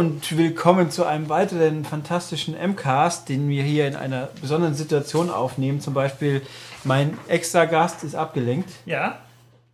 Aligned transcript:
Und 0.00 0.34
willkommen 0.38 0.90
zu 0.90 1.04
einem 1.04 1.28
weiteren 1.28 1.84
fantastischen 1.84 2.54
MCAST, 2.54 3.28
den 3.28 3.50
wir 3.50 3.62
hier 3.62 3.86
in 3.86 3.94
einer 3.96 4.30
besonderen 4.40 4.72
Situation 4.72 5.28
aufnehmen. 5.28 5.82
Zum 5.82 5.92
Beispiel 5.92 6.40
mein 6.84 7.18
extra 7.28 7.66
Gast 7.66 8.02
ist 8.02 8.14
abgelenkt. 8.14 8.70
Ja, 8.86 9.18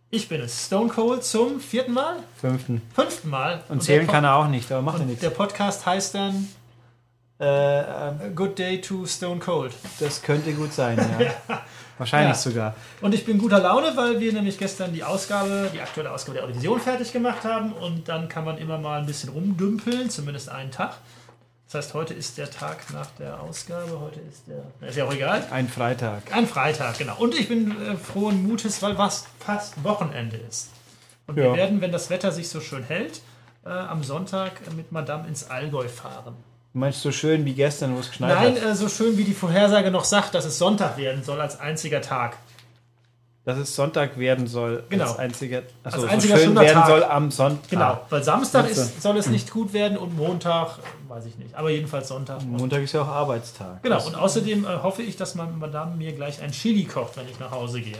ich 0.09 0.27
bin 0.27 0.41
es. 0.41 0.65
Stone 0.65 0.89
Cold 0.89 1.23
zum 1.23 1.61
vierten 1.61 1.93
Mal? 1.93 2.17
Fünften. 2.41 2.81
Fünften 2.93 3.29
Mal. 3.29 3.63
Und, 3.69 3.81
zählen 3.83 4.05
der 4.05 4.13
kann 4.13 4.25
er 4.25 4.35
auch 4.35 4.49
nicht, 4.49 4.69
aber 4.69 4.81
macht 4.81 4.97
ja 4.97 5.03
und 5.03 5.07
nichts. 5.07 5.21
Der 5.21 5.29
Podcast 5.29 5.85
heißt 5.85 6.15
dann 6.15 6.49
Äh, 7.39 7.83
Good 8.35 8.59
Day 8.59 8.81
to 8.81 9.05
Stone 9.05 9.39
Cold. 9.39 9.71
das 10.01 10.21
könnte 10.21 10.51
gut 10.51 10.73
sein, 10.73 10.97
ja. 10.97 11.31
Wahrscheinlich 11.97 12.35
Ja. 12.37 12.41
sogar. 12.41 12.75
Und 13.01 13.13
ich 13.15 13.25
bin 13.25 13.37
guter 13.37 13.59
Laune, 13.59 13.91
weil 13.95 14.19
wir 14.19 14.31
nämlich 14.33 14.57
gestern 14.57 14.93
die 14.93 15.03
Ausgabe, 15.03 15.69
die 15.73 15.81
aktuelle 15.81 16.11
Ausgabe 16.11 16.35
der 16.37 16.43
Audivision 16.45 16.79
fertig 16.79 17.11
gemacht 17.11 17.43
haben. 17.43 17.73
Und 17.73 18.07
dann 18.07 18.29
kann 18.29 18.45
man 18.45 18.57
immer 18.57 18.77
mal 18.77 18.99
ein 18.99 19.05
bisschen 19.05 19.29
rumdümpeln, 19.29 20.09
zumindest 20.09 20.49
einen 20.49 20.71
Tag. 20.71 20.93
Das 21.65 21.73
heißt, 21.85 21.93
heute 21.95 22.13
ist 22.13 22.37
der 22.37 22.49
Tag 22.49 22.77
nach 22.93 23.07
der 23.19 23.41
Ausgabe. 23.41 23.99
Heute 23.99 24.21
ist 24.21 24.43
der. 24.47 24.87
Ist 24.87 24.95
ja 24.95 25.05
auch 25.05 25.13
egal. 25.13 25.43
Ein 25.51 25.67
Freitag. 25.67 26.21
Ein 26.33 26.47
Freitag, 26.47 26.97
genau. 26.97 27.17
Und 27.17 27.35
ich 27.35 27.49
bin 27.49 27.71
äh, 27.71 27.97
frohen 27.97 28.47
Mutes, 28.47 28.81
weil 28.81 28.97
was 28.97 29.25
fast 29.39 29.83
Wochenende 29.83 30.37
ist. 30.37 30.69
Und 31.25 31.35
wir 31.35 31.45
Ja. 31.47 31.53
werden, 31.55 31.81
wenn 31.81 31.91
das 31.91 32.09
Wetter 32.09 32.31
sich 32.31 32.47
so 32.47 32.61
schön 32.61 32.83
hält, 32.83 33.19
äh, 33.65 33.69
am 33.69 34.01
Sonntag 34.01 34.53
mit 34.77 34.93
Madame 34.93 35.27
ins 35.27 35.49
Allgäu 35.49 35.89
fahren. 35.89 36.35
Du 36.77 36.81
meinst 36.81 37.01
so 37.01 37.11
schön 37.11 37.43
wie 37.43 37.53
gestern, 37.53 37.95
wo 37.95 37.99
es 38.01 38.09
geschneit 38.11 38.35
Nein, 38.35 38.55
hat? 38.55 38.63
äh, 38.63 38.75
so 38.75 38.87
schön 38.87 39.17
wie 39.17 39.23
die 39.23 39.33
Vorhersage 39.33 39.89
noch 39.89 40.03
sagt, 40.03 40.35
dass 40.35 40.45
es 40.45 40.59
Sonntag 40.59 40.95
werden 40.95 41.23
soll 41.23 41.41
als 41.41 41.59
einziger 41.59 42.03
Tag. 42.03 42.37
Dass 43.45 43.57
es 43.57 43.75
Sonntag 43.75 44.19
werden 44.19 44.45
soll. 44.45 44.83
Genau. 44.87 45.05
Als 45.05 45.17
einziger, 45.17 45.63
achso, 45.83 46.03
Als 46.03 46.11
einziger 46.11 46.37
so 46.37 46.43
schön 46.43 46.55
werden 46.55 46.73
Tag. 46.75 46.85
soll 46.85 47.03
am 47.03 47.31
Sonntag. 47.31 47.69
Genau, 47.71 47.99
weil 48.11 48.23
Samstag 48.23 48.65
Also. 48.65 48.79
ist, 48.79 49.01
soll 49.01 49.17
es 49.17 49.25
nicht 49.25 49.49
gut 49.49 49.73
werden 49.73 49.97
und 49.97 50.15
Montag, 50.15 50.77
äh, 50.77 51.09
weiß 51.09 51.25
ich 51.25 51.39
nicht, 51.39 51.55
aber 51.55 51.71
jedenfalls 51.71 52.09
Sonntag. 52.09 52.43
Montag 52.45 52.83
ist 52.83 52.93
ja 52.93 53.01
auch 53.01 53.07
Arbeitstag. 53.07 53.81
Genau, 53.81 54.05
und 54.05 54.13
außerdem 54.13 54.65
äh, 54.65 54.67
hoffe 54.83 55.01
ich, 55.01 55.17
dass 55.17 55.33
meine 55.33 55.53
Madame 55.53 55.95
mir 55.95 56.13
gleich 56.13 56.43
ein 56.43 56.51
Chili 56.51 56.83
kocht, 56.85 57.17
wenn 57.17 57.27
ich 57.27 57.39
nach 57.39 57.49
Hause 57.49 57.81
gehe. 57.81 57.97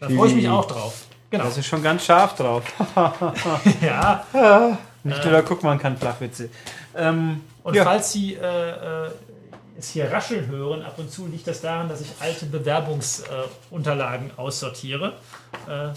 Da 0.00 0.08
freue 0.08 0.30
ich 0.30 0.36
mich 0.36 0.48
auch 0.48 0.64
drauf. 0.64 1.04
Genau. 1.28 1.44
Das 1.44 1.58
ist 1.58 1.66
schon 1.66 1.82
ganz 1.82 2.02
scharf 2.02 2.34
drauf. 2.34 2.62
Ja, 3.82 4.24
Nicht 5.06 5.22
nur 5.22 5.32
der 5.32 5.42
Guckmann 5.42 5.78
kann 5.78 5.96
Flachwitze. 5.96 6.48
Ähm, 6.96 7.42
Und 7.62 7.74
ja. 7.74 7.84
falls 7.84 8.12
Sie 8.12 8.34
äh, 8.34 9.06
äh, 9.06 9.10
es 9.78 9.90
hier 9.90 10.10
rascheln 10.10 10.46
hören, 10.48 10.82
ab 10.82 10.94
und 10.98 11.10
zu 11.10 11.26
liegt 11.26 11.46
das 11.46 11.60
daran, 11.60 11.88
dass 11.88 12.00
ich 12.00 12.08
alte 12.20 12.46
Bewerbungsunterlagen 12.46 14.30
aussortiere. 14.36 15.14
Äh, 15.68 15.88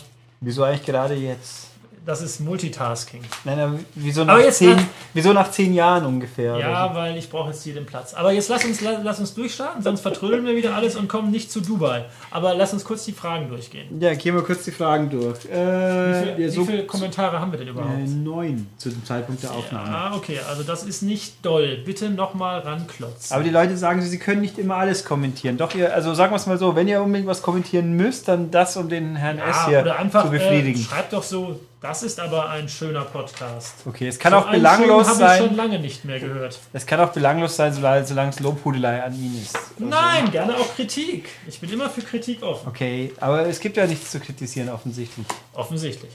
Wieso 0.41 0.63
eigentlich 0.63 0.85
gerade 0.85 1.15
jetzt? 1.15 1.68
Das 2.05 2.21
ist 2.21 2.39
Multitasking. 2.39 3.21
Nein, 3.43 3.59
aber 3.59 3.79
wieso 3.95 4.21
Aber 4.21 4.33
nach, 4.37 4.39
jetzt 4.39 4.57
zehn, 4.59 4.75
nach- 4.75 4.83
wieso 5.13 5.33
nach 5.33 5.51
zehn 5.51 5.73
Jahren 5.73 6.05
ungefähr? 6.05 6.57
Ja, 6.57 6.93
weil 6.95 7.17
ich 7.17 7.29
brauche 7.29 7.49
jetzt 7.51 7.63
hier 7.63 7.73
den 7.73 7.85
Platz. 7.85 8.13
Aber 8.13 8.31
jetzt 8.31 8.49
lass 8.49 8.65
uns, 8.65 8.81
lass 8.81 9.19
uns 9.19 9.33
durchstarten, 9.33 9.81
sonst 9.83 10.01
vertrödeln 10.01 10.45
wir 10.45 10.55
wieder 10.55 10.75
alles 10.75 10.95
und 10.95 11.07
kommen 11.07 11.31
nicht 11.31 11.51
zu 11.51 11.61
Dubai. 11.61 12.05
Aber 12.31 12.55
lass 12.55 12.73
uns 12.73 12.83
kurz 12.83 13.05
die 13.05 13.11
Fragen 13.11 13.49
durchgehen. 13.49 13.99
Ja, 14.01 14.13
gehen 14.13 14.35
wir 14.35 14.43
kurz 14.43 14.63
die 14.63 14.71
Fragen 14.71 15.09
durch. 15.09 15.45
Äh, 15.45 15.49
Wie, 15.49 16.23
viel, 16.23 16.29
ja, 16.31 16.37
wie 16.37 16.49
so, 16.49 16.65
viele 16.65 16.85
Kommentare 16.85 17.39
haben 17.39 17.51
wir 17.51 17.59
denn 17.59 17.67
überhaupt? 17.69 17.93
äh, 17.99 18.07
neun 18.07 18.67
zu 18.77 18.89
dem 18.89 19.03
Zeitpunkt 19.05 19.43
der 19.43 19.51
Aufnahme. 19.51 19.89
Ah, 19.89 20.15
okay, 20.15 20.39
also 20.49 20.63
das 20.63 20.83
ist 20.83 21.01
nicht 21.01 21.45
doll. 21.45 21.77
Bitte 21.85 22.09
nochmal 22.09 22.59
ranklotzen. 22.59 23.33
Aber 23.35 23.43
die 23.43 23.49
Leute 23.49 23.77
sagen, 23.77 24.01
sie 24.01 24.19
können 24.19 24.41
nicht 24.41 24.57
immer 24.57 24.75
alles 24.77 25.05
kommentieren. 25.05 25.57
Doch, 25.57 25.73
ihr, 25.75 25.93
also 25.93 26.13
sagen 26.13 26.31
wir 26.31 26.37
es 26.37 26.45
mal 26.47 26.57
so, 26.57 26.75
wenn 26.75 26.87
ihr 26.87 27.01
unbedingt 27.01 27.27
was 27.27 27.41
kommentieren 27.41 27.93
müsst, 27.93 28.27
dann 28.27 28.51
das, 28.51 28.77
um 28.77 28.89
den 28.89 29.15
Herrn 29.15 29.37
S 29.39 29.55
Ah, 29.59 29.67
hier 29.67 29.95
zu 30.11 30.29
befriedigen. 30.29 30.79
Äh, 30.79 30.83
schreibt 30.83 31.13
doch 31.13 31.23
so, 31.23 31.59
das 31.81 32.03
ist 32.03 32.19
aber 32.19 32.49
ein 32.49 32.67
schöner 32.67 33.05
Podcast. 33.05 33.75
okay, 33.85 34.07
es 34.07 34.19
kann 34.19 34.31
So 34.33 34.39
auch 34.39 34.51
belanglos 34.51 35.07
schönen 35.07 35.21
habe 35.21 35.33
ich 35.33 35.39
schon 35.39 35.47
sein. 35.49 35.55
lange 35.55 35.79
nicht 35.79 36.03
mehr 36.05 36.19
gehört. 36.19 36.59
Es 36.73 36.85
kann 36.85 36.99
auch 36.99 37.09
belanglos 37.09 37.55
sein, 37.55 37.73
solange 37.73 38.05
solange 38.05 38.29
es 38.31 38.39
Lobhudelei 38.39 39.01
an 39.03 39.13
ihn 39.13 39.41
ist. 39.41 39.57
Nein, 39.77 40.29
gerne 40.31 40.55
auch 40.57 40.75
Kritik. 40.75 41.29
Ich 41.47 41.59
bin 41.59 41.71
immer 41.71 41.89
für 41.89 42.01
Kritik 42.01 42.43
offen. 42.43 42.67
Okay, 42.67 43.13
aber 43.19 43.47
es 43.47 43.59
gibt 43.59 43.77
ja 43.77 43.85
nichts 43.87 44.11
zu 44.11 44.19
kritisieren, 44.19 44.69
offensichtlich. 44.69 45.25
Offensichtlich. 45.53 46.11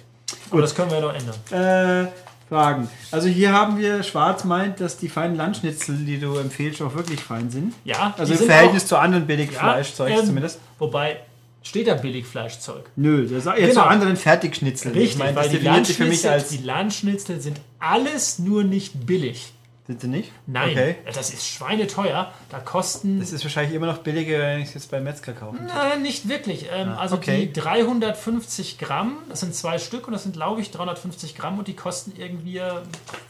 Aber 0.51 0.61
das 0.61 0.75
können 0.75 0.91
wir 0.91 0.99
ja 0.99 1.07
noch 1.07 1.15
ändern. 1.15 2.07
Äh, 2.09 2.13
Fragen. 2.49 2.89
Also 3.11 3.29
hier 3.29 3.53
haben 3.53 3.79
wir, 3.79 4.03
Schwarz 4.03 4.45
meint, 4.45 4.79
dass 4.81 4.99
die 4.99 5.09
feinen 5.09 5.35
Landschnitzel, 5.37 5.97
die 5.97 6.21
du 6.21 6.37
empfehlst, 6.37 6.83
auch 6.83 6.95
wirklich 6.95 7.21
fein 7.21 7.49
sind. 7.51 7.73
Ja, 7.85 8.13
Also 8.19 8.35
im 8.35 8.39
Verhältnis 8.41 8.85
auch- 8.85 8.89
zu 8.89 8.97
anderen 8.99 9.23
Ja, 9.25 9.29
Billigfleischzeugs 9.29 10.21
ähm, 10.21 10.27
zumindest. 10.27 10.61
Wobei, 10.79 11.21
steht 11.65 11.89
da 11.89 11.95
Billigfleischzeug? 11.95 12.91
Nö, 12.95 13.27
das 13.27 13.45
jetzt 13.45 13.57
genau. 13.57 13.73
zu 13.73 13.83
anderen 13.83 14.17
Fertigschnitzeln. 14.17 14.95
Richtig, 14.95 15.13
ich 15.15 15.19
meine, 15.19 15.35
weil 15.35 15.49
die 15.49 15.57
sich 15.57 15.97
für 15.97 16.05
mich 16.05 16.23
Landschnitzel, 16.23 16.31
als... 16.31 16.49
die 16.49 16.59
Landschnitzel 16.59 17.41
sind 17.41 17.61
alles 17.81 18.39
nur 18.39 18.63
nicht 18.63 19.07
billig. 19.07 19.53
Sind 19.87 20.01
sie 20.01 20.09
nicht? 20.09 20.33
Nein, 20.47 20.71
Okay. 20.71 20.97
das 21.13 21.31
ist 21.31 21.47
schweineteuer. 21.47 22.33
Da 22.49 22.59
kosten... 22.59 23.21
Das 23.21 23.33
ist 23.33 23.45
wahrscheinlich 23.45 23.75
immer 23.75 23.87
noch 23.87 23.99
billiger, 23.99 24.39
wenn 24.39 24.61
ich 24.61 24.69
es 24.69 24.75
jetzt 24.75 24.91
beim 24.91 25.05
Metzger 25.05 25.35
kaufe. 25.35 25.59
Nein, 25.63 26.01
nicht 26.01 26.27
wirklich. 26.27 26.69
Ähm, 26.73 26.89
also 26.91 27.17
okay. 27.17 27.47
die 27.47 27.53
350 27.53 28.79
Gramm, 28.79 29.19
das 29.29 29.41
sind 29.41 29.55
zwei 29.55 29.79
Stück 29.79 30.07
und 30.07 30.15
das 30.15 30.23
sind, 30.23 30.37
glaube 30.37 30.63
ich, 30.63 30.71
350 30.71 31.35
Gramm 31.35 31.59
und 31.59 31.69
die 31.69 31.77
kosten 31.77 32.15
irgendwie, 32.17 32.59
äh, 32.59 32.73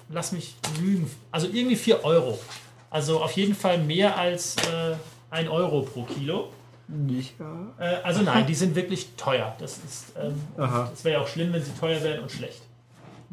lass 0.09 0.31
mich 0.31 0.55
lügen, 0.81 1.11
also 1.33 1.49
irgendwie 1.53 1.75
4 1.77 2.05
Euro. 2.05 2.39
Also 2.89 3.21
auf 3.21 3.33
jeden 3.33 3.57
Fall 3.57 3.79
mehr 3.79 4.17
als 4.17 4.55
äh, 4.59 4.95
1 5.31 5.49
Euro 5.51 5.83
pro 5.83 6.05
Kilo. 6.05 6.51
Nicht, 6.87 7.35
ja. 7.41 7.85
Äh, 7.85 8.03
also 8.03 8.23
nein, 8.23 8.47
die 8.47 8.55
sind 8.55 8.75
wirklich 8.75 9.15
teuer. 9.17 9.55
Das 9.59 9.79
ist, 9.79 10.13
ähm, 10.21 10.35
das 10.57 11.05
wäre 11.05 11.19
ja 11.19 11.23
auch 11.23 11.29
schlimm, 11.29 11.53
wenn 11.53 11.63
sie 11.63 11.73
teuer 11.73 12.03
wären 12.03 12.23
und 12.23 12.31
schlecht. 12.31 12.61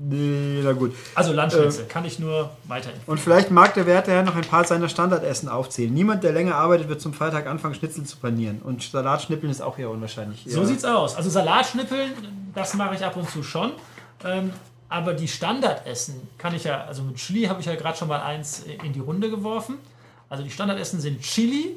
Nee, 0.03 0.62
na 0.63 0.72
gut. 0.72 0.95
Also 1.13 1.31
Landschnitzel 1.31 1.85
kann 1.85 2.06
ich 2.06 2.17
nur 2.17 2.50
weiterempfehlen. 2.63 3.07
Und 3.07 3.19
vielleicht 3.19 3.51
mag 3.51 3.73
der 3.75 3.85
werte 3.85 4.12
Herr 4.12 4.23
noch 4.23 4.35
ein 4.35 4.45
paar 4.45 4.63
seiner 4.63 4.89
Standardessen 4.89 5.47
aufzählen. 5.47 5.94
Niemand, 5.94 6.23
der 6.23 6.31
länger 6.31 6.56
arbeitet, 6.56 6.89
wird 6.89 7.01
zum 7.01 7.13
Freitag 7.13 7.45
anfangen, 7.45 7.75
Schnitzel 7.75 8.03
zu 8.06 8.17
panieren. 8.17 8.62
Und 8.63 8.81
Salatschnippeln 8.81 9.51
ist 9.51 9.62
auch 9.62 9.78
eher 9.78 9.91
unwahrscheinlich. 9.91 10.45
So 10.47 10.62
ja. 10.62 10.66
sieht's 10.66 10.85
aus. 10.85 11.16
Also 11.16 11.29
Salatschnippeln, 11.29 12.13
das 12.56 12.73
mache 12.73 12.95
ich 12.95 13.06
ab 13.06 13.16
und 13.16 13.29
zu 13.29 13.44
schon. 13.44 13.73
Ähm, 14.23 14.51
aber 14.89 15.13
die 15.13 15.28
Standardessen 15.28 16.28
kann 16.38 16.56
ich 16.56 16.63
ja, 16.63 16.83
also 16.85 17.03
mit 17.03 17.18
Chili 17.18 17.44
habe 17.44 17.59
ich 17.59 17.68
ja 17.68 17.75
gerade 17.75 17.97
schon 17.97 18.07
mal 18.07 18.22
eins 18.22 18.63
in 18.83 18.94
die 18.94 19.00
Runde 19.00 19.29
geworfen. 19.29 19.78
Also 20.29 20.44
die 20.44 20.50
Standardessen 20.50 21.00
sind 21.00 21.22
Chili, 21.22 21.75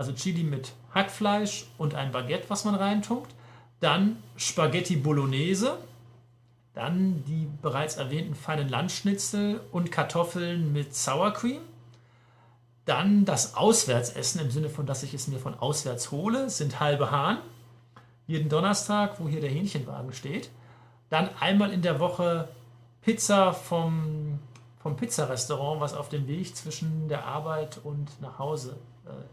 also 0.00 0.12
Chili 0.14 0.44
mit 0.44 0.72
Hackfleisch 0.94 1.66
und 1.76 1.94
ein 1.94 2.10
Baguette, 2.10 2.48
was 2.48 2.64
man 2.64 2.74
reintunkt. 2.74 3.34
Dann 3.80 4.22
Spaghetti 4.34 4.96
Bolognese. 4.96 5.76
Dann 6.72 7.22
die 7.26 7.46
bereits 7.60 7.98
erwähnten 7.98 8.34
feinen 8.34 8.70
Landschnitzel 8.70 9.60
und 9.72 9.92
Kartoffeln 9.92 10.72
mit 10.72 10.94
Sour 10.94 11.34
Cream. 11.34 11.60
Dann 12.86 13.26
das 13.26 13.56
Auswärtsessen 13.56 14.40
im 14.40 14.50
Sinne 14.50 14.70
von, 14.70 14.86
dass 14.86 15.02
ich 15.02 15.12
es 15.12 15.28
mir 15.28 15.38
von 15.38 15.52
auswärts 15.52 16.10
hole, 16.10 16.48
sind 16.48 16.80
halbe 16.80 17.10
Hahn. 17.10 17.36
Jeden 18.26 18.48
Donnerstag, 18.48 19.20
wo 19.20 19.28
hier 19.28 19.42
der 19.42 19.50
Hähnchenwagen 19.50 20.14
steht. 20.14 20.48
Dann 21.10 21.28
einmal 21.40 21.74
in 21.74 21.82
der 21.82 22.00
Woche 22.00 22.48
Pizza 23.02 23.52
vom, 23.52 24.38
vom 24.82 24.96
Pizzarestaurant, 24.96 25.82
was 25.82 25.92
auf 25.92 26.08
dem 26.08 26.26
Weg 26.26 26.56
zwischen 26.56 27.10
der 27.10 27.26
Arbeit 27.26 27.80
und 27.84 28.18
nach 28.22 28.38
Hause 28.38 28.78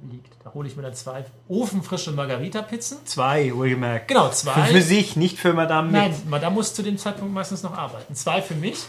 liegt. 0.10 0.34
Da 0.44 0.54
hole 0.54 0.68
ich 0.68 0.76
mir 0.76 0.84
dann 0.84 0.94
zwei 0.94 1.26
ofenfrische 1.48 2.12
Margarita-Pizzen. 2.12 3.06
Zwei, 3.06 3.54
wohlgemerkt. 3.54 4.08
Genau, 4.08 4.30
zwei. 4.30 4.54
für 4.66 4.82
sich, 4.82 5.16
nicht 5.16 5.38
für 5.38 5.54
Madame. 5.54 5.92
Nein, 5.92 6.16
Madame 6.28 6.56
muss 6.56 6.74
zu 6.74 6.84
dem 6.84 6.98
Zeitpunkt 6.98 7.34
meistens 7.34 7.64
noch 7.64 7.78
arbeiten. 7.78 8.16
Zwei 8.16 8.42
für 8.42 8.56
mich. 8.56 8.86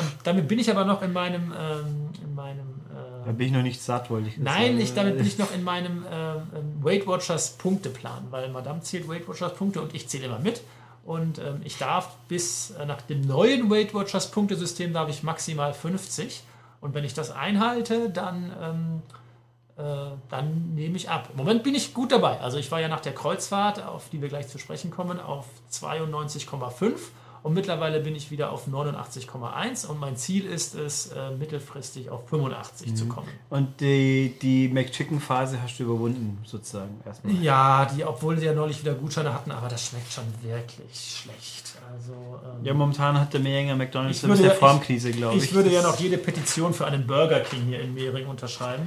Ähm, 0.00 0.12
damit 0.24 0.48
bin 0.48 0.58
ich 0.58 0.70
aber 0.70 0.84
noch 0.84 1.02
in 1.02 1.12
meinem, 1.12 1.52
ähm, 1.58 2.10
in 2.22 2.34
meinem 2.34 2.80
äh, 2.90 3.26
Da 3.26 3.32
bin 3.32 3.46
ich 3.46 3.52
noch 3.52 3.62
nicht 3.62 3.82
satt, 3.82 4.10
wollte 4.10 4.28
ich 4.28 4.38
Nein, 4.38 4.72
sagen. 4.72 4.80
ich, 4.80 4.94
damit 4.94 5.16
bin 5.16 5.26
ich 5.26 5.38
noch 5.38 5.52
in 5.52 5.64
meinem 5.64 6.04
äh, 6.04 6.84
Weight 6.84 7.06
Watchers 7.06 7.50
Punkteplan, 7.52 8.26
weil 8.30 8.50
Madame 8.50 8.80
zählt 8.82 9.08
Weight 9.08 9.28
Watchers 9.28 9.54
Punkte 9.54 9.80
und 9.80 9.94
ich 9.94 10.08
zähle 10.08 10.26
immer 10.26 10.38
mit. 10.38 10.62
Und 11.04 11.38
ähm, 11.38 11.60
ich 11.64 11.78
darf 11.78 12.16
bis 12.28 12.70
äh, 12.72 12.86
nach 12.86 13.02
dem 13.02 13.22
neuen 13.22 13.70
Weight 13.70 13.94
Watchers 13.94 14.30
Punktesystem 14.30 14.92
darf 14.92 15.08
ich 15.08 15.22
maximal 15.22 15.72
50. 15.72 16.42
Und 16.80 16.94
wenn 16.94 17.04
ich 17.04 17.14
das 17.14 17.30
einhalte, 17.30 18.10
dann, 18.10 18.52
ähm, 18.62 19.02
äh, 19.08 19.12
dann 20.28 20.74
nehme 20.74 20.96
ich 20.96 21.08
ab. 21.10 21.28
Im 21.32 21.36
Moment 21.38 21.62
bin 21.62 21.74
ich 21.74 21.94
gut 21.94 22.12
dabei. 22.12 22.40
Also 22.40 22.58
ich 22.58 22.70
war 22.70 22.80
ja 22.80 22.88
nach 22.88 23.00
der 23.00 23.14
Kreuzfahrt, 23.14 23.84
auf 23.86 24.08
die 24.10 24.20
wir 24.20 24.28
gleich 24.28 24.48
zu 24.48 24.58
sprechen 24.58 24.90
kommen, 24.90 25.18
auf 25.20 25.46
92,5. 25.72 26.92
Und 27.42 27.54
mittlerweile 27.54 28.00
bin 28.00 28.14
ich 28.14 28.30
wieder 28.30 28.52
auf 28.52 28.66
89,1 28.68 29.86
und 29.86 29.98
mein 29.98 30.14
Ziel 30.14 30.44
ist 30.44 30.74
es, 30.74 31.06
äh, 31.06 31.30
mittelfristig 31.30 32.10
auf 32.10 32.28
85 32.28 32.94
zu 32.94 33.06
kommen. 33.06 33.28
Und 33.48 33.80
die, 33.80 34.34
die 34.42 34.68
McChicken-Phase 34.68 35.62
hast 35.62 35.78
du 35.78 35.84
überwunden, 35.84 36.36
sozusagen, 36.44 37.00
erstmal. 37.06 37.32
Ja, 37.36 37.86
die, 37.86 38.04
obwohl 38.04 38.38
sie 38.38 38.44
ja 38.44 38.52
neulich 38.52 38.82
wieder 38.82 38.92
Gutscheine 38.92 39.32
hatten, 39.32 39.52
aber 39.52 39.68
das 39.68 39.86
schmeckt 39.86 40.12
schon 40.12 40.24
wirklich 40.42 41.22
schlecht. 41.22 41.78
Also, 41.90 42.12
ähm, 42.12 42.62
Ja, 42.66 42.74
momentan 42.74 43.18
hat 43.18 43.32
der 43.32 43.40
Mehringer 43.40 43.74
McDonalds 43.74 44.18
Ich 44.18 44.22
ein 44.24 44.28
würde 44.28 44.42
bisschen 44.42 44.60
ja- 44.60 44.68
Formkrise, 44.68 45.10
glaube 45.10 45.36
ich. 45.38 45.44
ich 45.44 45.54
würde 45.54 45.70
ja 45.72 45.80
noch 45.80 45.98
jede 45.98 46.18
Petition 46.18 46.74
für 46.74 46.86
einen 46.86 47.06
Burger 47.06 47.40
King 47.40 47.62
hier 47.68 47.80
in 47.80 47.94
Mehring 47.94 48.26
unterschreiben. 48.26 48.86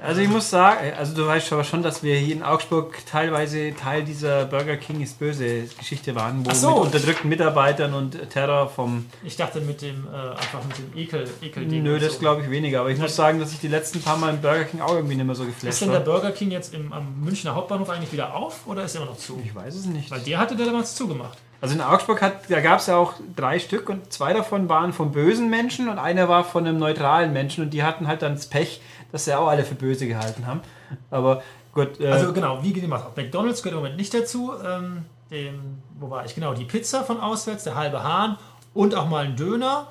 Also 0.00 0.20
ich 0.20 0.28
muss 0.28 0.50
sagen, 0.50 0.92
also 0.98 1.14
du 1.14 1.26
weißt 1.26 1.52
aber 1.52 1.62
schon, 1.62 1.82
dass 1.82 2.02
wir 2.02 2.16
hier 2.16 2.34
in 2.34 2.42
Augsburg 2.42 2.98
teilweise 3.06 3.74
Teil 3.74 4.02
dieser 4.02 4.44
Burger 4.44 4.76
King 4.76 5.00
ist 5.00 5.20
böse 5.20 5.62
Geschichte 5.78 6.14
waren, 6.16 6.44
wo 6.44 6.52
so. 6.52 6.70
mit 6.70 6.78
unterdrückten 6.86 7.28
Mitarbeitern 7.28 7.94
und 7.94 8.18
Terror 8.30 8.68
vom 8.68 9.06
Ich 9.22 9.36
dachte 9.36 9.60
mit 9.60 9.82
dem, 9.82 10.06
äh, 10.12 10.30
einfach 10.30 10.64
mit 10.66 10.78
dem 10.78 10.98
Ekel, 10.98 11.30
Ekel 11.40 11.66
Nö, 11.66 12.00
das 12.00 12.18
glaube 12.18 12.42
ich 12.42 12.50
weniger. 12.50 12.80
Aber 12.80 12.90
ich 12.90 12.98
muss 12.98 13.14
sagen, 13.14 13.38
dass 13.38 13.52
ich 13.52 13.60
die 13.60 13.68
letzten 13.68 14.02
paar 14.02 14.16
Mal 14.16 14.30
im 14.30 14.40
Burger 14.40 14.64
King 14.64 14.80
auch 14.80 14.94
irgendwie 14.94 15.14
nicht 15.14 15.26
mehr 15.26 15.36
so 15.36 15.44
Ist 15.44 15.60
geflasht 15.60 15.82
denn 15.82 15.92
der. 15.92 16.00
Burger 16.00 16.32
King 16.32 16.50
jetzt 16.50 16.74
im, 16.74 16.92
am 16.92 17.20
Münchner 17.22 17.54
Hauptbahnhof 17.54 17.88
eigentlich 17.88 18.12
wieder 18.12 18.34
auf 18.34 18.66
oder 18.66 18.84
ist 18.84 18.96
er 18.96 19.02
immer 19.02 19.10
noch 19.12 19.18
zu? 19.18 19.40
Ich 19.44 19.54
weiß 19.54 19.74
es 19.76 19.86
nicht. 19.86 20.10
Weil 20.10 20.20
der 20.20 20.38
hatte 20.38 20.56
der 20.56 20.66
damals 20.66 20.96
zugemacht. 20.96 21.38
Also 21.60 21.76
in 21.76 21.80
Augsburg 21.80 22.20
hat, 22.20 22.50
da 22.50 22.60
gab 22.60 22.80
es 22.80 22.88
ja 22.88 22.96
auch 22.96 23.14
drei 23.34 23.58
Stück 23.58 23.88
und 23.88 24.12
zwei 24.12 24.34
davon 24.34 24.68
waren 24.68 24.92
von 24.92 25.12
bösen 25.12 25.48
Menschen 25.48 25.88
und 25.88 25.98
einer 25.98 26.28
war 26.28 26.44
von 26.44 26.66
einem 26.66 26.78
neutralen 26.78 27.32
Menschen 27.32 27.64
und 27.64 27.70
die 27.70 27.82
hatten 27.82 28.06
halt 28.06 28.20
dann 28.20 28.34
das 28.34 28.48
Pech, 28.48 28.82
dass 29.14 29.26
sie 29.26 29.32
auch 29.32 29.46
alle 29.46 29.64
für 29.64 29.76
böse 29.76 30.08
gehalten 30.08 30.44
haben. 30.44 30.60
Aber 31.08 31.40
gut, 31.72 32.00
äh, 32.00 32.08
Also 32.08 32.32
genau, 32.32 32.64
wie 32.64 32.72
gemacht. 32.72 33.16
McDonalds 33.16 33.62
gehört 33.62 33.74
im 33.76 33.84
Moment 33.84 33.96
nicht 33.96 34.12
dazu. 34.12 34.52
Ähm, 34.60 35.04
dem, 35.30 35.80
wo 36.00 36.10
war 36.10 36.24
ich? 36.24 36.34
Genau, 36.34 36.52
die 36.52 36.64
Pizza 36.64 37.04
von 37.04 37.20
auswärts, 37.20 37.62
der 37.62 37.76
halbe 37.76 38.02
Hahn 38.02 38.38
und 38.74 38.96
auch 38.96 39.08
mal 39.08 39.24
ein 39.24 39.36
Döner. 39.36 39.86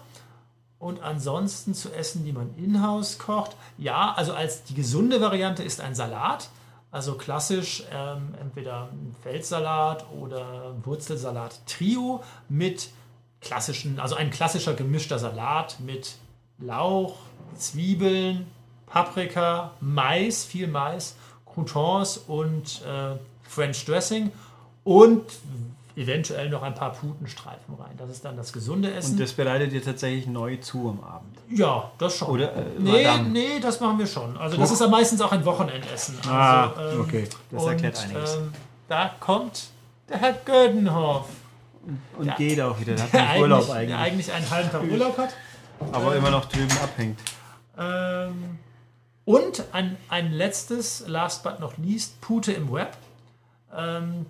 Und 0.78 1.02
ansonsten 1.02 1.74
zu 1.74 1.90
essen, 1.94 2.26
die 2.26 2.34
man 2.34 2.54
in-house 2.58 3.18
kocht. 3.18 3.56
Ja, 3.78 4.14
also 4.14 4.34
als 4.34 4.66
die 4.66 4.74
gesunde 4.74 5.22
Variante 5.22 5.64
ist 5.64 5.80
ein 5.80 5.96
Salat. 5.96 6.50
Also 6.92 7.14
klassisch 7.14 7.86
ähm, 7.94 8.36
entweder 8.42 8.90
ein 8.92 9.16
Feldsalat 9.24 10.06
oder 10.20 10.74
ein 10.76 10.86
Wurzelsalat 10.86 11.66
Trio 11.66 12.22
mit 12.50 12.90
klassischen, 13.40 14.02
also 14.02 14.16
ein 14.16 14.32
klassischer 14.32 14.74
gemischter 14.74 15.18
Salat 15.18 15.78
mit 15.80 16.18
Lauch, 16.60 17.16
Zwiebeln, 17.56 18.48
Paprika, 18.94 19.72
Mais, 19.82 20.46
viel 20.46 20.68
Mais, 20.68 21.16
Croutons 21.52 22.18
und 22.28 22.84
äh, 22.86 23.16
French 23.42 23.86
Dressing 23.86 24.32
und 24.84 25.24
eventuell 25.96 26.50
noch 26.50 26.62
ein 26.62 26.76
paar 26.76 26.92
Putenstreifen 26.94 27.74
rein. 27.76 27.92
Das 27.98 28.12
ist 28.12 28.24
dann 28.24 28.38
das 28.38 28.54
gesunde 28.54 28.94
Essen. 28.94 29.14
und 29.14 29.20
das 29.20 29.34
bereitet 29.34 29.74
ihr 29.74 29.84
tatsächlich 29.84 30.28
neu 30.28 30.58
zu 30.58 30.90
am 30.90 31.04
Abend. 31.04 31.38
ja, 31.50 31.92
das 31.98 32.16
schon. 32.18 32.28
Oder, 32.30 32.56
äh, 32.56 32.64
nee, 32.78 33.08
nee, 33.32 33.60
das 33.60 33.80
machen 33.80 33.98
wir 33.98 34.06
schon. 34.08 34.38
Also 34.38 34.58
das 34.58 34.70
ist 34.72 34.82
ja 34.82 34.88
meistens 34.88 35.22
auch 35.22 35.32
ein 35.32 35.44
Wochenendessen. 35.44 36.16
Also, 36.20 36.30
Ah, 36.30 36.74
ähm, 36.94 37.02
okay. 37.02 37.28
Das 37.50 37.64
und, 37.64 37.70
erklärt 37.72 38.00
einiges. 38.04 38.36
Ähm, 38.36 38.54
da 38.88 39.10
kommt 39.20 39.70
der 40.08 40.18
Herr 40.20 40.34
Gödenhoff, 40.34 41.26
Und 42.20 42.26
ja. 42.28 42.36
geht 42.36 42.62
auch 42.62 42.80
wieder. 42.80 42.94
Der 42.94 43.04
hat 43.06 43.14
der 43.14 43.22
einen 43.22 43.30
eigentlich, 43.30 43.42
Urlaub 43.42 43.66
der 43.66 43.76
eigentlich. 43.76 43.98
eigentlich 43.98 44.34
einen 44.34 44.50
halben 44.52 44.72
Tag 44.72 44.84
Urlaub 44.84 45.18
hat. 45.18 45.30
Aber 45.92 46.16
immer 46.16 46.30
noch 46.30 46.46
drüben 46.46 46.72
abhängt. 46.84 47.20
Ähm, 47.78 48.60
und 49.26 49.64
ein, 49.72 49.98
ein 50.10 50.32
letztes, 50.34 51.06
last 51.08 51.44
but 51.44 51.60
not 51.60 51.78
least, 51.78 52.20
Pute 52.22 52.52
im 52.54 52.72
Web. 52.72 52.96
Ähm, 53.76 54.26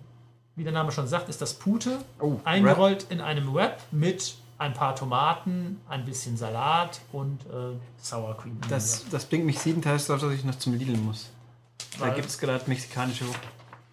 wie 0.55 0.63
der 0.63 0.73
Name 0.73 0.91
schon 0.91 1.07
sagt, 1.07 1.29
ist 1.29 1.41
das 1.41 1.55
Pute. 1.55 1.97
Oh, 2.19 2.39
eingerollt 2.43 3.07
in 3.09 3.21
einem 3.21 3.53
Web 3.53 3.79
mit 3.91 4.35
ein 4.59 4.73
paar 4.73 4.95
Tomaten, 4.95 5.81
ein 5.89 6.05
bisschen 6.05 6.37
Salat 6.37 7.01
und 7.11 7.41
äh, 7.47 7.75
Sour 8.01 8.37
Cream. 8.37 8.57
Das, 8.69 9.05
das 9.09 9.25
bringt 9.25 9.45
mich 9.45 9.59
sieben 9.59 9.81
Tage 9.81 10.01
darauf, 10.03 10.21
dass 10.21 10.31
ich 10.33 10.43
noch 10.45 10.55
zum 10.55 10.73
Lidl 10.77 10.95
muss. 10.97 11.31
Da 11.99 12.05
Weil- 12.05 12.13
gibt 12.15 12.27
es 12.29 12.37
gerade 12.37 12.63
mexikanische 12.67 13.27
Woche. 13.27 13.39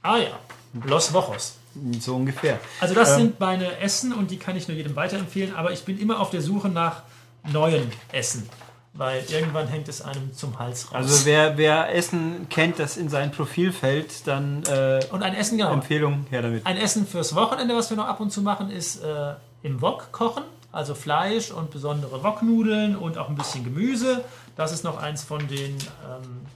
Ah 0.02 0.18
ja, 0.18 0.38
Los 0.84 1.12
Wochos. 1.12 1.56
So 2.00 2.16
ungefähr. 2.16 2.58
Also 2.80 2.94
das 2.94 3.10
Ähm, 3.12 3.16
sind 3.16 3.40
meine 3.40 3.78
Essen 3.78 4.12
und 4.12 4.30
die 4.30 4.36
kann 4.38 4.56
ich 4.56 4.68
nur 4.68 4.76
jedem 4.76 4.94
weiterempfehlen, 4.96 5.54
aber 5.54 5.72
ich 5.72 5.84
bin 5.84 5.98
immer 5.98 6.20
auf 6.20 6.30
der 6.30 6.42
Suche 6.42 6.68
nach 6.68 7.02
neuen 7.50 7.90
Essen, 8.12 8.48
weil 8.92 9.24
irgendwann 9.30 9.68
hängt 9.68 9.88
es 9.88 10.02
einem 10.02 10.34
zum 10.34 10.58
Hals 10.58 10.86
raus. 10.86 10.94
Also 10.94 11.26
wer, 11.26 11.56
wer 11.56 11.94
Essen 11.94 12.48
kennt, 12.48 12.78
das 12.78 12.96
in 12.96 13.08
sein 13.08 13.30
Profil 13.30 13.72
fällt, 13.72 14.26
dann 14.26 14.62
äh, 14.64 15.00
und 15.10 15.22
ein 15.22 15.34
Essen, 15.34 15.58
genau. 15.58 15.72
Empfehlung 15.72 16.26
her 16.30 16.42
damit. 16.42 16.66
Ein 16.66 16.76
Essen 16.76 17.06
fürs 17.06 17.34
Wochenende, 17.34 17.76
was 17.76 17.90
wir 17.90 17.96
noch 17.96 18.08
ab 18.08 18.20
und 18.20 18.30
zu 18.30 18.42
machen, 18.42 18.70
ist 18.70 19.02
äh, 19.02 19.34
im 19.62 19.80
Wok 19.80 20.12
kochen. 20.12 20.44
Also 20.72 20.94
Fleisch 20.94 21.50
und 21.50 21.70
besondere 21.70 22.22
Woknudeln 22.22 22.96
und 22.96 23.18
auch 23.18 23.28
ein 23.28 23.34
bisschen 23.34 23.64
Gemüse. 23.64 24.24
Das 24.54 24.72
ist 24.72 24.84
noch 24.84 24.98
eins 24.98 25.24
von 25.24 25.46
den 25.48 25.76
ähm, 25.76 26.46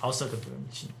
außergewöhnlichen 0.00 0.94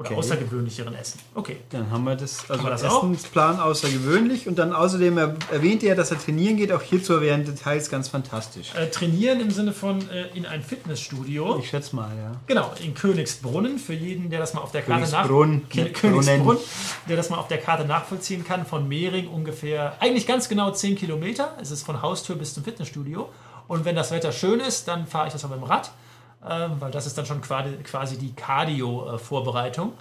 oder 0.00 0.10
Okay. 0.10 0.18
außergewöhnlicheren 0.18 0.94
Essen. 0.94 1.20
Okay. 1.34 1.58
Dann 1.68 1.90
haben 1.90 2.04
wir 2.04 2.16
das, 2.16 2.50
also 2.50 2.64
wir 2.64 2.70
das 2.70 2.84
auch? 2.84 3.04
Essensplan 3.04 3.60
außergewöhnlich 3.60 4.48
und 4.48 4.58
dann 4.58 4.72
außerdem 4.72 5.18
er, 5.18 5.34
erwähnt 5.52 5.82
er, 5.82 5.94
dass 5.94 6.10
er 6.10 6.18
trainieren 6.18 6.56
geht. 6.56 6.72
Auch 6.72 6.80
hierzu 6.80 7.20
wären 7.20 7.44
Details 7.44 7.90
ganz 7.90 8.08
fantastisch. 8.08 8.74
Äh, 8.74 8.88
trainieren 8.88 9.40
im 9.40 9.50
Sinne 9.50 9.74
von 9.74 10.00
äh, 10.08 10.28
in 10.34 10.46
ein 10.46 10.62
Fitnessstudio. 10.62 11.58
Ich 11.58 11.68
schätze 11.68 11.94
mal, 11.94 12.08
ja. 12.16 12.32
Genau, 12.46 12.72
in 12.82 12.94
Königsbrunnen, 12.94 13.78
für 13.78 13.92
jeden, 13.92 14.30
der 14.30 14.38
das 14.38 14.54
mal 14.54 14.62
auf 14.62 14.72
der 14.72 14.80
Karte 14.80 15.04
Königsbrunn, 15.04 15.62
nach 15.74 15.92
Königsbrunn, 15.92 16.56
der 17.08 17.16
das 17.18 17.28
mal 17.28 17.36
auf 17.36 17.48
der 17.48 17.58
Karte 17.58 17.84
nachvollziehen 17.84 18.42
kann, 18.42 18.64
von 18.64 18.88
Mehring 18.88 19.28
ungefähr, 19.28 19.96
eigentlich 20.00 20.26
ganz 20.26 20.48
genau 20.48 20.70
10 20.70 20.96
Kilometer. 20.96 21.56
Es 21.60 21.70
ist 21.70 21.82
von 21.84 22.00
Haustür 22.00 22.36
bis 22.36 22.54
zum 22.54 22.64
Fitnessstudio. 22.64 23.28
Und 23.68 23.84
wenn 23.84 23.96
das 23.96 24.10
Wetter 24.12 24.32
schön 24.32 24.60
ist, 24.60 24.88
dann 24.88 25.06
fahre 25.06 25.26
ich 25.26 25.34
das 25.34 25.44
auch 25.44 25.50
mit 25.50 25.58
dem 25.58 25.64
Rad, 25.64 25.92
weil 26.40 26.90
das 26.90 27.06
ist 27.06 27.18
dann 27.18 27.26
schon 27.26 27.40
quasi, 27.42 28.18
die 28.18 28.32
Cardio-Vorbereitung. 28.34 29.92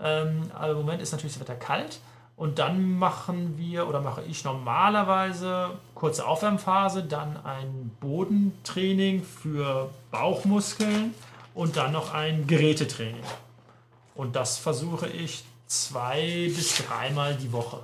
Ähm, 0.00 0.50
aber 0.54 0.72
im 0.72 0.78
Moment 0.78 1.02
ist 1.02 1.12
natürlich 1.12 1.34
das 1.34 1.40
Wetter 1.40 1.54
kalt. 1.54 2.00
Und 2.36 2.58
dann 2.58 2.98
machen 2.98 3.56
wir 3.58 3.88
oder 3.88 4.00
mache 4.00 4.22
ich 4.22 4.44
normalerweise 4.44 5.70
kurze 5.94 6.26
Aufwärmphase, 6.26 7.04
dann 7.04 7.36
ein 7.44 7.92
Bodentraining 8.00 9.22
für 9.22 9.90
Bauchmuskeln 10.10 11.14
und 11.54 11.76
dann 11.76 11.92
noch 11.92 12.12
ein 12.12 12.48
Gerätetraining. 12.48 13.22
Und 14.16 14.34
das 14.34 14.58
versuche 14.58 15.06
ich 15.06 15.44
zwei 15.66 16.50
bis 16.54 16.84
dreimal 16.84 17.36
die 17.36 17.52
Woche. 17.52 17.80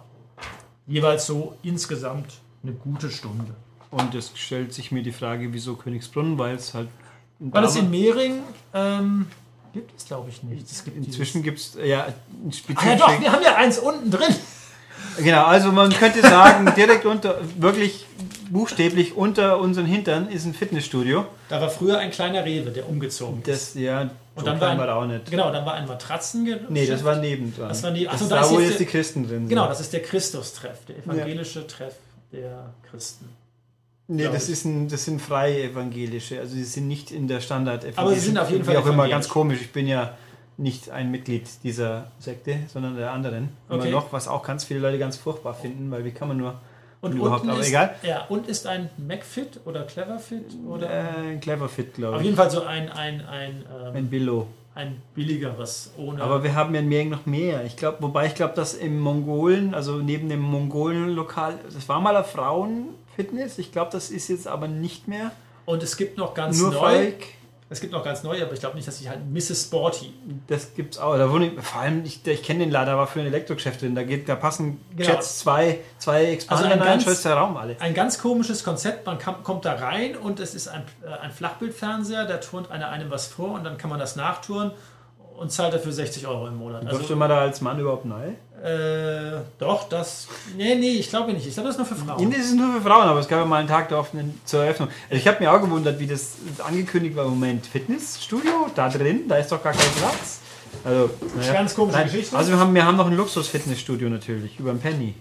Jeweils 0.86 1.26
so 1.26 1.56
insgesamt 1.62 2.40
eine 2.62 2.72
gute 2.72 3.10
Stunde. 3.10 3.54
Und 3.92 4.14
es 4.14 4.32
stellt 4.34 4.72
sich 4.72 4.90
mir 4.90 5.02
die 5.02 5.12
Frage, 5.12 5.52
wieso 5.52 5.76
Königsbrunn, 5.76 6.38
weil 6.38 6.56
es 6.56 6.74
halt. 6.74 6.88
Es 7.40 7.74
Dame- 7.74 7.84
in 7.86 7.90
Mehring 7.90 8.42
ähm, 8.74 9.26
gibt 9.72 9.98
es, 9.98 10.06
glaube 10.06 10.28
ich, 10.30 10.42
nicht. 10.42 10.70
Es 10.70 10.84
gibt 10.84 10.96
Inzwischen 10.96 11.42
gibt 11.42 11.58
es 11.58 11.76
ja 11.82 12.04
ein 12.04 12.14
dieses- 12.50 12.76
Ah 12.76 12.86
ja 12.90 12.96
doch, 12.96 13.20
wir 13.20 13.32
haben 13.32 13.42
ja 13.42 13.56
eins 13.56 13.78
unten 13.78 14.10
drin. 14.10 14.34
Genau, 15.18 15.44
also 15.46 15.72
man 15.72 15.90
könnte 15.92 16.20
sagen, 16.20 16.70
direkt 16.76 17.04
unter, 17.06 17.38
wirklich 17.58 18.06
buchstäblich 18.50 19.16
unter 19.16 19.58
unseren 19.58 19.86
Hintern 19.86 20.28
ist 20.28 20.44
ein 20.44 20.54
Fitnessstudio. 20.54 21.24
Da 21.48 21.60
war 21.60 21.70
früher 21.70 21.98
ein 21.98 22.10
kleiner 22.10 22.44
Rewe, 22.44 22.70
der 22.70 22.88
umgezogen 22.88 23.40
ist. 23.42 23.48
Das, 23.48 23.74
ja, 23.74 24.10
Und 24.34 24.46
dann 24.46 24.60
war 24.60 24.76
war 24.76 24.84
ein- 24.84 24.90
auch 24.90 25.06
nicht. 25.06 25.30
Genau, 25.30 25.50
dann 25.52 25.64
war 25.64 25.74
ein 25.74 25.86
Matratzen. 25.86 26.44
Nee, 26.68 26.86
das 26.86 27.02
war 27.04 27.16
neben 27.16 27.54
dran. 27.56 27.68
Das 27.68 27.82
war 27.82 27.90
neben- 27.92 28.04
das 28.06 28.14
Achso, 28.14 28.24
ist 28.24 28.30
da 28.30 28.40
ist 28.42 28.50
wo 28.50 28.60
jetzt 28.60 28.80
die 28.80 28.86
Christen 28.86 29.22
drin 29.26 29.38
sind. 29.40 29.48
Genau, 29.48 29.66
das 29.68 29.80
ist 29.80 29.92
der 29.92 30.02
Christustreff, 30.02 30.84
der 30.86 30.98
evangelische 30.98 31.66
Treff 31.66 31.94
der 32.32 32.72
Christen. 32.90 33.28
Nee, 34.12 34.24
das, 34.32 34.48
ist 34.48 34.64
ein, 34.64 34.88
das 34.88 35.04
sind 35.04 35.20
freie 35.22 35.62
evangelische, 35.70 36.40
also 36.40 36.54
sie 36.54 36.64
sind 36.64 36.88
nicht 36.88 37.10
in 37.12 37.28
der 37.28 37.40
Standard 37.40 37.86
Aber 37.96 38.12
sie 38.12 38.20
sind 38.20 38.38
auf 38.38 38.50
jeden 38.50 38.64
Fall 38.64 38.74
Wie 38.74 38.78
auch 38.78 38.86
immer, 38.86 39.08
ganz 39.08 39.28
komisch. 39.28 39.60
Ich 39.60 39.72
bin 39.72 39.86
ja 39.86 40.16
nicht 40.56 40.90
ein 40.90 41.10
Mitglied 41.10 41.48
dieser 41.62 42.10
Sekte, 42.18 42.56
sondern 42.72 42.96
der 42.96 43.12
anderen. 43.12 43.48
Immer 43.68 43.78
Okay. 43.78 43.90
noch, 43.90 44.12
was 44.12 44.28
auch 44.28 44.42
ganz 44.42 44.64
viele 44.64 44.80
Leute 44.80 44.98
ganz 44.98 45.16
furchtbar 45.16 45.54
finden, 45.54 45.90
weil 45.90 46.04
wie 46.04 46.10
kann 46.10 46.28
man 46.28 46.36
nur 46.36 46.54
Und 47.00 47.14
überhaupt, 47.14 47.42
unten 47.42 47.50
aber 47.52 47.60
ist, 47.60 47.68
egal. 47.68 47.94
Ja, 48.02 48.26
und 48.28 48.46
ist 48.48 48.66
ein 48.66 48.90
MacFit 48.98 49.60
oder 49.64 49.84
Cleverfit 49.84 50.44
oder 50.68 50.90
Äh, 50.90 51.36
Clever 51.36 51.68
Fit, 51.68 51.88
auf 51.90 51.94
glaube 51.94 52.16
ich. 52.18 52.24
jeden 52.24 52.36
Fall 52.36 52.50
so 52.50 52.62
ein, 52.64 52.90
ein, 52.90 53.24
ein, 53.24 53.64
ähm, 53.86 53.96
Ein 53.96 54.06
Billo. 54.10 54.48
ein 54.74 55.00
billigeres 55.14 55.92
ohne. 55.96 56.22
Aber 56.22 56.42
wir 56.42 56.54
haben 56.54 56.74
ja 56.74 56.80
in 56.80 56.88
Mering 56.88 57.08
noch 57.10 57.24
mehr. 57.26 57.64
Ich 57.64 57.76
glaube, 57.76 57.98
wobei 58.00 58.26
ich 58.26 58.34
glaube, 58.34 58.54
dass 58.54 58.74
im 58.74 58.98
Mongolen, 59.00 59.72
also 59.74 59.96
neben 59.98 60.28
dem 60.28 60.40
Mongolen-Lokal, 60.40 61.54
das 61.72 61.88
war 61.88 62.00
mal 62.00 62.14
eine 62.16 62.24
Frauenfitness. 63.24 63.58
Ich 63.58 63.72
glaube, 63.72 63.90
das 63.92 64.10
ist 64.10 64.28
jetzt 64.28 64.46
aber 64.46 64.68
nicht 64.68 65.08
mehr. 65.08 65.32
und 65.66 65.82
es 65.82 65.96
gibt 65.96 66.18
noch 66.18 66.34
ganz 66.34 66.58
Nur 66.60 66.70
neu. 66.72 66.78
Falk. 66.80 67.16
Es 67.72 67.80
gibt 67.80 67.92
noch 67.92 68.02
ganz 68.02 68.24
neu, 68.24 68.42
aber 68.42 68.52
ich 68.52 68.58
glaube 68.58 68.74
nicht, 68.74 68.88
dass 68.88 68.98
sie 68.98 69.08
halt 69.08 69.20
Mrs. 69.32 69.62
Sporty. 69.66 70.12
Das 70.48 70.74
gibt's 70.74 70.98
auch. 70.98 71.16
Da 71.16 71.32
ich, 71.40 71.52
vor 71.62 71.80
allem, 71.80 72.04
ich, 72.04 72.26
ich 72.26 72.42
kenne 72.42 72.60
den 72.64 72.70
Laden, 72.72 72.88
da 72.88 72.96
war 72.96 73.06
für 73.06 73.20
ein 73.20 73.26
Elektrogeschäft 73.26 73.82
drin. 73.82 73.94
Da, 73.94 74.02
geht, 74.02 74.28
da 74.28 74.34
passen 74.34 74.80
Genau. 74.96 75.08
Jets 75.10 75.38
zwei, 75.38 75.78
zwei 75.98 76.24
Expander 76.32 76.64
Also 76.64 76.74
ein 76.74 76.80
rein, 76.82 76.98
ganz- 76.98 77.22
der 77.22 77.34
Raum 77.34 77.56
alle. 77.56 77.76
Ein 77.80 77.94
ganz 77.94 78.18
komisches 78.20 78.64
Konzept. 78.64 79.06
Man 79.06 79.18
kam, 79.18 79.44
kommt 79.44 79.64
da 79.66 79.74
rein 79.74 80.16
und 80.16 80.40
es 80.40 80.56
ist 80.56 80.66
ein, 80.66 80.82
äh, 81.04 81.10
ein 81.22 81.30
Flachbildfernseher, 81.30 82.24
da 82.24 82.38
turnt 82.38 82.72
einer 82.72 82.88
einem 82.88 83.08
was 83.08 83.28
vor 83.28 83.52
und 83.52 83.62
dann 83.62 83.78
kann 83.78 83.88
man 83.88 84.00
das 84.00 84.16
nachtouren 84.16 84.72
und 85.38 85.52
zahlt 85.52 85.72
dafür 85.72 85.92
60 85.92 86.26
Euro 86.26 86.48
im 86.48 86.56
Monat. 86.56 86.82
Durfte 86.82 86.98
Also, 87.02 87.16
man 87.16 87.28
da 87.28 87.38
als 87.38 87.60
Mann 87.60 87.78
überhaupt 87.78 88.04
neu? 88.04 88.32
Äh, 88.62 89.40
doch, 89.58 89.88
das. 89.88 90.28
Nee, 90.56 90.74
nee, 90.74 90.90
ich 90.90 91.08
glaube 91.08 91.32
nicht. 91.32 91.46
Ich 91.46 91.54
glaube, 91.54 91.68
das 91.68 91.76
ist 91.76 91.78
nur 91.78 91.86
für 91.86 92.04
Frauen. 92.04 92.30
Das 92.30 92.40
ist 92.40 92.54
nur 92.54 92.74
für 92.74 92.82
Frauen, 92.82 93.08
aber 93.08 93.20
es 93.20 93.28
gab 93.28 93.38
ja 93.38 93.44
mal 93.46 93.56
einen 93.56 93.68
Tag 93.68 93.88
der 93.88 93.98
offenen 93.98 94.38
zur 94.44 94.64
Eröffnung. 94.64 94.88
Also 95.08 95.20
ich 95.20 95.26
habe 95.26 95.42
mir 95.42 95.50
auch 95.50 95.60
gewundert, 95.60 95.98
wie 95.98 96.06
das 96.06 96.32
angekündigt 96.58 97.16
war. 97.16 97.24
Moment, 97.24 97.66
Fitnessstudio, 97.66 98.66
da 98.74 98.88
drin, 98.88 99.28
da 99.28 99.36
ist 99.36 99.50
doch 99.50 99.62
gar 99.62 99.72
kein 99.72 99.90
Platz. 99.92 100.40
Also, 100.84 101.10
naja. 101.36 101.52
Ganz 101.54 101.74
komische 101.74 101.98
Nein, 101.98 102.06
Geschichte. 102.06 102.36
Also 102.36 102.52
wir 102.52 102.58
haben, 102.58 102.74
wir 102.74 102.84
haben 102.84 102.96
noch 102.96 103.06
ein 103.06 103.16
Luxus-Fitnessstudio 103.16 104.08
natürlich, 104.08 104.58
über 104.58 104.70
ein 104.70 104.78
Penny. 104.78 105.14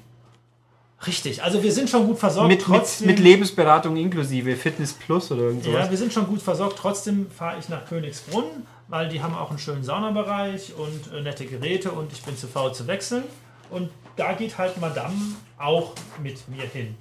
Richtig, 1.08 1.42
also 1.44 1.64
wir 1.64 1.72
sind 1.72 1.90
schon 1.90 2.06
gut 2.08 2.20
versorgt. 2.20 2.50
Mit, 2.50 2.68
mit, 2.68 3.02
mit 3.02 3.20
Lebensberatung 3.20 3.96
inklusive, 3.96 4.56
Fitness 4.58 4.94
Plus 4.94 5.32
oder 5.32 5.44
irgend 5.44 5.64
sowas. 5.64 5.86
Ja, 5.86 5.90
wir 5.90 5.98
sind 5.98 6.12
schon 6.12 6.28
gut 6.28 6.42
versorgt. 6.42 6.78
Trotzdem 6.78 7.32
fahre 7.32 7.58
ich 7.58 7.70
nach 7.70 7.86
Königsbrunn, 7.86 8.66
weil 8.90 9.08
die 9.08 9.22
haben 9.22 9.34
auch 9.34 9.50
einen 9.50 9.60
schönen 9.60 9.84
Saunabereich 9.84 10.74
und 10.76 11.14
äh, 11.14 11.22
nette 11.22 11.46
Geräte 11.46 11.92
und 11.92 12.12
ich 12.12 12.22
bin 12.24 12.36
zu 12.38 12.48
faul 12.48 12.74
zu 12.74 12.86
wechseln. 12.88 13.24
Und 13.70 13.90
da 14.18 14.34
geht 14.34 14.58
halt 14.58 14.80
Madame 14.82 15.16
auch 15.58 15.94
mit 16.22 16.48
mir 16.50 16.64
hin. 16.64 16.96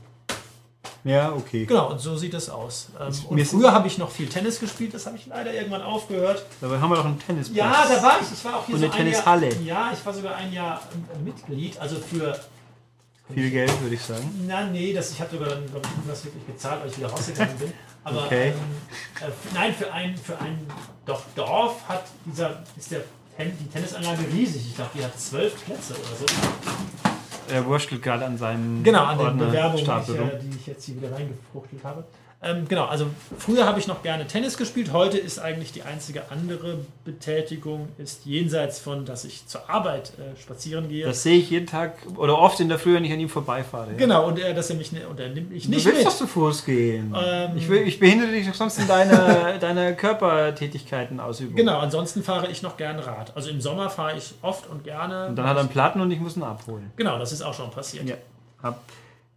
Ja, 1.05 1.33
okay. 1.33 1.64
Genau, 1.64 1.90
und 1.90 2.00
so 2.00 2.17
sieht 2.17 2.35
es 2.35 2.50
aus. 2.50 2.88
Ähm, 3.00 3.12
und 3.28 3.45
früher 3.47 3.73
habe 3.73 3.88
ich 3.88 3.99
noch 3.99 4.11
viel 4.11 4.28
Tennis 4.28 4.61
gespielt, 4.61 4.95
das 4.95 5.07
habe 5.07 5.17
ich 5.17 5.26
leider 5.26 5.52
irgendwann 5.52 5.83
aufgehört. 5.83 6.45
Dabei 6.61 6.78
haben 6.78 6.90
wir 6.90 6.97
doch 6.97 7.05
einen 7.05 7.19
Tennisplatz. 7.19 7.57
Ja, 7.57 7.87
da 7.88 8.02
war 8.02 8.21
ich. 8.21 8.33
Ich 8.33 8.45
war 8.45 8.57
auch 8.57 8.67
hier 8.67 8.75
Und 8.75 8.81
so 8.81 8.87
eine 8.87 8.95
ein 8.95 8.99
Tennishalle. 8.99 9.49
Jahr, 9.49 9.62
ja, 9.62 9.90
ich 9.93 10.05
war 10.05 10.12
sogar 10.12 10.37
ein 10.37 10.52
Jahr 10.52 10.83
ähm, 11.14 11.25
Mitglied, 11.25 11.78
also 11.78 11.97
für 11.97 12.38
Viel 13.35 13.50
Geld, 13.50 13.82
würde 13.82 13.94
ich 13.94 14.02
sagen. 14.02 14.44
Na, 14.47 14.64
nee, 14.66 14.92
das, 14.92 15.11
ich 15.12 15.20
habe 15.20 15.30
sogar 15.30 15.49
dann, 15.50 15.66
glaube 15.70 15.87
ich, 15.87 16.08
das 16.08 16.25
wirklich 16.25 16.47
gezahlt, 16.47 16.80
weil 16.82 16.90
ich 16.90 16.97
wieder 16.99 17.08
rausgegangen 17.08 17.56
bin. 17.58 17.73
Aber 18.04 18.25
Okay. 18.25 18.49
ähm, 18.49 18.54
äh, 19.28 19.30
nein, 19.54 19.75
für 19.75 19.92
ein, 19.92 20.16
für 20.16 20.38
ein 20.40 20.58
doch, 21.04 21.23
Dorf 21.35 21.87
hat 21.88 22.04
dieser, 22.25 22.62
ist 22.76 22.90
der, 22.90 23.02
die 23.38 23.68
Tennisanlage 23.68 24.25
riesig. 24.32 24.62
Ich 24.68 24.76
glaube, 24.76 24.90
die 24.94 25.04
hat 25.04 25.18
zwölf 25.18 25.62
Plätze 25.64 25.94
oder 25.94 26.16
so. 26.18 26.26
Er 27.50 27.64
wurschtelt 27.66 28.02
gerade 28.02 28.25
an 28.25 28.37
seinem 28.37 28.82
Genau, 28.82 29.04
an 29.04 29.18
den 29.18 29.38
Bewerbungen, 29.38 29.85
die 30.06 30.12
ich, 30.12 30.18
äh, 30.18 30.38
die 30.42 30.56
ich 30.56 30.66
jetzt 30.66 30.85
hier 30.85 30.97
wieder 30.97 31.12
reingefruchtelt 31.12 31.85
habe. 31.85 32.04
Ähm, 32.40 32.68
genau, 32.68 32.85
also 32.85 33.07
früher 33.37 33.66
habe 33.66 33.80
ich 33.80 33.88
noch 33.88 34.04
gerne 34.04 34.25
Tennis 34.28 34.57
gespielt. 34.57 34.92
Heute 34.92 35.18
ist 35.18 35.40
eigentlich 35.40 35.73
die 35.73 35.83
einzige 35.83 36.30
andere 36.30 36.78
Betätigung 37.04 37.88
ist 37.99 38.26
jenseits 38.26 38.78
von, 38.78 39.04
dass 39.04 39.25
ich 39.25 39.45
zur 39.49 39.68
Arbeit 39.68 40.12
äh, 40.18 40.40
spazieren 40.40 40.88
gehe. 40.88 41.04
Das 41.04 41.25
sehe 41.25 41.37
ich 41.37 41.50
jeden 41.50 41.66
Tag 41.66 41.95
oder 42.16 42.38
oft 42.38 42.61
in 42.61 42.68
der 42.68 42.78
Früh, 42.78 42.95
wenn 42.95 43.04
ich 43.04 43.12
an 43.12 43.18
ihm 43.18 43.28
vorbeifahre. 43.28 43.90
Ja. 43.90 43.97
genau, 43.97 44.28
und 44.28 44.38
er, 44.38 44.54
dass 44.54 44.71
er 44.71 44.76
mich 44.76 44.92
ne, 44.92 45.09
und 45.09 45.18
er 45.18 45.30
nimmt 45.30 45.50
mich 45.50 45.64
Du 45.64 45.71
nicht 45.71 45.85
willst 45.85 45.99
mit. 45.99 46.07
doch 46.07 46.16
zu 46.16 46.28
Fuß 46.28 46.64
gehen. 46.64 47.12
Ähm, 47.21 47.57
ich, 47.57 47.68
will, 47.68 47.83
ich 47.88 47.99
behindere 47.99 48.30
dich 48.30 48.47
doch 48.47 48.54
sonst 48.54 48.78
in 48.78 48.87
deiner 48.87 49.59
deine 49.61 49.97
Körpertätigkeiten 49.97 51.18
ausüben. 51.18 51.57
Genau, 51.57 51.78
ansonsten 51.80 52.23
fahre 52.23 52.49
ich 52.49 52.62
noch 52.62 52.76
gern 52.76 53.00
Rad. 53.00 53.33
Also 53.37 53.50
im 53.50 53.61
Sommer 53.61 53.90
fahre 53.90 54.16
ich 54.16 54.35
oft 54.42 54.68
und 54.71 54.85
gerne. 54.85 55.26
Und 55.26 55.37
dann 55.37 55.47
hat 55.49 55.57
er 55.57 55.61
einen 55.61 55.68
Platten 55.71 56.00
und 56.00 56.11
ich 56.12 56.21
muss 56.21 56.37
ihn 56.37 56.42
abholen. 56.45 56.92
genau, 56.97 57.18
das 57.18 57.33
ist 57.33 57.42
auch 57.42 57.54
schon 57.54 57.71
passiert. 57.73 58.09
Ja. 58.09 58.14
Hab, 58.62 58.80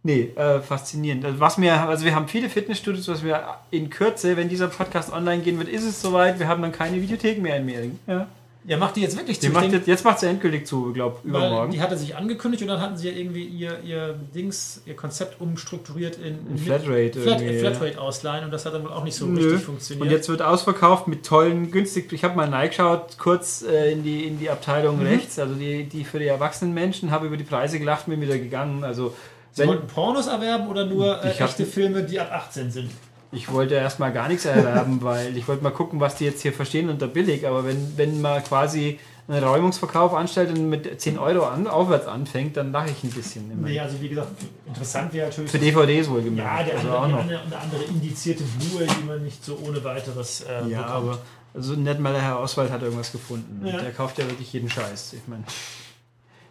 nee, 0.02 0.30
äh, 0.36 0.60
faszinierend. 0.60 1.24
Also 1.24 1.40
was 1.40 1.58
mir, 1.58 1.74
also 1.88 2.04
wir 2.04 2.14
haben 2.14 2.28
viele 2.28 2.48
Fitnessstudios, 2.48 3.08
was 3.08 3.22
wir 3.24 3.42
in 3.70 3.90
Kürze, 3.90 4.36
wenn 4.36 4.48
dieser 4.48 4.68
Podcast 4.68 5.12
online 5.12 5.42
gehen 5.42 5.58
wird, 5.58 5.68
ist 5.68 5.84
es 5.84 6.00
soweit. 6.00 6.38
Wir 6.38 6.48
haben 6.48 6.62
dann 6.62 6.72
keine 6.72 7.00
Videothek 7.00 7.40
mehr 7.40 7.56
in 7.56 7.66
Mehring. 7.66 7.98
Ja. 8.06 8.26
Ja, 8.64 8.76
macht 8.76 8.94
die 8.94 9.00
jetzt 9.00 9.16
wirklich 9.18 9.40
zu. 9.40 9.46
Die 9.46 9.46
Ich 9.48 9.52
macht 9.54 9.72
jetzt, 9.72 9.88
jetzt 9.88 10.04
macht 10.04 10.20
sie 10.20 10.26
endgültig 10.28 10.68
zu, 10.68 10.92
glaube 10.92 11.18
weil 11.24 11.30
übermorgen. 11.30 11.72
die 11.72 11.80
hatte 11.80 11.98
sich 11.98 12.14
angekündigt 12.14 12.62
und 12.62 12.68
dann 12.68 12.80
hatten 12.80 12.96
sie 12.96 13.10
ja 13.10 13.16
irgendwie 13.16 13.42
ihr, 13.44 13.80
ihr 13.84 14.14
Dings, 14.32 14.82
ihr 14.86 14.94
Konzept 14.94 15.40
umstrukturiert 15.40 16.16
in, 16.18 16.38
In 16.48 16.58
Flatrate 16.58 17.20
Flat, 17.20 17.40
Flatrate 17.40 18.00
ausleihen 18.00 18.44
und 18.44 18.52
das 18.52 18.64
hat 18.64 18.74
dann 18.74 18.84
wohl 18.84 18.92
auch 18.92 19.02
nicht 19.02 19.16
so 19.16 19.26
Nö. 19.26 19.42
richtig 19.44 19.64
funktioniert. 19.64 20.06
Und 20.06 20.12
jetzt 20.12 20.28
wird 20.28 20.42
ausverkauft 20.42 21.08
mit 21.08 21.26
tollen, 21.26 21.72
günstig. 21.72 22.12
Ich 22.12 22.22
habe 22.22 22.36
mal 22.36 22.48
reingeschaut, 22.50 23.18
kurz 23.18 23.62
äh, 23.62 23.90
in, 23.90 24.04
die, 24.04 24.28
in 24.28 24.38
die 24.38 24.48
Abteilung 24.48 25.00
Mhm. 25.00 25.06
rechts, 25.06 25.40
also 25.40 25.54
die, 25.56 25.82
die 25.82 26.04
für 26.04 26.20
die 26.20 26.28
erwachsenen 26.28 26.72
Menschen, 26.72 27.10
habe 27.10 27.26
über 27.26 27.36
die 27.36 27.42
Preise 27.42 27.80
gelacht, 27.80 28.06
bin 28.06 28.20
wieder 28.20 28.38
gegangen. 28.38 28.84
Also 28.84 29.12
Sie 29.52 29.62
wenn, 29.62 29.68
wollten 29.68 29.86
Pornos 29.86 30.26
erwerben 30.26 30.66
oder 30.68 30.84
nur 30.86 31.22
äh, 31.24 31.30
Ich 31.32 31.40
hab- 31.40 31.48
echte 31.50 31.66
Filme, 31.66 32.02
die 32.02 32.18
ab 32.18 32.30
18 32.32 32.70
sind? 32.70 32.90
ich 33.34 33.50
wollte 33.50 33.74
erstmal 33.74 34.12
gar 34.12 34.28
nichts 34.28 34.44
erwerben, 34.44 35.00
weil 35.02 35.34
ich 35.36 35.48
wollte 35.48 35.62
mal 35.62 35.70
gucken, 35.70 36.00
was 36.00 36.16
die 36.16 36.24
jetzt 36.26 36.42
hier 36.42 36.52
verstehen 36.52 36.90
unter 36.90 37.06
billig. 37.06 37.46
Aber 37.46 37.64
wenn, 37.64 37.96
wenn 37.96 38.20
man 38.20 38.42
quasi 38.44 38.98
einen 39.28 39.42
Räumungsverkauf 39.42 40.12
anstellt 40.12 40.50
und 40.50 40.68
mit 40.68 41.00
10 41.00 41.18
Euro 41.18 41.46
an, 41.46 41.66
aufwärts 41.66 42.06
anfängt, 42.06 42.56
dann 42.58 42.72
lache 42.72 42.90
ich 42.90 43.02
ein 43.04 43.10
bisschen. 43.10 43.50
Immer. 43.50 43.68
Nee, 43.68 43.80
also 43.80 43.98
wie 44.02 44.08
gesagt, 44.10 44.28
interessant 44.66 45.14
wäre 45.14 45.28
natürlich. 45.28 45.50
Für 45.50 45.58
DVDs 45.58 46.06
ja, 46.08 46.12
wohlgemerkt. 46.12 46.68
der 46.68 46.76
also 46.78 46.88
andere, 46.88 46.96
auch 46.98 47.06
die 47.06 47.12
noch. 47.12 47.20
andere, 47.20 47.40
eine 47.40 47.56
andere 47.58 47.82
indizierte 47.84 48.42
Blu-ray, 48.44 48.88
die 49.00 49.04
man 49.06 49.22
nicht 49.24 49.42
so 49.42 49.58
ohne 49.66 49.82
weiteres 49.82 50.42
äh, 50.42 50.68
Ja, 50.68 50.82
bekommt. 50.82 50.86
aber 50.90 51.18
also 51.54 51.74
nicht 51.74 52.00
mal 52.00 52.12
der 52.12 52.22
Herr 52.22 52.40
Oswald 52.40 52.70
hat 52.70 52.82
irgendwas 52.82 53.12
gefunden. 53.12 53.66
Ja. 53.66 53.78
Der 53.80 53.92
kauft 53.92 54.18
ja 54.18 54.26
wirklich 54.28 54.52
jeden 54.52 54.68
Scheiß. 54.68 55.12
Ich 55.14 55.26
meine, 55.28 55.44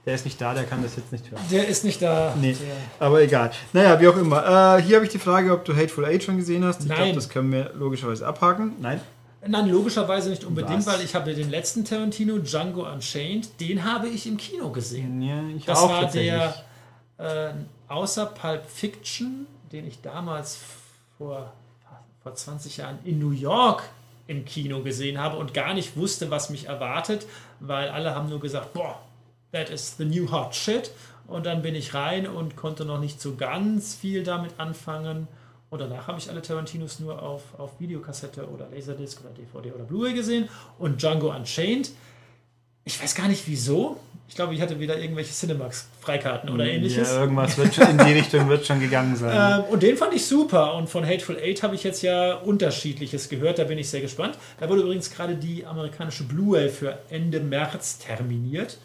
der 0.06 0.16
ist 0.16 0.26
nicht 0.26 0.42
da, 0.42 0.54
der 0.54 0.64
kann 0.64 0.82
das 0.82 0.96
jetzt 0.96 1.12
nicht 1.12 1.30
hören. 1.30 1.42
Der 1.52 1.68
ist 1.68 1.84
nicht 1.84 2.02
da. 2.02 2.34
Nee. 2.40 2.54
Der, 2.54 2.76
Aber 3.08 3.22
egal. 3.22 3.52
Naja, 3.74 4.00
wie 4.00 4.08
auch 4.08 4.18
immer. 4.18 4.78
Äh, 4.78 4.82
hier 4.82 4.96
habe 4.96 5.06
ich 5.06 5.12
die 5.12 5.20
Frage, 5.20 5.52
ob 5.54 5.64
du 5.66 5.76
Hateful 5.76 6.06
Eight 6.06 6.24
schon 6.24 6.38
gesehen 6.38 6.66
hast. 6.66 6.82
Ich 6.82 6.88
Nein. 6.88 6.98
glaube, 6.98 7.14
das 7.14 7.30
können 7.30 7.52
wir 7.52 7.72
logischerweise 7.76 8.26
abhaken. 8.26 8.74
Nein. 8.80 9.00
Nein, 9.46 9.70
logischerweise 9.70 10.30
nicht 10.30 10.44
unbedingt, 10.44 10.86
Was? 10.86 10.88
weil 10.88 11.02
ich 11.06 11.16
habe 11.16 11.34
den 11.34 11.50
letzten 11.50 11.84
Tarantino, 11.84 12.38
Django 12.40 12.88
Unchained, 12.92 13.60
den 13.60 13.84
habe 13.84 14.08
ich 14.08 14.28
im 14.28 14.38
Kino 14.38 14.70
gesehen. 14.72 15.22
Ja, 15.22 15.42
ich 15.56 15.66
Das 15.66 15.80
auch 15.80 15.90
war 15.90 16.02
tatsächlich. 16.02 16.32
der 17.20 17.50
äh, 17.50 17.54
außer 17.88 18.28
Pulp 18.28 18.64
Fiction, 18.68 19.48
den 19.72 19.88
ich 19.88 20.02
damals 20.02 20.60
vor, 21.18 21.54
vor 22.22 22.36
20 22.36 22.78
Jahren 22.78 23.00
in 23.04 23.18
New 23.20 23.32
York 23.32 23.84
im 24.28 24.46
Kino 24.46 24.82
gesehen 24.82 25.20
habe 25.20 25.38
und 25.38 25.54
gar 25.56 25.74
nicht 25.74 25.98
wusste, 25.98 26.30
was 26.30 26.50
mich 26.52 26.68
erwartet, 26.68 27.26
weil 27.60 27.90
alle 27.90 28.14
haben 28.16 28.30
nur 28.30 28.40
gesagt, 28.40 28.74
boah, 28.74 29.00
that 29.52 29.70
is 29.70 29.96
the 29.98 30.06
new 30.06 30.32
hot 30.32 30.56
shit. 30.56 30.92
Und 31.28 31.46
dann 31.46 31.62
bin 31.62 31.76
ich 31.76 31.94
rein 31.94 32.28
und 32.28 32.56
konnte 32.56 32.86
noch 32.86 33.00
nicht 33.00 33.22
so 33.22 33.36
ganz 33.36 33.96
viel 33.96 34.24
damit 34.24 34.52
anfangen. 34.58 35.28
Und 35.70 35.80
danach 35.80 36.08
habe 36.08 36.20
ich 36.20 36.30
alle 36.30 36.42
Tarantinos 36.42 37.00
nur 37.00 37.22
auf, 37.22 37.44
auf 37.58 37.80
Videokassette 37.80 38.46
oder 38.48 38.68
Laserdisc 38.70 39.22
oder 39.22 39.30
DVD 39.30 39.72
oder 39.74 39.86
Blu-ray 39.86 40.14
gesehen. 40.14 40.50
Und 40.78 41.02
Django 41.02 41.34
Unchained, 41.34 41.92
ich 42.84 43.02
weiß 43.02 43.16
gar 43.16 43.30
nicht 43.30 43.48
wieso. 43.48 43.98
Ich 44.28 44.36
glaube, 44.36 44.54
ich 44.54 44.62
hatte 44.62 44.80
wieder 44.80 44.98
irgendwelche 44.98 45.34
Cinemax-Freikarten 45.34 46.50
oder 46.50 46.66
ähnliches. 46.66 47.10
Ja, 47.10 47.22
irgendwas 47.22 47.58
wird 47.58 47.76
schon, 47.76 47.90
in 47.90 47.98
die 47.98 48.14
Richtung 48.14 48.50
wird 48.50 48.66
schon 48.66 48.80
gegangen 48.80 49.16
sein. 49.16 49.62
Ähm, 49.62 49.64
und 49.72 49.84
den 49.84 49.96
fand 49.96 50.14
ich 50.14 50.26
super. 50.26 50.74
Und 50.76 50.90
von 50.90 51.06
Hateful 51.06 51.38
Eight 51.38 51.64
habe 51.64 51.76
ich 51.76 51.84
jetzt 51.84 52.02
ja 52.02 52.36
unterschiedliches 52.36 53.30
gehört. 53.30 53.60
Da 53.60 53.64
bin 53.64 53.78
ich 53.78 53.90
sehr 53.90 54.02
gespannt. 54.02 54.38
Da 54.60 54.68
wurde 54.68 54.82
übrigens 54.82 55.10
gerade 55.10 55.36
die 55.36 55.66
amerikanische 55.66 56.24
Blu-ray 56.24 56.70
für 56.70 56.98
Ende 57.10 57.40
März 57.40 58.00
terminiert. 58.00 58.78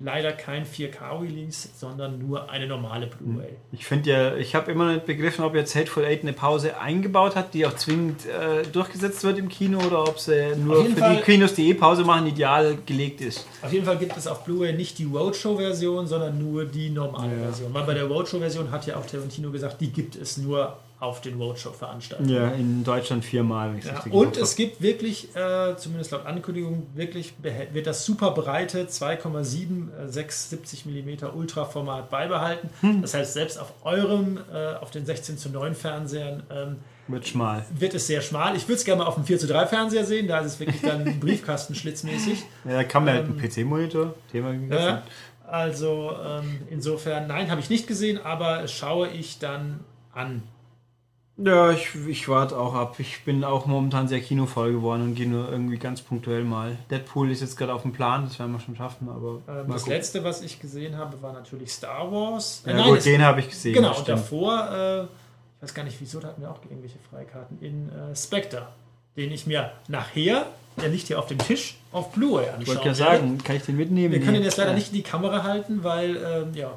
Leider 0.00 0.30
kein 0.30 0.64
4K-Release, 0.64 1.70
sondern 1.76 2.20
nur 2.20 2.48
eine 2.50 2.68
normale 2.68 3.08
Blu-ray. 3.08 3.56
Ich 3.72 3.84
finde 3.84 4.10
ja, 4.10 4.36
ich 4.36 4.54
habe 4.54 4.70
immer 4.70 4.92
nicht 4.92 5.06
begriffen, 5.06 5.44
ob 5.44 5.56
jetzt 5.56 5.74
Hateful 5.74 6.04
Eight 6.04 6.22
eine 6.22 6.32
Pause 6.32 6.78
eingebaut 6.80 7.34
hat, 7.34 7.52
die 7.52 7.66
auch 7.66 7.74
zwingend 7.74 8.24
äh, 8.26 8.62
durchgesetzt 8.70 9.24
wird 9.24 9.38
im 9.38 9.48
Kino 9.48 9.78
oder 9.84 10.04
ob 10.06 10.20
sie 10.20 10.54
nur 10.56 10.84
für 10.84 10.90
Fall- 10.96 11.16
die 11.16 11.22
Kinos, 11.22 11.54
die 11.54 11.68
eh 11.70 11.74
Pause 11.74 12.04
machen, 12.04 12.28
ideal 12.28 12.78
gelegt 12.86 13.20
ist. 13.20 13.44
Auf 13.60 13.72
jeden 13.72 13.84
Fall 13.86 13.98
gibt 13.98 14.16
es 14.16 14.28
auf 14.28 14.44
Blu-ray 14.44 14.72
nicht 14.72 14.98
die 15.00 15.04
Roadshow-Version, 15.04 16.06
sondern 16.06 16.38
nur 16.38 16.64
die 16.64 16.90
normale 16.90 17.32
Ja. 17.36 17.42
Version. 17.46 17.74
Weil 17.74 17.82
bei 17.82 17.94
der 17.94 18.04
Roadshow-Version 18.04 18.70
hat 18.70 18.86
ja 18.86 18.96
auch 18.98 19.04
Tarantino 19.06 19.50
gesagt, 19.50 19.80
die 19.80 19.90
gibt 19.90 20.14
es 20.14 20.36
nur 20.36 20.76
auf 21.00 21.20
den 21.20 21.40
Roadshow-Veranstaltungen. 21.40 22.30
Ja, 22.30 22.48
in 22.48 22.82
Deutschland 22.82 23.24
viermal. 23.24 23.70
wenn 23.70 23.78
ich's 23.78 23.86
Ja, 23.86 23.94
richtig 23.94 24.12
und 24.12 24.36
es 24.36 24.56
gibt 24.56 24.82
wirklich, 24.82 25.34
äh, 25.36 25.76
zumindest 25.76 26.10
laut 26.10 26.26
Ankündigung, 26.26 26.88
wirklich 26.94 27.34
wird 27.40 27.86
das 27.86 28.04
super 28.04 28.32
breite 28.32 28.86
2,7 28.86 30.06
äh, 30.06 30.08
670 30.08 30.86
mm 30.86 31.36
Ultraformat 31.36 32.10
beibehalten. 32.10 32.70
Hm. 32.80 33.02
Das 33.02 33.14
heißt, 33.14 33.32
selbst 33.32 33.60
auf 33.60 33.72
eurem, 33.84 34.40
äh, 34.52 34.74
auf 34.74 34.90
den 34.90 35.06
16 35.06 35.38
zu 35.38 35.50
9 35.50 35.74
Fernsehern 35.74 36.42
ähm. 36.50 36.76
Wird 37.10 37.26
schmal. 37.26 37.64
wird 37.70 37.94
es 37.94 38.06
sehr 38.06 38.20
schmal. 38.20 38.54
Ich 38.54 38.64
würde 38.64 38.74
es 38.74 38.84
gerne 38.84 39.02
mal 39.02 39.08
auf 39.08 39.14
dem 39.14 39.24
4 39.24 39.38
zu 39.38 39.46
3 39.46 39.66
Fernseher 39.66 40.04
sehen, 40.04 40.28
da 40.28 40.40
ist 40.40 40.46
es 40.46 40.60
wirklich 40.60 40.82
dann 40.82 41.20
Briefkastenschlitzmäßig. 41.20 42.42
Ja, 42.66 42.72
da 42.72 42.84
kann 42.84 43.04
man 43.04 43.14
halt 43.14 43.24
Ähm, 43.26 43.38
einen 43.38 43.48
PC-Monitor. 43.48 44.14
Thema. 44.30 44.52
Ja, 44.52 45.02
also 45.46 46.12
ähm, 46.22 46.60
insofern, 46.68 47.28
nein, 47.28 47.50
habe 47.50 47.60
ich 47.62 47.70
nicht 47.70 47.86
gesehen, 47.86 48.18
aber 48.22 48.68
schaue 48.68 49.08
ich 49.08 49.38
dann 49.38 49.80
an. 50.12 50.42
Ja, 51.40 51.70
ich, 51.70 51.90
ich 52.08 52.28
warte 52.28 52.58
auch 52.58 52.74
ab. 52.74 52.96
Ich 52.98 53.22
bin 53.24 53.44
auch 53.44 53.66
momentan 53.66 54.08
sehr 54.08 54.20
kinovoll 54.20 54.72
geworden 54.72 55.02
und 55.02 55.14
gehe 55.14 55.28
nur 55.28 55.48
irgendwie 55.48 55.78
ganz 55.78 56.02
punktuell 56.02 56.42
mal. 56.42 56.76
Deadpool 56.90 57.30
ist 57.30 57.40
jetzt 57.42 57.56
gerade 57.56 57.72
auf 57.72 57.82
dem 57.82 57.92
Plan, 57.92 58.24
das 58.24 58.38
werden 58.40 58.50
wir 58.52 58.58
schon 58.60 58.74
schaffen, 58.74 59.08
aber 59.08 59.40
Ähm, 59.48 59.70
das 59.70 59.86
letzte, 59.86 60.24
was 60.24 60.42
ich 60.42 60.58
gesehen 60.60 60.96
habe, 60.96 61.22
war 61.22 61.32
natürlich 61.32 61.72
Star 61.72 62.10
Wars. 62.10 62.62
Äh, 62.66 62.70
Ja, 62.70 62.76
nein, 62.78 62.88
gut, 62.90 63.04
den 63.04 63.22
habe 63.22 63.38
ich 63.40 63.48
gesehen. 63.50 63.74
Genau, 63.74 63.96
und 63.96 64.08
davor, 64.08 64.68
äh, 64.72 65.02
ich 65.04 65.62
weiß 65.62 65.74
gar 65.74 65.84
nicht 65.84 66.00
wieso, 66.00 66.18
da 66.18 66.28
hatten 66.28 66.42
wir 66.42 66.50
auch 66.50 66.58
irgendwelche 66.68 66.98
Freikarten 67.08 67.58
in 67.60 67.88
äh, 67.88 68.16
Spectre, 68.16 68.66
den 69.16 69.30
ich 69.30 69.46
mir 69.46 69.70
nachher, 69.86 70.46
der 70.80 70.88
liegt 70.88 71.06
hier 71.06 71.20
auf 71.20 71.26
dem 71.26 71.38
Tisch, 71.38 71.76
auf 71.92 72.10
Blu-ray 72.12 72.46
Ich 72.46 72.52
anschauen 72.52 72.74
wollte 72.76 72.88
ja 72.88 72.94
sagen, 72.94 73.38
kann 73.44 73.54
ich 73.56 73.62
den 73.62 73.76
mitnehmen? 73.76 74.12
Wir 74.12 74.20
können 74.20 74.36
ihn 74.36 74.42
jetzt 74.42 74.56
leider 74.56 74.70
Ja. 74.70 74.76
nicht 74.76 74.88
in 74.88 74.94
die 74.94 75.02
Kamera 75.02 75.44
halten, 75.44 75.84
weil, 75.84 76.16
ähm, 76.16 76.54
ja, 76.54 76.72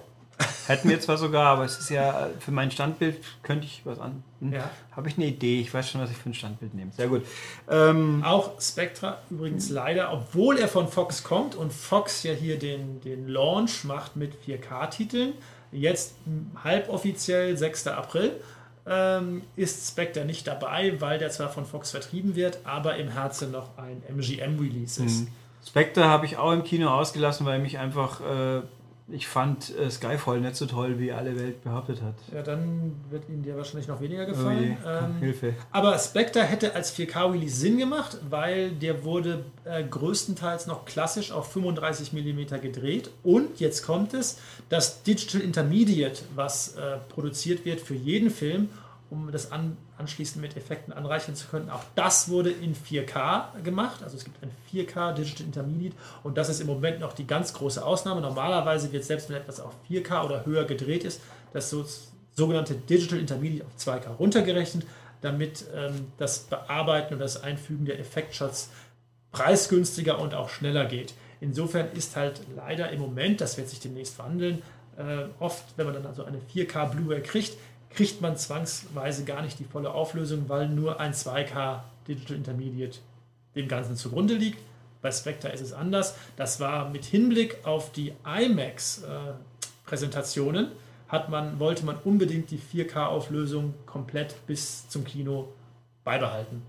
Hätten 0.68 0.90
wir 0.90 1.00
zwar 1.00 1.18
sogar, 1.18 1.48
aber 1.48 1.66
es 1.66 1.78
ist 1.80 1.90
ja 1.90 2.30
für 2.40 2.52
mein 2.52 2.72
Standbild 2.72 3.18
könnte 3.44 3.66
ich 3.66 3.82
was 3.86 4.00
an. 4.00 4.24
Hm? 4.40 4.54
Ja. 4.54 4.70
Habe 4.92 5.10
ich 5.10 5.18
eine 5.18 5.28
Idee? 5.28 5.62
Ich 5.62 5.74
weiß 5.74 5.90
schon, 5.90 6.02
was 6.02 6.12
ich 6.12 6.18
für 6.18 6.30
ein 6.30 6.34
Standbild 6.34 6.74
nehme. 6.74 6.92
Sehr 6.92 7.08
gut. 7.08 7.26
Ähm, 7.70 8.24
auch 8.26 8.60
Spectre 8.60 9.18
übrigens 9.30 9.70
leider, 9.70 10.14
obwohl 10.14 10.58
er 10.58 10.68
von 10.68 10.88
Fox 10.88 11.24
kommt 11.24 11.56
und 11.56 11.74
Fox 11.74 12.24
ja 12.24 12.34
hier 12.34 12.58
den, 12.58 13.02
den 13.02 13.28
Launch 13.28 13.84
macht 13.84 14.16
mit 14.16 14.34
4K-Titeln, 14.46 15.34
jetzt 15.72 16.16
halboffiziell 16.64 17.58
6. 17.58 17.88
April, 17.88 18.40
ähm, 18.88 19.44
ist 19.56 19.88
Spectre 19.88 20.26
nicht 20.26 20.48
dabei, 20.48 21.00
weil 21.00 21.20
der 21.20 21.30
zwar 21.30 21.50
von 21.50 21.66
Fox 21.66 21.92
vertrieben 21.92 22.36
wird, 22.36 22.60
aber 22.64 22.96
im 22.98 23.10
Herzen 23.10 23.52
noch 23.52 23.78
ein 23.78 24.02
MGM-Release 24.10 25.04
ist. 25.04 25.28
Spectre 25.66 26.06
habe 26.06 26.26
ich 26.26 26.38
auch 26.38 26.52
im 26.52 26.64
Kino 26.64 26.90
ausgelassen, 26.90 27.46
weil 27.46 27.60
mich 27.60 27.78
einfach 27.78 28.22
äh, 28.22 28.62
ich 29.12 29.28
fand 29.28 29.78
äh, 29.78 29.90
Skyfall 29.90 30.42
nicht 30.42 30.56
so 30.56 30.66
toll, 30.66 31.00
wie 31.00 31.12
alle 31.12 31.38
Welt 31.38 31.64
behauptet 31.64 32.02
hat. 32.02 32.16
Ja, 32.34 32.42
dann 32.42 32.94
wird 33.10 33.28
Ihnen 33.30 33.44
der 33.44 33.58
wahrscheinlich 33.58 33.88
noch 33.88 34.02
weniger 34.02 34.26
gefallen. 34.26 34.78
Oh 34.84 34.88
je, 34.88 34.98
ähm, 34.98 35.18
Hilfe. 35.20 35.54
Aber 35.72 35.98
Spectre 36.00 36.44
hätte 36.44 36.76
als 36.76 36.96
4K-Release 36.98 37.56
Sinn 37.56 37.78
gemacht, 37.78 38.18
weil 38.30 38.72
der 38.72 39.04
wurde 39.04 39.46
äh, 39.66 39.84
größtenteils 39.84 40.68
noch 40.68 40.86
klassisch 40.86 41.32
auf 41.32 41.52
35 41.52 42.14
mm 42.14 42.62
gedreht. 42.62 43.12
Und 43.24 43.60
jetzt 43.60 43.86
kommt 43.86 44.14
es, 44.14 44.40
das 44.70 45.04
Digital 45.04 45.42
Intermediate, 45.42 46.24
was 46.36 46.76
äh, 46.76 46.98
produziert 47.10 47.66
wird 47.66 47.82
für 47.82 47.96
jeden 47.96 48.30
Film, 48.30 48.70
um 49.12 49.30
das 49.32 49.52
an, 49.52 49.78
anschließend 49.98 50.42
mit 50.42 50.56
Effekten 50.56 50.94
anreichern 50.94 51.36
zu 51.36 51.48
können. 51.48 51.70
Auch 51.70 51.84
das 51.96 52.30
wurde 52.30 52.50
in 52.50 52.74
4K 52.74 53.62
gemacht. 53.62 54.02
Also 54.04 54.16
es 54.16 54.24
gibt 54.24 54.42
ein 54.42 54.50
4K 54.72 55.14
Digital 55.14 55.46
Intermediate 55.46 55.96
und 56.24 56.38
das 56.38 56.48
ist 56.48 56.62
im 56.62 56.68
Moment 56.68 57.02
noch 57.02 57.12
die 57.12 57.28
ganz 57.28 57.54
große 57.54 57.86
Ausnahme. 57.86 58.22
Normalerweise 58.22 58.92
wird 58.94 59.04
selbst 59.04 59.30
wenn 59.30 59.36
etwas 59.36 59.60
auf 59.60 59.74
4K 59.90 60.26
oder 60.26 60.46
höher 60.46 60.64
gedreht 60.64 61.04
ist, 61.04 61.22
das 61.52 61.70
so, 61.70 61.86
sogenannte 62.34 62.74
Digital 62.74 63.20
Intermediate 63.20 63.66
auf 63.66 63.76
2K 63.78 64.08
runtergerechnet, 64.18 64.88
damit 65.20 65.66
ähm, 65.76 66.08
das 66.18 66.40
Bearbeiten 66.40 67.16
und 67.16 67.20
das 67.20 67.44
Einfügen 67.44 67.86
der 67.86 68.00
Effektshots 68.00 68.70
preisgünstiger 69.34 70.20
und 70.20 70.34
auch 70.34 70.50
schneller 70.50 70.86
geht. 70.86 71.14
Insofern 71.42 71.92
ist 71.92 72.16
halt 72.16 72.40
leider 72.56 72.92
im 72.92 73.02
Moment, 73.02 73.42
das 73.42 73.58
wird 73.58 73.68
sich 73.68 73.82
demnächst 73.82 74.16
verhandeln, 74.16 74.62
äh, 74.98 75.26
oft, 75.40 75.64
wenn 75.76 75.86
man 75.86 75.96
dann 75.96 76.06
also 76.06 76.24
eine 76.24 76.38
4K 76.54 76.92
Blu-ray 76.92 77.22
kriegt, 77.22 77.58
kriegt 77.94 78.22
man 78.22 78.38
zwangsweise 78.38 79.26
gar 79.26 79.42
nicht 79.42 79.60
die 79.60 79.66
volle 79.66 79.94
Auflösung, 79.94 80.48
weil 80.48 80.70
nur 80.70 81.00
ein 81.00 81.14
2K 81.14 81.82
Digital 82.08 82.38
Intermediate 82.38 83.00
dem 83.56 83.68
Ganzen 83.68 83.96
zugrunde 83.96 84.36
liegt. 84.36 84.60
Bei 85.02 85.12
Spectre 85.12 85.50
ist 85.50 85.62
es 85.62 85.74
anders. 85.74 86.16
Das 86.36 86.60
war 86.60 86.90
mit 86.90 87.06
Hinblick 87.06 87.66
auf 87.66 87.92
die 87.92 88.14
IMAX-Präsentationen, 88.24 90.68
hat 91.08 91.30
man, 91.30 91.60
wollte 91.60 91.84
man 91.86 91.98
unbedingt 92.04 92.50
die 92.52 92.60
4K-Auflösung 92.60 93.74
komplett 93.86 94.36
bis 94.48 94.90
zum 94.90 95.04
Kino 95.04 95.50
beibehalten. 96.04 96.64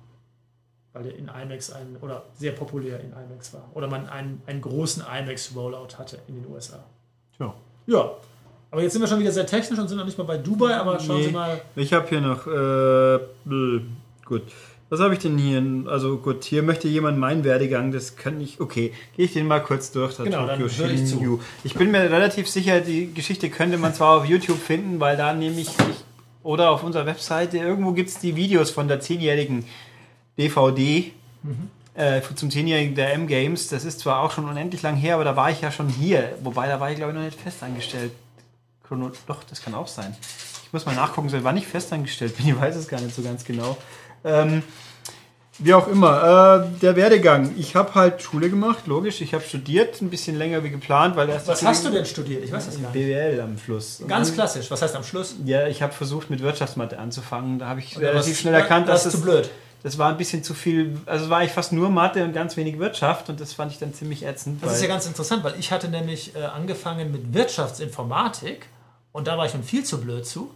Weil 0.93 1.05
der 1.05 1.17
in 1.17 1.29
IMAX 1.29 1.73
ein, 1.73 1.97
oder 2.01 2.25
sehr 2.35 2.53
populär 2.53 3.01
in 3.01 3.13
IMAX 3.13 3.55
war. 3.55 3.71
Oder 3.75 3.87
man 3.87 4.09
einen, 4.09 4.43
einen 4.47 4.61
großen 4.61 5.03
IMAX-Rollout 5.03 5.99
hatte 5.99 6.19
in 6.27 6.43
den 6.43 6.51
USA. 6.51 6.85
Tja. 7.37 7.55
Ja, 7.87 8.17
aber 8.73 8.83
jetzt 8.83 8.95
sind 8.95 9.03
wir 9.03 9.07
schon 9.07 9.21
wieder 9.21 9.31
sehr 9.31 9.47
technisch 9.47 9.79
und 9.79 9.87
sind 9.87 9.99
noch 9.99 10.07
nicht 10.07 10.17
mal 10.19 10.25
bei 10.25 10.39
Dubai, 10.39 10.75
aber 10.75 10.99
schauen 10.99 11.19
Nee. 11.19 11.27
Sie 11.27 11.31
mal. 11.31 11.61
Ich 11.77 11.93
habe 11.93 12.09
hier 12.09 12.21
noch, 12.23 12.47
äh, 12.47 13.21
gut. 14.25 14.43
Was 14.89 15.01
habe 15.01 15.15
ich 15.15 15.21
denn 15.21 15.39
hier? 15.39 15.63
Also 15.91 16.17
gut, 16.19 16.45
hier 16.45 16.63
möchte 16.63 16.89
jemand 16.89 17.19
meinen 17.19 17.45
Werdegang, 17.45 17.93
das 17.93 18.17
kann 18.17 18.41
ich, 18.41 18.61
okay, 18.61 18.93
gehe 19.17 19.27
ich 19.27 19.33
den 19.35 19.47
mal 19.47 19.61
kurz 19.61 19.91
durch. 19.93 20.17
Genau, 20.17 20.47
dann 20.47 20.59
Tokyo 20.59 20.85
höre 20.85 20.91
ich 20.91 21.07
zu. 21.07 21.41
Ich 21.65 21.75
bin 21.75 21.91
mir 21.91 22.11
relativ 22.11 22.49
sicher, 22.49 22.81
die 22.81 23.13
Geschichte 23.13 23.51
könnte 23.51 23.79
man 23.79 23.95
zwar 23.95 24.19
auf 24.19 24.27
YouTube 24.27 24.59
finden, 24.59 25.01
weil 25.01 25.17
da 25.17 25.33
nämlich, 25.33 25.69
ich, 25.69 26.05
oder 26.43 26.71
auf 26.71 26.83
unserer 26.83 27.07
Webseite, 27.07 27.59
irgendwo 27.59 27.93
gibt 27.93 28.09
es 28.09 28.19
die 28.19 28.37
Videos 28.37 28.71
von 28.71 28.89
der 28.89 29.01
zehnjährigen 29.01 29.65
DVD 30.39 31.13
äh, 31.95 32.21
zum 32.35 32.51
zehnjährigen 32.51 32.95
der 32.95 33.13
M-Games. 33.15 33.69
Das 33.69 33.85
ist 33.85 34.01
zwar 34.01 34.23
auch 34.23 34.31
schon 34.31 34.47
unendlich 34.47 34.83
lang 34.83 34.97
her, 34.97 35.15
aber 35.17 35.25
da 35.25 35.37
war 35.37 35.51
ich 35.51 35.61
ja 35.61 35.71
schon 35.71 35.89
hier. 35.89 36.35
Wobei, 36.43 36.69
da 36.69 36.81
war 36.81 36.91
ich 36.91 36.97
glaube 36.97 37.13
ich 37.13 37.19
noch 37.19 37.25
nicht 37.25 37.41
festangestellt. 37.41 38.13
Chrono 38.93 39.11
Doch, 39.27 39.43
das 39.45 39.63
kann 39.63 39.75
auch 39.75 39.89
sein. 39.89 40.15
Ich 40.67 40.73
muss 40.73 40.85
mal 40.85 40.95
nachgucken, 40.95 41.31
seit 41.31 41.45
wann 41.45 41.57
ich 41.57 41.67
festangestellt 41.67 42.37
bin. 42.37 42.49
Ich 42.49 42.61
weiß 42.61 42.77
es 42.77 42.89
gar 42.89 43.01
nicht 43.01 43.15
so 43.15 43.23
ganz 43.23 43.43
genau. 43.45 43.77
Ähm, 44.23 44.63
wie 45.59 45.73
auch 45.75 45.89
immer, 45.89 46.65
äh, 46.75 46.79
der 46.81 46.95
Werdegang. 46.97 47.55
Ich 47.57 47.75
habe 47.75 47.95
halt 47.95 48.21
Schule 48.23 48.51
gemacht, 48.51 48.87
logisch. 48.87 49.21
Ich 49.23 49.33
habe 49.33 49.43
studiert, 49.45 50.01
ein 50.03 50.11
bisschen 50.11 50.37
länger 50.37 50.63
wie 50.65 50.71
geplant, 50.71 51.17
weil 51.17 51.29
erst 51.31 51.49
Was 51.49 51.63
hast 51.63 51.87
du 51.87 51.91
denn 51.91 52.05
studiert? 52.05 52.45
Ich 52.45 52.53
weiß 52.53 52.67
das 52.67 52.75
gar 52.75 52.91
nicht. 52.91 52.93
BWL 52.93 53.41
am 53.41 53.57
Schluss. 53.59 54.01
Und 54.01 54.09
Ganz 54.09 54.29
dann- 54.29 54.35
klassisch. 54.35 54.71
Was 54.71 54.83
heißt 54.83 54.95
am 54.97 55.05
Schluss? 55.05 55.37
Ja, 55.45 55.67
ich 55.69 55.81
habe 55.83 55.93
versucht 55.95 56.29
mit 56.31 56.41
Wirtschaftsmathe 56.43 56.99
anzufangen. 56.99 57.59
Da 57.59 57.69
habe 57.69 57.81
ich 57.81 57.97
Oder 57.97 58.09
relativ 58.11 58.33
was- 58.35 58.41
schnell 58.41 58.55
erkannt, 58.55 58.89
dass 58.89 59.09
zu 59.11 59.21
blöd. 59.23 59.51
das 59.83 59.99
war 59.99 60.09
ein 60.11 60.17
bisschen 60.17 60.43
zu 60.43 60.55
viel. 60.55 60.99
Also 61.07 61.29
war 61.31 61.45
ich 61.45 61.51
fast 61.51 61.73
nur 61.73 61.91
Mathe 61.91 62.25
und 62.25 62.33
ganz 62.33 62.57
wenig 62.57 62.79
Wirtschaft 62.79 63.29
und 63.29 63.39
das 63.41 63.53
fand 63.53 63.73
ich 63.73 63.79
dann 63.79 63.93
ziemlich 63.95 64.25
ätzend. 64.25 64.63
Das 64.65 64.75
ist 64.77 64.83
ja 64.83 64.89
ganz 64.89 65.07
interessant, 65.07 65.45
weil 65.45 65.55
ich 65.59 65.71
hatte 65.71 65.89
nämlich 65.89 66.35
äh, 66.35 66.41
angefangen 66.45 67.13
mit 67.13 67.35
Wirtschaftsinformatik 67.35 68.67
und 69.13 69.27
da 69.27 69.37
war 69.39 69.47
ich 69.47 69.53
schon 69.53 69.63
viel 69.63 69.85
zu 69.85 70.01
blöd 70.01 70.27
zu. 70.27 70.51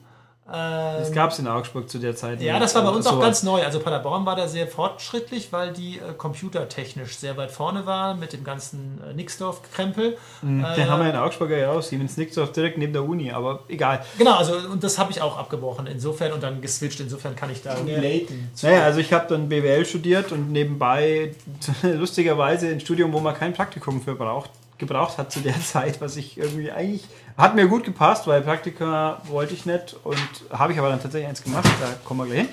das 0.49 1.11
gab 1.11 1.33
es 1.33 1.40
in 1.40 1.49
Augsburg 1.49 1.90
zu 1.90 1.99
der 1.99 2.14
Zeit. 2.14 2.40
Ja, 2.40 2.61
das 2.61 2.73
war 2.77 2.83
bei 2.83 2.90
uns 2.90 3.05
auch 3.09 3.14
Sowas. 3.14 3.25
ganz 3.25 3.42
neu. 3.42 3.64
Also 3.64 3.81
Paderborn 3.81 4.25
war 4.27 4.37
da 4.37 4.47
sehr 4.47 4.69
fortschrittlich, 4.69 5.53
weil 5.53 5.73
die 5.73 5.99
äh, 5.99 6.12
computertechnisch 6.16 7.16
sehr 7.16 7.37
weit 7.37 7.51
vorne 7.51 7.85
waren 7.85 8.21
mit 8.21 8.33
dem 8.33 8.45
ganzen 8.45 9.01
äh, 9.11 9.12
Nixdorf-Krempel. 9.14 10.16
Den 10.42 10.61
Äh, 10.61 10.85
haben 10.85 11.03
wir 11.03 11.11
in 11.11 11.16
Augsburg 11.16 11.51
ja 11.51 11.73
auch, 11.73 11.83
Siemens 11.83 12.16
Nixdorf 12.16 12.53
direkt 12.53 12.79
neben 12.79 12.92
der 12.92 13.03
Uni, 13.03 13.33
aber 13.33 13.64
egal. 13.69 14.05
Genau, 14.19 14.37
also 14.37 14.55
und 14.71 14.85
das 14.85 14.99
habe 15.01 15.11
ich 15.11 15.21
auch 15.21 15.37
abgebrochen 15.37 15.88
insofern 15.88 16.33
und 16.33 16.42
dann 16.45 16.61
geswitcht. 16.61 17.01
Insofern 17.01 17.35
kann 17.35 17.51
ich 17.51 17.62
da 17.62 17.75
relaten. 17.75 18.49
Naja, 18.62 18.85
also 18.85 19.01
ich 19.01 19.12
habe 19.12 19.27
dann 19.29 19.49
BWL 19.49 19.85
studiert 19.85 20.31
und 20.31 20.53
nebenbei 20.53 21.35
lustigerweise 21.83 22.69
ein 22.69 22.79
Studium, 22.79 23.12
wo 23.12 23.19
man 23.19 23.35
kein 23.35 23.53
Praktikum 23.53 24.01
für 24.01 24.14
braucht, 24.14 24.51
gebraucht 24.79 25.19
hat 25.19 25.33
zu 25.33 25.40
der 25.40 25.61
Zeit, 25.61 26.01
was 26.01 26.16
ich 26.16 26.38
irgendwie 26.38 26.71
eigentlich 26.71 27.03
hat 27.37 27.55
mir 27.55 27.66
gut 27.66 27.85
gepasst, 27.85 28.27
weil 28.27 28.40
Praktika 28.42 29.20
wollte 29.25 29.55
ich 29.55 29.66
nicht 29.66 29.96
und 30.05 30.18
habe 30.51 30.72
ich 30.72 30.79
aber 30.79 30.88
dann 30.88 31.01
tatsächlich 31.01 31.29
eins 31.29 31.42
gemacht, 31.42 31.68
da 31.81 31.88
kommen 32.05 32.20
wir 32.20 32.27
gleich 32.27 32.46
hin. 32.46 32.49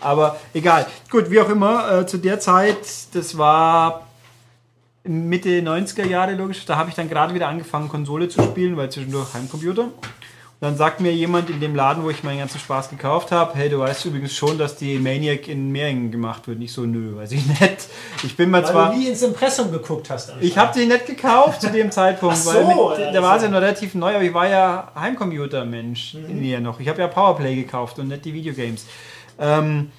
Aber 0.00 0.36
egal. 0.52 0.86
Gut, 1.10 1.30
wie 1.30 1.40
auch 1.40 1.48
immer, 1.48 2.00
äh, 2.00 2.06
zu 2.06 2.18
der 2.18 2.38
Zeit, 2.38 2.76
das 3.14 3.38
war 3.38 4.06
Mitte 5.04 5.60
90er 5.60 6.06
Jahre 6.06 6.34
logisch, 6.34 6.66
da 6.66 6.76
habe 6.76 6.90
ich 6.90 6.94
dann 6.94 7.08
gerade 7.08 7.32
wieder 7.32 7.48
angefangen, 7.48 7.88
Konsole 7.88 8.28
zu 8.28 8.42
spielen, 8.42 8.76
weil 8.76 8.90
zwischendurch 8.90 9.32
Heimcomputer. 9.34 9.88
Dann 10.58 10.74
sagt 10.74 11.00
mir 11.00 11.12
jemand 11.12 11.50
in 11.50 11.60
dem 11.60 11.74
Laden, 11.74 12.02
wo 12.02 12.08
ich 12.08 12.24
meinen 12.24 12.38
ganzen 12.38 12.58
Spaß 12.58 12.88
gekauft 12.88 13.30
habe, 13.30 13.54
hey, 13.56 13.68
du 13.68 13.78
weißt 13.78 14.06
übrigens 14.06 14.34
schon, 14.34 14.56
dass 14.56 14.76
die 14.76 14.98
Maniac 14.98 15.48
in 15.48 15.70
Mehringen 15.70 16.10
gemacht 16.10 16.48
wird. 16.48 16.58
Nicht 16.58 16.72
so, 16.72 16.86
nö, 16.86 17.14
weiß 17.14 17.32
ich 17.32 17.44
nicht. 17.46 17.88
Ich 18.22 18.36
bin 18.36 18.48
mal 18.48 18.62
Weil 18.62 18.70
zwar... 18.70 18.92
du 18.92 18.98
nie 18.98 19.08
ins 19.08 19.20
Impressum 19.20 19.70
geguckt 19.70 20.08
hast. 20.08 20.32
Ich 20.40 20.56
habe 20.56 20.72
die 20.78 20.86
nicht 20.86 21.04
gekauft 21.04 21.60
zu 21.60 21.70
dem 21.70 21.90
Zeitpunkt, 21.90 22.38
so, 22.38 22.54
weil 22.54 22.64
mit, 22.64 23.14
da 23.14 23.22
war 23.22 23.38
sie 23.38 23.44
ja 23.44 23.50
noch 23.50 23.60
relativ 23.60 23.94
neu, 23.94 24.14
aber 24.14 24.24
ich 24.24 24.32
war 24.32 24.48
ja 24.48 24.92
Heimcomputer-Mensch 24.98 26.14
in 26.14 26.40
mir 26.40 26.58
noch. 26.60 26.80
Ich 26.80 26.88
habe 26.88 27.00
ja 27.00 27.08
Powerplay 27.08 27.54
gekauft 27.54 27.98
und 27.98 28.08
nicht 28.08 28.24
die 28.24 28.32
Videogames. 28.32 28.86
Ähm, 29.38 29.90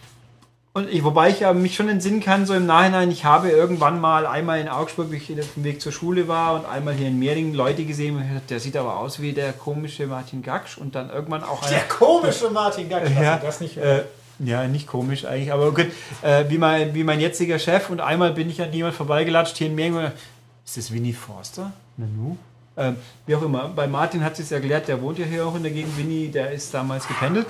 und 0.77 0.89
ich, 0.91 1.03
wobei 1.03 1.29
ich 1.31 1.39
ja 1.39 1.53
mich 1.53 1.75
schon 1.75 1.89
entsinnen 1.89 2.21
kann, 2.21 2.45
so 2.45 2.53
im 2.53 2.67
Nachhinein, 2.67 3.09
ich 3.09 3.25
habe 3.25 3.49
irgendwann 3.49 3.99
mal 3.99 4.27
einmal 4.27 4.59
in 4.59 4.69
Augsburg, 4.69 5.09
wie 5.09 5.15
ich 5.15 5.39
auf 5.39 5.53
dem 5.55 5.63
Weg 5.63 5.81
zur 5.81 5.91
Schule 5.91 6.27
war, 6.27 6.53
und 6.53 6.65
einmal 6.65 6.93
hier 6.93 7.07
in 7.07 7.17
Mehringen 7.17 7.55
Leute 7.55 7.83
gesehen, 7.83 8.15
und 8.15 8.21
dachte, 8.21 8.41
der 8.49 8.59
sieht 8.59 8.77
aber 8.77 8.97
aus 8.97 9.19
wie 9.19 9.33
der 9.33 9.53
komische 9.53 10.05
Martin 10.05 10.43
Gaksch 10.43 10.77
und 10.77 10.93
dann 10.93 11.09
irgendwann 11.09 11.43
auch 11.43 11.63
einer. 11.63 11.71
Der 11.71 11.87
komische 11.87 12.51
Martin 12.51 12.89
Gack, 12.89 13.09
Ja, 13.19 13.37
das 13.37 13.59
nicht. 13.59 13.77
äh, 13.77 14.03
ja, 14.37 14.67
nicht 14.67 14.85
komisch 14.85 15.25
eigentlich, 15.25 15.51
aber 15.51 15.71
gut, 15.73 15.87
äh, 16.21 16.45
wie, 16.47 16.59
mein, 16.59 16.93
wie 16.93 17.03
mein 17.03 17.19
jetziger 17.19 17.57
Chef 17.57 17.89
und 17.89 17.99
einmal 17.99 18.33
bin 18.33 18.47
ich 18.47 18.61
an 18.61 18.71
jemand 18.71 18.93
vorbeigelatscht 18.93 19.57
hier 19.57 19.67
in 19.67 19.75
Mehringen. 19.75 20.11
Ist 20.63 20.77
das 20.77 20.93
Winnie 20.93 21.13
Forster? 21.13 21.71
Nanu? 21.97 22.37
Ähm, 22.77 22.97
wie 23.25 23.35
auch 23.35 23.41
immer, 23.41 23.69
bei 23.69 23.87
Martin 23.87 24.23
hat 24.23 24.37
es 24.37 24.51
erklärt, 24.51 24.87
der 24.87 25.01
wohnt 25.01 25.17
ja 25.17 25.25
hier 25.25 25.47
auch 25.47 25.55
in 25.55 25.63
der 25.63 25.71
Gegend. 25.71 25.97
Winnie, 25.97 26.27
der 26.27 26.51
ist 26.51 26.71
damals 26.71 27.07
gependelt. 27.07 27.47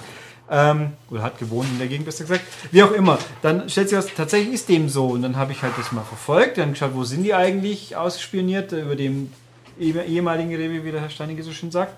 Ähm, 0.50 0.94
oder 1.10 1.24
hat 1.24 1.38
gewohnt 1.40 1.68
in 1.70 1.78
der 1.78 1.88
Gegend, 1.88 2.06
besser 2.06 2.24
gesagt. 2.24 2.44
Wie 2.72 2.82
auch 2.82 2.92
immer. 2.92 3.20
Dann 3.42 3.70
stellt 3.70 3.90
sich 3.90 3.98
aus, 3.98 4.06
tatsächlich 4.16 4.54
ist 4.54 4.70
dem 4.70 4.88
so. 4.88 5.08
Und 5.08 5.22
dann 5.22 5.36
habe 5.36 5.52
ich 5.52 5.62
halt 5.62 5.74
das 5.78 5.92
mal 5.92 6.04
verfolgt, 6.04 6.58
dann 6.58 6.72
geschaut, 6.72 6.92
wo 6.94 7.04
sind 7.04 7.24
die 7.24 7.34
eigentlich 7.34 7.96
ausspioniert, 7.98 8.72
über 8.72 8.96
dem 8.96 9.32
eh- 9.80 9.92
ehemaligen 9.92 10.56
Rewe, 10.56 10.86
wie 10.86 10.92
der 10.92 11.02
Herr 11.02 11.10
Steinige 11.10 11.44
so 11.44 11.52
schön 11.52 11.70
sagt. 11.72 11.94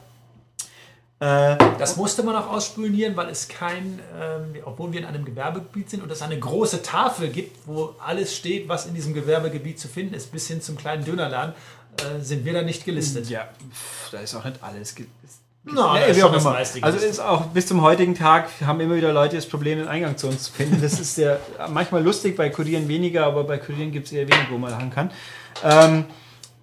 Äh, 1.22 1.58
Das 1.78 1.98
musste 1.98 2.24
man 2.24 2.36
auch 2.38 2.48
ausspionieren, 2.48 3.16
weil 3.18 3.28
es 3.30 3.48
kein, 3.50 4.00
ähm, 4.20 4.56
obwohl 4.64 4.92
wir 4.94 5.02
in 5.02 5.06
einem 5.06 5.26
Gewerbegebiet 5.26 5.90
sind 5.90 6.02
und 6.02 6.10
es 6.12 6.22
eine 6.22 6.40
große 6.40 6.82
Tafel 6.82 7.30
gibt, 7.30 7.68
wo 7.68 7.94
alles 8.04 8.36
steht, 8.36 8.70
was 8.70 8.86
in 8.86 8.94
diesem 8.96 9.14
Gewerbegebiet 9.14 9.80
zu 9.80 9.90
finden 9.90 10.14
ist, 10.14 10.32
bis 10.32 10.48
hin 10.48 10.62
zum 10.62 10.78
kleinen 10.78 11.04
Dönerladen, 11.04 11.54
äh, 11.98 12.24
sind 12.24 12.46
wir 12.46 12.54
da 12.54 12.62
nicht 12.62 12.86
gelistet. 12.86 13.30
Ja, 13.30 13.50
da 14.12 14.20
ist 14.20 14.34
auch 14.34 14.46
nicht 14.46 14.64
alles. 14.64 14.96
ge- 14.96 15.08
da 15.66 16.00
Ja, 16.00 16.06
ist 16.06 16.18
wie 16.18 16.24
auch 16.24 16.34
immer. 16.34 16.56
Also 16.82 17.06
ist 17.06 17.20
auch 17.20 17.48
bis 17.48 17.68
zum 17.68 17.82
heutigen 17.82 18.16
Tag 18.16 18.50
haben 18.66 18.80
immer 18.80 18.96
wieder 18.96 19.12
Leute 19.12 19.36
das 19.36 19.46
Problem, 19.46 19.80
den 19.80 19.88
Eingang 19.88 20.18
zu 20.18 20.28
uns 20.28 20.44
zu 20.44 20.54
finden. 20.54 20.82
Das 20.82 21.00
ist 21.00 21.18
ja 21.18 21.38
manchmal 21.70 22.04
lustig, 22.04 22.38
bei 22.38 22.50
Kurieren 22.50 22.88
weniger, 22.88 23.26
aber 23.26 23.44
bei 23.44 23.58
Kurieren 23.58 23.92
gibt 23.92 24.08
es 24.08 24.14
eher 24.14 24.28
wenig, 24.28 24.48
wo 24.50 24.58
man 24.58 24.72
lachen 24.72 24.90
kann. 24.92 25.12
Ähm, 25.64 26.06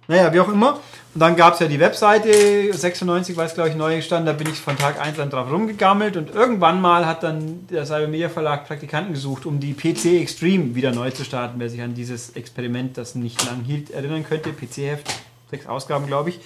naja, 0.07 0.33
wie 0.33 0.39
auch 0.39 0.49
immer. 0.49 0.79
Und 1.13 1.21
dann 1.21 1.35
gab 1.35 1.55
es 1.55 1.59
ja 1.59 1.67
die 1.67 1.79
Webseite, 1.79 2.73
96 2.73 3.35
war 3.37 3.45
es 3.45 3.55
glaube 3.55 3.69
ich 3.69 3.75
neu 3.75 3.95
gestanden, 3.95 4.27
da 4.27 4.33
bin 4.33 4.47
ich 4.51 4.59
von 4.59 4.77
Tag 4.77 5.01
1 5.01 5.19
an 5.19 5.29
drauf 5.29 5.51
rumgegammelt 5.51 6.15
und 6.15 6.33
irgendwann 6.33 6.79
mal 6.79 7.05
hat 7.05 7.23
dann 7.23 7.67
der 7.67 7.85
Cybermedia 7.85 8.29
Verlag 8.29 8.67
Praktikanten 8.67 9.13
gesucht, 9.13 9.45
um 9.45 9.59
die 9.59 9.73
PC 9.73 10.21
Extreme 10.21 10.75
wieder 10.75 10.91
neu 10.91 11.11
zu 11.11 11.23
starten, 11.23 11.59
wer 11.59 11.69
sich 11.69 11.81
an 11.81 11.95
dieses 11.95 12.35
Experiment, 12.35 12.97
das 12.97 13.15
nicht 13.15 13.43
lang 13.45 13.63
hielt, 13.65 13.89
erinnern 13.89 14.23
könnte. 14.23 14.51
PC-Heft, 14.51 15.11
sechs 15.49 15.65
Ausgaben 15.65 16.07
glaube 16.07 16.29
ich 16.29 16.39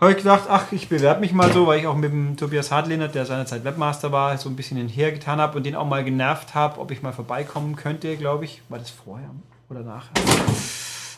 habe 0.00 0.10
ich 0.10 0.18
gedacht, 0.18 0.44
ach, 0.48 0.72
ich 0.72 0.88
bewerbe 0.88 1.20
mich 1.20 1.32
mal 1.32 1.50
so, 1.52 1.66
weil 1.66 1.80
ich 1.80 1.86
auch 1.86 1.96
mit 1.96 2.12
dem 2.12 2.36
Tobias 2.36 2.70
Hartlehner, 2.70 3.08
der 3.08 3.24
seinerzeit 3.24 3.64
Webmaster 3.64 4.12
war, 4.12 4.36
so 4.36 4.48
ein 4.50 4.56
bisschen 4.56 4.76
hinhergetan 4.76 5.40
habe 5.40 5.56
und 5.56 5.64
den 5.64 5.74
auch 5.74 5.86
mal 5.86 6.04
genervt 6.04 6.54
habe, 6.54 6.80
ob 6.80 6.90
ich 6.90 7.02
mal 7.02 7.12
vorbeikommen 7.12 7.76
könnte, 7.76 8.16
glaube 8.16 8.44
ich. 8.44 8.60
War 8.68 8.78
das 8.78 8.90
vorher 8.90 9.30
oder 9.70 9.80
nachher? 9.80 10.10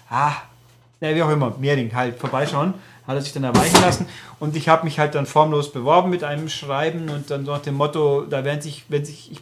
Ah, 0.08 0.32
ja, 1.00 1.14
wie 1.14 1.22
auch 1.22 1.30
immer, 1.30 1.54
Mehring 1.58 1.94
halt 1.94 2.18
vorbeischauen. 2.18 2.74
Hat 3.06 3.16
er 3.16 3.22
sich 3.22 3.32
dann 3.32 3.44
erweichen 3.44 3.80
lassen. 3.80 4.06
Und 4.38 4.54
ich 4.54 4.68
habe 4.68 4.84
mich 4.84 4.98
halt 4.98 5.14
dann 5.14 5.26
formlos 5.26 5.72
beworben 5.72 6.10
mit 6.10 6.22
einem 6.24 6.48
Schreiben 6.48 7.08
und 7.08 7.30
dann 7.30 7.44
nach 7.44 7.62
dem 7.62 7.74
Motto, 7.74 8.26
da 8.28 8.44
werden 8.44 8.60
sich, 8.60 8.84
wenn 8.88 9.04
sich, 9.04 9.32
ich, 9.32 9.40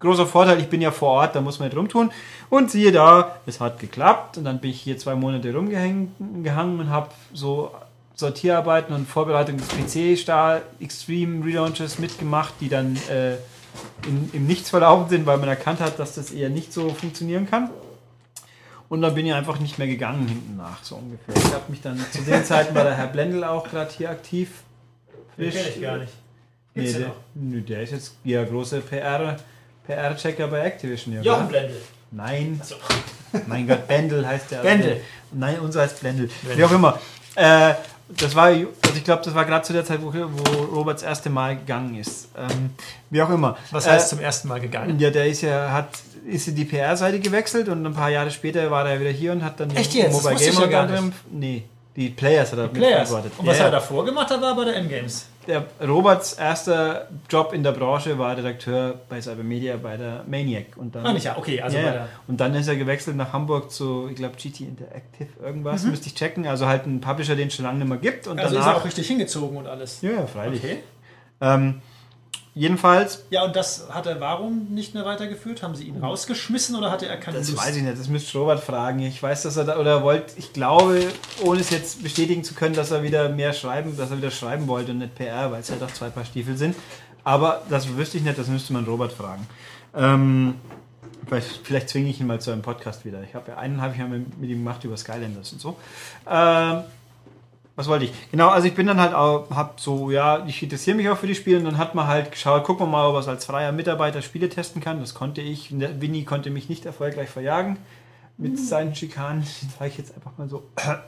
großer 0.00 0.26
Vorteil, 0.26 0.58
ich 0.58 0.68
bin 0.68 0.80
ja 0.80 0.90
vor 0.90 1.10
Ort, 1.10 1.34
da 1.34 1.40
muss 1.40 1.58
man 1.58 1.68
nicht 1.68 1.76
rumtun. 1.76 2.10
Und 2.50 2.70
siehe 2.70 2.92
da, 2.92 3.36
es 3.46 3.60
hat 3.60 3.78
geklappt. 3.78 4.38
Und 4.38 4.44
dann 4.44 4.60
bin 4.60 4.70
ich 4.70 4.80
hier 4.80 4.96
zwei 4.96 5.14
Monate 5.14 5.52
rumgehangen 5.52 6.14
und 6.18 6.90
habe 6.90 7.08
so 7.32 7.72
Sortierarbeiten 8.14 8.94
und 8.94 9.08
Vorbereitung 9.08 9.56
des 9.56 9.68
PC-Star 9.68 10.60
Extreme 10.80 11.44
Relaunches 11.44 11.98
mitgemacht, 11.98 12.54
die 12.60 12.68
dann 12.68 12.96
äh, 13.08 13.34
in, 14.06 14.30
im 14.32 14.46
Nichts 14.46 14.70
verlaufen 14.70 15.08
sind, 15.08 15.26
weil 15.26 15.38
man 15.38 15.48
erkannt 15.48 15.80
hat, 15.80 15.98
dass 15.98 16.14
das 16.14 16.30
eher 16.30 16.50
nicht 16.50 16.72
so 16.72 16.90
funktionieren 16.90 17.48
kann. 17.48 17.70
Und 18.88 19.00
dann 19.00 19.14
bin 19.14 19.24
ich 19.24 19.32
einfach 19.32 19.58
nicht 19.58 19.78
mehr 19.78 19.88
gegangen 19.88 20.28
hinten 20.28 20.56
nach, 20.58 20.82
so 20.84 20.96
ungefähr. 20.96 21.34
Ich 21.34 21.54
habe 21.54 21.64
mich 21.68 21.80
dann 21.80 21.98
zu 22.12 22.20
den 22.22 22.44
Zeiten 22.44 22.74
bei 22.74 22.82
der 22.82 22.94
Herr 22.94 23.06
Blendel 23.06 23.42
auch 23.44 23.66
gerade 23.68 23.90
hier 23.90 24.10
aktiv. 24.10 24.50
Den 25.38 25.50
kenne 25.50 25.68
ich 25.68 25.80
gar 25.80 25.96
nicht. 25.96 26.12
Nee, 26.74 26.82
Gibt's 26.82 26.98
der, 26.98 27.12
nö, 27.34 27.60
der 27.62 27.82
ist 27.82 27.92
jetzt 27.92 28.16
ja 28.24 28.44
große 28.44 28.80
PR, 28.80 29.38
PR-Checker 29.86 30.46
bei 30.48 30.60
Activision. 30.60 31.14
Ja, 31.14 31.22
Jochen. 31.22 31.48
Blendl. 31.48 31.76
Nein, 32.10 32.58
Achso. 32.60 32.76
mein 33.46 33.66
Gott, 33.66 33.88
Bendel 33.88 34.26
heißt 34.26 34.50
der. 34.50 34.58
Bendel. 34.62 35.00
Nein, 35.32 35.58
unser 35.60 35.82
heißt 35.82 36.00
Blendel. 36.00 36.28
Blendel. 36.42 36.58
Wie 36.58 36.64
auch 36.64 36.72
immer. 36.72 37.00
Äh, 37.34 37.74
das 38.16 38.34
war, 38.34 38.46
also 38.46 38.66
ich 38.96 39.04
glaube, 39.04 39.22
das 39.24 39.34
war 39.34 39.44
gerade 39.44 39.64
zu 39.64 39.72
der 39.72 39.84
Zeit, 39.84 40.00
wo, 40.02 40.12
wo 40.12 40.62
Robert 40.76 40.96
das 40.96 41.02
erste 41.02 41.30
Mal 41.30 41.56
gegangen 41.56 41.96
ist. 41.96 42.28
Ähm, 42.36 42.70
wie 43.10 43.20
auch 43.22 43.30
immer. 43.30 43.56
Was 43.70 43.86
Äh, 43.86 43.90
heißt 43.90 44.08
zum 44.10 44.20
ersten 44.20 44.48
Mal 44.48 44.60
gegangen? 44.60 44.98
Ja, 44.98 45.10
der 45.10 45.26
ist 45.26 45.42
ja, 45.42 45.70
hat, 45.72 45.88
ist 46.26 46.48
in 46.48 46.54
die 46.54 46.64
PR-Seite 46.64 47.20
gewechselt 47.20 47.68
und 47.68 47.84
ein 47.84 47.94
paar 47.94 48.10
Jahre 48.10 48.30
später 48.30 48.70
war 48.70 48.88
er 48.88 49.00
wieder 49.00 49.10
hier 49.10 49.32
und 49.32 49.42
hat 49.44 49.58
dann 49.60 49.70
Echt 49.76 49.94
jetzt? 49.94 50.12
Mobile 50.12 50.36
Gamer 50.36 50.60
ja 50.62 50.66
gar 50.66 50.82
anderem- 50.82 51.12
Nee, 51.30 51.64
die 51.96 52.08
Players 52.10 52.52
hat 52.52 52.58
er 52.58 52.68
Players. 52.68 53.00
mitverantwortet. 53.10 53.32
Und 53.38 53.46
was 53.46 53.58
ja, 53.58 53.64
er 53.66 53.70
davor 53.70 54.04
gemacht 54.04 54.30
hat, 54.30 54.40
war 54.40 54.54
bei 54.56 54.64
der 54.64 54.76
M-Games. 54.76 55.26
Der 55.48 55.64
Roberts 55.84 56.34
erster 56.34 57.08
Job 57.28 57.52
in 57.52 57.62
der 57.64 57.72
Branche 57.72 58.16
war 58.18 58.36
Redakteur 58.36 59.00
bei 59.08 59.20
Cybermedia 59.20 59.76
bei 59.76 59.96
der 59.96 60.22
Maniac. 60.28 60.76
Und 60.76 60.94
dann, 60.94 61.04
Ah, 61.04 61.12
nicht, 61.12 61.24
ja, 61.24 61.36
okay, 61.36 61.60
also 61.60 61.78
ja. 61.78 62.06
Und 62.28 62.40
dann 62.40 62.54
ist 62.54 62.68
er 62.68 62.76
gewechselt 62.76 63.16
nach 63.16 63.32
Hamburg 63.32 63.70
zu, 63.72 64.08
ich 64.08 64.16
glaube, 64.16 64.36
GT 64.36 64.60
Interactive 64.60 65.28
irgendwas, 65.42 65.82
müsste 65.84 66.06
ich 66.06 66.14
checken. 66.14 66.46
Also 66.46 66.66
halt 66.66 66.86
ein 66.86 67.00
Publisher, 67.00 67.34
den 67.34 67.48
es 67.48 67.54
schon 67.54 67.64
lange 67.64 67.78
nicht 67.78 67.88
mehr 67.88 67.98
gibt. 67.98 68.28
Und 68.28 68.34
Mhm. 68.36 68.40
Also 68.40 68.54
ist 68.54 68.60
er 68.62 68.66
danach. 68.66 68.80
auch 68.80 68.84
richtig 68.84 69.06
hingezogen 69.08 69.56
und 69.56 69.66
alles. 69.66 70.00
ja, 70.02 70.10
ja, 70.12 70.26
freilich. 70.26 70.62
Okay. 70.62 70.78
Ähm, 71.40 71.82
jedenfalls, 72.54 73.24
Ja, 73.30 73.44
und 73.44 73.56
das 73.56 73.88
hat 73.90 74.06
er 74.06 74.20
warum 74.20 74.66
nicht 74.70 74.94
mehr 74.94 75.04
weitergeführt? 75.04 75.62
Haben 75.62 75.74
sie 75.74 75.84
ihn 75.84 75.98
rausgeschmissen 75.98 76.76
oder 76.76 76.90
hatte 76.90 77.06
er 77.06 77.16
keine 77.16 77.38
das 77.38 77.48
Lust? 77.50 77.66
weiß 77.66 77.76
ich 77.76 77.82
nicht, 77.82 77.98
das 77.98 78.08
müsste 78.08 78.38
Robert 78.38 78.60
fragen. 78.60 79.00
Ich 79.00 79.22
weiß, 79.22 79.42
dass 79.42 79.56
er 79.56 79.64
da, 79.64 79.78
oder 79.78 80.02
wollte, 80.02 80.34
ich 80.38 80.52
glaube, 80.52 81.00
ohne 81.42 81.60
es 81.60 81.70
jetzt 81.70 82.02
bestätigen 82.02 82.44
zu 82.44 82.54
können, 82.54 82.74
dass 82.74 82.90
er 82.90 83.02
wieder 83.02 83.28
mehr 83.28 83.52
schreiben, 83.52 83.96
dass 83.96 84.10
er 84.10 84.18
wieder 84.18 84.30
schreiben 84.30 84.68
wollte 84.68 84.92
und 84.92 84.98
nicht 84.98 85.14
PR, 85.14 85.50
weil 85.50 85.60
es 85.60 85.68
ja 85.68 85.76
doch 85.76 85.92
zwei 85.92 86.10
Paar 86.10 86.24
Stiefel 86.24 86.56
sind. 86.56 86.76
Aber 87.24 87.62
das 87.70 87.96
wüsste 87.96 88.18
ich 88.18 88.24
nicht, 88.24 88.38
das 88.38 88.48
müsste 88.48 88.72
man 88.72 88.84
Robert 88.84 89.12
fragen. 89.12 89.46
Ähm, 89.94 90.54
vielleicht, 91.26 91.60
vielleicht 91.64 91.88
zwinge 91.88 92.10
ich 92.10 92.20
ihn 92.20 92.26
mal 92.26 92.40
zu 92.40 92.50
einem 92.50 92.62
Podcast 92.62 93.04
wieder. 93.04 93.22
Ich 93.22 93.34
habe 93.34 93.52
ja 93.52 93.58
einen 93.58 93.80
habe 93.80 93.94
ich 93.94 94.00
ja 94.00 94.06
mit, 94.06 94.38
mit 94.38 94.50
ihm 94.50 94.58
gemacht 94.58 94.82
über 94.84 94.96
Skylanders 94.96 95.52
und 95.52 95.60
so. 95.60 95.76
Ähm, 96.28 96.82
was 97.74 97.88
wollte 97.88 98.04
ich? 98.04 98.12
Genau, 98.30 98.48
also 98.48 98.68
ich 98.68 98.74
bin 98.74 98.86
dann 98.86 99.00
halt 99.00 99.14
auch, 99.14 99.50
hab 99.50 99.80
so, 99.80 100.10
ja, 100.10 100.44
ich 100.46 100.62
interessiere 100.62 100.96
mich 100.96 101.08
auch 101.08 101.16
für 101.16 101.26
die 101.26 101.34
Spiele 101.34 101.58
und 101.58 101.64
dann 101.64 101.78
hat 101.78 101.94
man 101.94 102.06
halt 102.06 102.30
geschaut, 102.30 102.64
gucken 102.64 102.86
wir 102.86 102.90
mal, 102.90 103.08
ob 103.08 103.16
es 103.16 103.28
als 103.28 103.46
freier 103.46 103.72
Mitarbeiter 103.72 104.20
Spiele 104.20 104.48
testen 104.48 104.82
kann. 104.82 105.00
Das 105.00 105.14
konnte 105.14 105.40
ich. 105.40 105.72
Winnie 105.72 106.24
konnte 106.24 106.50
mich 106.50 106.68
nicht 106.68 106.84
erfolgreich 106.84 107.30
verjagen 107.30 107.78
mit 108.36 108.58
seinen 108.58 108.94
Schikanen. 108.94 109.42
Das 109.62 109.78
sage 109.78 109.90
ich 109.90 109.98
jetzt 109.98 110.14
einfach 110.14 110.32
mal 110.36 110.48
so. 110.48 110.64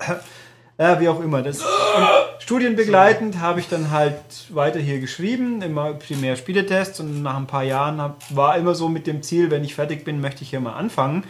Ja, 0.76 1.00
wie 1.00 1.08
auch 1.08 1.20
immer. 1.20 1.40
Das, 1.40 1.64
studienbegleitend 2.40 3.38
habe 3.38 3.60
ich 3.60 3.68
dann 3.68 3.92
halt 3.92 4.16
weiter 4.48 4.80
hier 4.80 4.98
geschrieben, 4.98 5.62
immer 5.62 5.94
primär 5.94 6.34
Spieletests 6.34 6.98
und 6.98 7.22
nach 7.22 7.36
ein 7.36 7.46
paar 7.46 7.62
Jahren 7.62 8.00
hab, 8.00 8.34
war 8.34 8.56
immer 8.56 8.74
so 8.74 8.88
mit 8.88 9.06
dem 9.06 9.22
Ziel, 9.22 9.52
wenn 9.52 9.62
ich 9.62 9.76
fertig 9.76 10.04
bin, 10.04 10.20
möchte 10.20 10.42
ich 10.42 10.50
hier 10.50 10.58
mal 10.58 10.72
anfangen. 10.72 11.22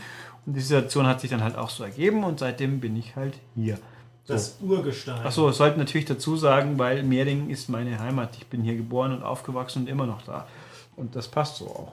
Und 0.47 0.55
die 0.55 0.63
Situation 0.63 1.07
hat 1.07 1.21
sich 1.21 1.29
dann 1.29 1.45
halt 1.45 1.57
auch 1.57 1.69
so 1.69 1.85
ergeben 1.85 2.25
und 2.25 2.39
seitdem 2.39 2.81
bin 2.81 2.97
ich 2.97 3.17
halt 3.17 3.35
hier. 3.55 3.79
Das 4.27 4.57
Urgestein. 4.61 5.25
Achso, 5.25 5.51
ich 5.51 5.57
sollte 5.57 5.79
natürlich 5.79 6.07
dazu 6.07 6.37
sagen, 6.37 6.79
weil 6.79 7.03
Mehring 7.03 7.51
ist 7.51 7.69
meine 7.69 7.99
Heimat. 7.99 8.37
Ich 8.39 8.47
bin 8.47 8.63
hier 8.63 8.77
geboren 8.77 9.13
und 9.13 9.23
aufgewachsen 9.23 9.83
und 9.83 9.89
immer 9.89 10.07
noch 10.07 10.23
da. 10.23 10.47
Und 10.97 11.15
das 11.15 11.29
passt 11.29 11.57
so 11.57 11.67
auch. 11.67 11.93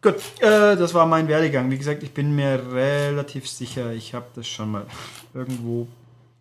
Gut, 0.00 0.16
äh, 0.40 0.76
das 0.76 0.94
war 0.94 1.06
mein 1.06 1.28
Werdegang. 1.28 1.70
Wie 1.70 1.78
gesagt, 1.78 2.02
ich 2.02 2.12
bin 2.12 2.34
mir 2.34 2.60
relativ 2.72 3.48
sicher, 3.48 3.92
ich 3.92 4.14
habe 4.14 4.26
das 4.34 4.46
schon 4.46 4.72
mal 4.72 4.86
irgendwo 5.32 5.86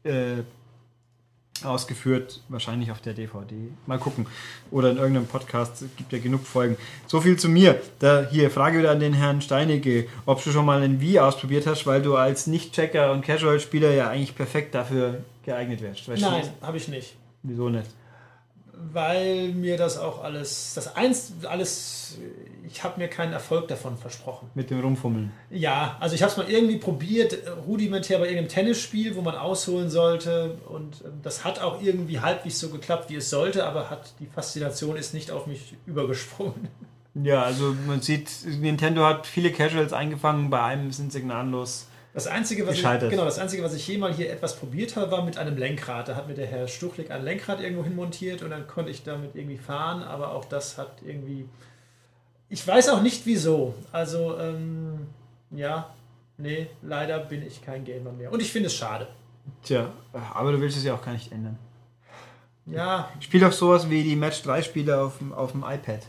äh, 0.04 0.44
ausgeführt, 1.66 2.42
wahrscheinlich 2.50 2.92
auf 2.92 3.02
der 3.02 3.14
DVD. 3.14 3.56
Mal 3.86 3.98
gucken. 4.00 4.26
Oder 4.72 4.92
in 4.92 4.98
irgendeinem 4.98 5.28
Podcast, 5.28 5.82
es 5.82 5.96
gibt 5.96 6.12
ja 6.14 6.20
genug 6.20 6.46
Folgen. 6.46 6.78
So 7.08 7.22
viel 7.22 7.38
zu 7.38 7.50
mir. 7.50 7.82
Da, 8.00 8.28
hier, 8.30 8.50
Frage 8.52 8.80
wieder 8.80 8.92
an 8.92 9.00
den 9.00 9.14
Herrn 9.14 9.42
Steinecke, 9.42 10.08
ob 10.26 10.44
du 10.44 10.52
schon 10.52 10.66
mal 10.66 10.82
ein 10.82 11.02
Wii 11.02 11.20
ausprobiert 11.20 11.68
hast, 11.68 11.86
weil 11.86 12.02
du 12.02 12.16
als 12.16 12.48
Nicht-Checker 12.48 13.12
und 13.12 13.24
Casual-Spieler 13.24 13.92
ja 13.92 14.10
eigentlich 14.10 14.36
perfekt 14.36 14.76
dafür 14.76 15.20
geeignet 15.44 15.82
wärst. 15.82 16.08
Weißt 16.08 16.22
Nein, 16.22 16.50
habe 16.62 16.78
ich 16.78 16.88
nicht. 16.88 17.16
Wieso 17.44 17.70
nicht? 17.70 17.88
Weil 18.92 19.50
mir 19.50 19.78
das 19.78 19.98
auch 19.98 20.24
alles, 20.24 20.74
das 20.74 20.96
eins, 20.96 21.34
alles, 21.44 22.18
ich 22.68 22.84
habe 22.84 23.00
mir 23.00 23.08
keinen 23.08 23.34
Erfolg 23.34 23.68
davon 23.68 23.98
versprochen. 23.98 24.50
Mit 24.56 24.70
dem 24.70 24.80
Rumfummeln. 24.80 25.32
Ja, 25.50 25.98
also 26.00 26.16
ich 26.16 26.24
habe 26.24 26.32
es 26.32 26.38
mal 26.38 26.50
irgendwie 26.50 26.78
probiert, 26.78 27.34
äh, 27.34 27.50
rudimentär 27.50 28.18
bei 28.20 28.26
irgendeinem 28.26 28.50
Tennisspiel, 28.50 29.16
wo 29.16 29.22
man 29.22 29.36
ausholen 29.36 29.90
sollte. 29.90 30.58
Und 30.68 31.04
ähm, 31.06 31.20
das 31.22 31.44
hat 31.44 31.60
auch 31.60 31.82
irgendwie 31.82 32.20
halbwegs 32.20 32.60
so 32.60 32.70
geklappt, 32.70 33.10
wie 33.10 33.16
es 33.16 33.30
sollte, 33.30 33.66
aber 33.66 33.90
hat 33.90 34.14
die 34.20 34.26
Faszination 34.26 34.96
ist 34.96 35.14
nicht 35.14 35.32
auf 35.32 35.48
mich 35.48 35.76
übergesprungen. 35.86 36.70
Ja, 37.14 37.44
also 37.44 37.76
man 37.88 38.02
sieht, 38.02 38.30
Nintendo 38.46 39.06
hat 39.06 39.28
viele 39.28 39.52
Casuals 39.52 39.92
eingefangen, 39.92 40.50
bei 40.50 40.62
einem 40.62 40.92
sind 40.92 41.12
sie 41.12 41.22
gnadenlos. 41.22 41.88
Das 42.14 42.28
Einzige, 42.28 42.68
was 42.68 42.76
ich, 42.76 42.84
genau, 42.84 43.24
das 43.24 43.40
Einzige, 43.40 43.64
was 43.64 43.74
ich 43.74 43.88
je 43.88 43.98
mal 43.98 44.14
hier 44.14 44.30
etwas 44.32 44.58
probiert 44.58 44.98
habe, 44.98 45.12
war 45.12 45.24
mit 45.24 45.38
einem 45.38 45.56
Lenkrad. 45.56 46.10
Da 46.10 46.16
hat 46.16 46.28
mir 46.28 46.34
der 46.34 46.48
Herr 46.48 46.68
Stuchlik 46.68 47.10
ein 47.10 47.24
Lenkrad 47.24 47.62
irgendwo 47.62 47.84
hin 47.84 47.96
montiert 47.96 48.42
und 48.42 48.50
dann 48.50 48.68
konnte 48.68 48.92
ich 48.92 49.04
damit 49.04 49.36
irgendwie 49.36 49.58
fahren, 49.58 50.04
aber 50.04 50.34
auch 50.34 50.46
das 50.46 50.78
hat 50.78 51.02
irgendwie. 51.06 51.48
Ich 52.50 52.68
weiß 52.68 52.90
auch 52.90 53.02
nicht 53.02 53.26
wieso. 53.26 53.76
Also, 53.94 54.38
ähm, 54.38 55.08
ja, 55.52 55.94
nee, 56.38 56.68
leider 56.82 57.20
bin 57.20 57.48
ich 57.48 57.62
kein 57.62 57.86
Gamer 57.86 58.12
mehr. 58.12 58.32
Und 58.32 58.42
ich 58.42 58.52
finde 58.52 58.68
es 58.68 58.76
schade. 58.76 59.08
Tja, 59.64 59.90
aber 60.34 60.52
du 60.52 60.60
willst 60.60 60.78
es 60.78 60.84
ja 60.84 60.94
auch 60.94 61.02
gar 61.02 61.14
nicht 61.14 61.32
ändern. 61.32 61.58
Ja, 62.66 63.10
Spiel 63.22 63.40
doch 63.40 63.54
sowas 63.54 63.90
wie 63.90 64.04
die 64.04 64.16
Match 64.16 64.44
3 64.44 64.62
Spiele 64.62 65.02
auf 65.02 65.18
dem, 65.18 65.34
auf 65.34 65.52
dem 65.52 65.64
iPad. 65.64 66.06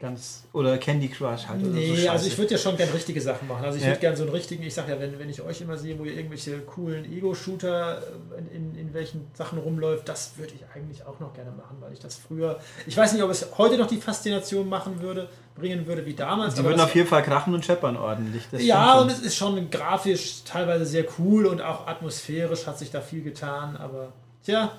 Ganz, 0.00 0.44
oder 0.54 0.78
Candy 0.78 1.08
Crush 1.08 1.46
halt. 1.46 1.60
Oder 1.62 1.72
so 1.72 1.76
Nee, 1.76 1.94
Scheiße. 1.94 2.10
also 2.10 2.26
ich 2.26 2.38
würde 2.38 2.52
ja 2.52 2.58
schon 2.58 2.74
gerne 2.78 2.94
richtige 2.94 3.20
Sachen 3.20 3.46
machen. 3.46 3.66
Also 3.66 3.76
ich 3.76 3.82
Ja. 3.84 3.90
würde 3.90 4.00
gerne 4.00 4.16
so 4.16 4.22
einen 4.22 4.32
richtigen, 4.32 4.62
ich 4.62 4.72
sage 4.72 4.92
ja, 4.92 4.98
wenn, 4.98 5.18
wenn 5.18 5.28
ich 5.28 5.42
euch 5.42 5.60
immer 5.60 5.76
sehe, 5.76 5.98
wo 5.98 6.04
ihr 6.06 6.14
irgendwelche 6.16 6.58
coolen 6.60 7.04
Ego-Shooter 7.04 7.98
äh, 8.00 8.38
in, 8.38 8.70
in, 8.72 8.74
in 8.76 8.94
welchen 8.94 9.26
Sachen 9.34 9.58
rumläuft, 9.58 10.08
das 10.08 10.38
würde 10.38 10.54
ich 10.54 10.64
eigentlich 10.74 11.04
auch 11.04 11.20
noch 11.20 11.34
gerne 11.34 11.50
machen, 11.50 11.76
weil 11.80 11.92
ich 11.92 11.98
das 11.98 12.16
früher, 12.16 12.58
ich 12.86 12.96
weiß 12.96 13.12
nicht, 13.12 13.22
ob 13.22 13.30
es 13.30 13.46
heute 13.58 13.76
noch 13.76 13.88
die 13.88 13.98
Faszination 13.98 14.70
machen 14.70 15.02
würde, 15.02 15.28
bringen 15.54 15.86
würde 15.86 16.06
wie 16.06 16.14
damals. 16.14 16.54
Die 16.54 16.64
würden 16.64 16.80
auf 16.80 16.94
jeden 16.94 17.06
Fall 17.08 17.22
krachen 17.22 17.52
und 17.52 17.62
scheppern 17.66 17.98
ordentlich. 17.98 18.44
Ja, 18.56 19.00
und 19.00 19.10
es 19.10 19.18
ist 19.20 19.36
schon 19.36 19.68
grafisch 19.70 20.44
teilweise 20.44 20.86
sehr 20.86 21.04
cool 21.18 21.44
und 21.44 21.60
auch 21.60 21.86
atmosphärisch 21.86 22.66
hat 22.66 22.78
sich 22.78 22.90
da 22.90 23.02
viel 23.02 23.22
getan, 23.22 23.76
aber 23.76 24.14
tja, 24.42 24.72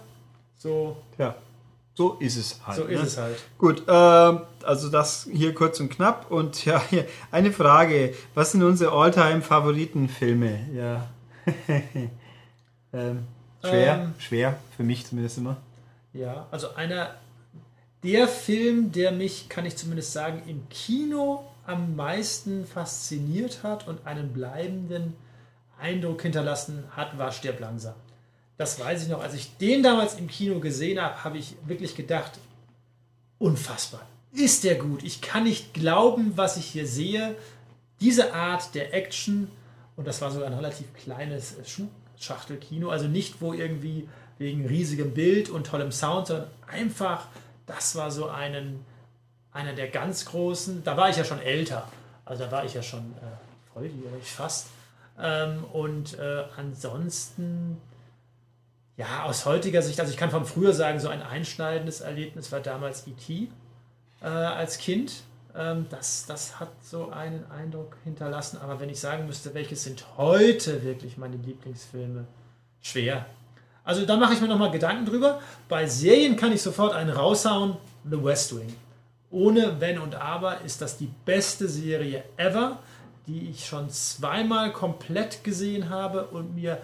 so. 0.57 0.97
Ja, 1.19 1.35
so 1.93 2.13
ist 2.19 2.37
es 2.37 2.59
halt. 2.65 2.77
so 2.77 2.83
ist 2.85 2.99
ne? 2.99 3.07
es 3.07 3.17
halt. 3.17 3.37
Gut, 3.57 3.83
ähm, 3.87 4.41
also 4.63 4.89
das 4.89 5.27
hier 5.31 5.53
kurz 5.53 5.79
und 5.79 5.89
knapp. 5.89 6.31
Und 6.31 6.65
ja, 6.65 6.81
hier 6.89 7.05
eine 7.31 7.51
Frage. 7.51 8.13
Was 8.33 8.53
sind 8.53 8.63
unsere 8.63 8.91
All-Time-Favoritenfilme? 8.91 10.69
Ja. 10.73 11.09
ähm, 12.93 13.27
schwer, 13.61 13.93
Ähm. 13.93 14.13
schwer, 14.19 14.57
für 14.77 14.83
mich 14.83 15.05
zumindest 15.05 15.37
immer. 15.37 15.57
Ja, 16.13 16.47
also 16.51 16.75
einer 16.75 17.15
der 18.03 18.27
Film, 18.27 18.91
der 18.91 19.11
mich, 19.11 19.49
kann 19.49 19.65
ich 19.65 19.77
zumindest 19.77 20.13
sagen, 20.13 20.41
im 20.47 20.67
Kino 20.69 21.45
am 21.65 21.95
meisten 21.95 22.65
fasziniert 22.65 23.63
hat 23.63 23.87
und 23.87 24.05
einen 24.07 24.33
bleibenden 24.33 25.13
Eindruck 25.79 26.21
hinterlassen 26.21 26.83
hat, 26.95 27.17
war 27.17 27.31
Stirb 27.31 27.59
langsam. 27.59 27.95
Das 28.61 28.79
weiß 28.79 29.01
ich 29.01 29.09
noch, 29.09 29.23
als 29.23 29.33
ich 29.33 29.57
den 29.57 29.81
damals 29.81 30.19
im 30.19 30.27
Kino 30.27 30.59
gesehen 30.59 31.01
habe, 31.01 31.23
habe 31.23 31.39
ich 31.39 31.55
wirklich 31.65 31.95
gedacht, 31.95 32.33
unfassbar. 33.39 34.01
Ist 34.33 34.63
der 34.63 34.75
gut? 34.75 35.01
Ich 35.01 35.19
kann 35.19 35.45
nicht 35.45 35.73
glauben, 35.73 36.33
was 36.35 36.57
ich 36.57 36.67
hier 36.67 36.85
sehe. 36.85 37.35
Diese 38.01 38.35
Art 38.35 38.75
der 38.75 38.93
Action, 38.93 39.49
und 39.95 40.05
das 40.05 40.21
war 40.21 40.29
so 40.29 40.43
ein 40.43 40.53
relativ 40.53 40.93
kleines 40.93 41.55
Schuhschachtelkino, 41.65 42.91
also 42.91 43.07
nicht 43.07 43.41
wo 43.41 43.53
irgendwie 43.53 44.07
wegen 44.37 44.67
riesigem 44.67 45.15
Bild 45.15 45.49
und 45.49 45.65
tollem 45.65 45.91
Sound, 45.91 46.27
sondern 46.27 46.51
einfach, 46.67 47.29
das 47.65 47.95
war 47.95 48.11
so 48.11 48.27
einen, 48.27 48.85
einer 49.53 49.73
der 49.73 49.87
ganz 49.87 50.25
großen, 50.25 50.83
da 50.83 50.95
war 50.97 51.09
ich 51.09 51.17
ja 51.17 51.23
schon 51.23 51.41
älter, 51.41 51.87
also 52.25 52.43
da 52.43 52.51
war 52.51 52.63
ich 52.63 52.75
ja 52.75 52.83
schon 52.83 52.99
äh, 52.99 53.73
volljährig 53.73 54.31
fast. 54.31 54.67
Ähm, 55.19 55.63
und 55.73 56.19
äh, 56.19 56.43
ansonsten, 56.57 57.81
ja, 59.01 59.23
aus 59.23 59.47
heutiger 59.47 59.81
Sicht, 59.81 59.99
also 59.99 60.11
ich 60.11 60.17
kann 60.17 60.29
von 60.29 60.45
früher 60.45 60.73
sagen, 60.73 60.99
so 60.99 61.09
ein 61.09 61.23
einschneidendes 61.23 62.01
Erlebnis 62.01 62.51
war 62.51 62.59
damals 62.59 63.07
E.T. 63.07 63.47
Äh, 64.21 64.27
als 64.27 64.77
Kind. 64.77 65.23
Ähm, 65.55 65.87
das, 65.89 66.27
das 66.27 66.59
hat 66.59 66.69
so 66.83 67.09
einen 67.09 67.49
Eindruck 67.49 67.97
hinterlassen. 68.03 68.59
Aber 68.61 68.79
wenn 68.79 68.89
ich 68.89 68.99
sagen 68.99 69.25
müsste, 69.25 69.55
welches 69.55 69.83
sind 69.83 70.05
heute 70.17 70.83
wirklich 70.83 71.17
meine 71.17 71.37
Lieblingsfilme, 71.37 72.25
schwer. 72.79 73.25
Also 73.83 74.05
da 74.05 74.17
mache 74.17 74.35
ich 74.35 74.41
mir 74.41 74.47
nochmal 74.47 74.69
Gedanken 74.69 75.07
drüber. 75.07 75.41
Bei 75.67 75.87
Serien 75.87 76.35
kann 76.35 76.51
ich 76.51 76.61
sofort 76.61 76.93
einen 76.93 77.09
raushauen, 77.09 77.77
The 78.07 78.23
West 78.23 78.55
Wing. 78.55 78.75
Ohne 79.31 79.81
Wenn 79.81 79.97
und 79.97 80.13
Aber 80.13 80.61
ist 80.61 80.79
das 80.79 80.97
die 80.99 81.09
beste 81.25 81.67
Serie 81.67 82.23
ever, 82.37 82.77
die 83.25 83.49
ich 83.49 83.65
schon 83.65 83.89
zweimal 83.89 84.71
komplett 84.71 85.43
gesehen 85.43 85.89
habe 85.89 86.25
und 86.27 86.53
mir 86.53 86.77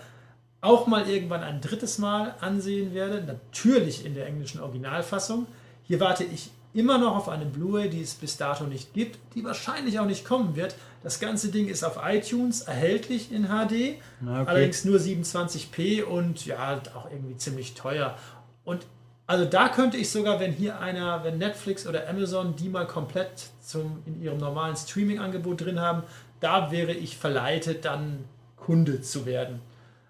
auch 0.61 0.87
mal 0.87 1.07
irgendwann 1.07 1.43
ein 1.43 1.61
drittes 1.61 1.97
Mal 1.97 2.35
ansehen 2.41 2.93
werde. 2.93 3.21
Natürlich 3.21 4.05
in 4.05 4.15
der 4.15 4.27
englischen 4.27 4.59
Originalfassung. 4.61 5.45
Hier 5.83 5.99
warte 5.99 6.23
ich 6.23 6.49
immer 6.73 6.97
noch 6.97 7.15
auf 7.15 7.29
eine 7.29 7.45
Blu-ray, 7.45 7.89
die 7.89 8.01
es 8.01 8.13
bis 8.13 8.37
dato 8.37 8.65
nicht 8.65 8.93
gibt, 8.93 9.17
die 9.35 9.43
wahrscheinlich 9.43 9.99
auch 9.99 10.05
nicht 10.05 10.25
kommen 10.25 10.55
wird. 10.55 10.75
Das 11.03 11.19
ganze 11.19 11.49
Ding 11.49 11.67
ist 11.67 11.83
auf 11.83 11.99
iTunes 12.03 12.61
erhältlich 12.61 13.31
in 13.31 13.45
HD, 13.45 13.51
okay. 13.51 13.97
allerdings 14.45 14.85
nur 14.85 14.99
27p 14.99 16.03
und 16.03 16.45
ja, 16.45 16.81
auch 16.95 17.09
irgendwie 17.09 17.37
ziemlich 17.37 17.73
teuer. 17.73 18.17
Und 18.63 18.85
also 19.25 19.45
da 19.45 19.69
könnte 19.69 19.97
ich 19.97 20.09
sogar, 20.09 20.39
wenn 20.39 20.51
hier 20.51 20.79
einer, 20.79 21.23
wenn 21.23 21.37
Netflix 21.37 21.87
oder 21.87 22.07
Amazon 22.07 22.55
die 22.55 22.69
mal 22.69 22.87
komplett 22.87 23.49
zum, 23.61 24.03
in 24.05 24.21
ihrem 24.21 24.37
normalen 24.37 24.75
Streaming-Angebot 24.75 25.61
drin 25.61 25.79
haben, 25.79 26.03
da 26.39 26.71
wäre 26.71 26.93
ich 26.93 27.17
verleitet, 27.17 27.85
dann 27.85 28.23
Kunde 28.55 29.01
zu 29.01 29.25
werden. 29.25 29.61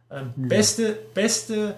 Ähm, 0.10 0.34
Beste, 0.36 0.98
beste 1.14 1.76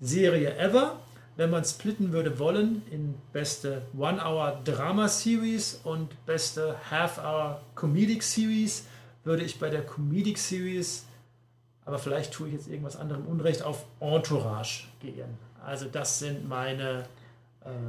Serie 0.00 0.56
ever 0.56 0.98
wenn 1.40 1.48
man 1.48 1.64
splitten 1.64 2.12
würde 2.12 2.38
wollen 2.38 2.82
in 2.90 3.14
beste 3.32 3.80
One-Hour-Drama-Series 3.96 5.80
und 5.84 6.26
beste 6.26 6.76
Half-Hour 6.90 7.62
Comedic 7.74 8.22
Series, 8.22 8.84
würde 9.24 9.42
ich 9.42 9.58
bei 9.58 9.70
der 9.70 9.80
Comedic 9.80 10.36
Series, 10.36 11.06
aber 11.86 11.98
vielleicht 11.98 12.34
tue 12.34 12.48
ich 12.48 12.52
jetzt 12.52 12.68
irgendwas 12.68 12.96
anderem 12.96 13.24
Unrecht, 13.24 13.62
auf 13.62 13.86
Entourage 14.00 14.84
gehen. 15.00 15.38
Also 15.64 15.86
das 15.86 16.18
sind 16.18 16.46
meine 16.46 17.04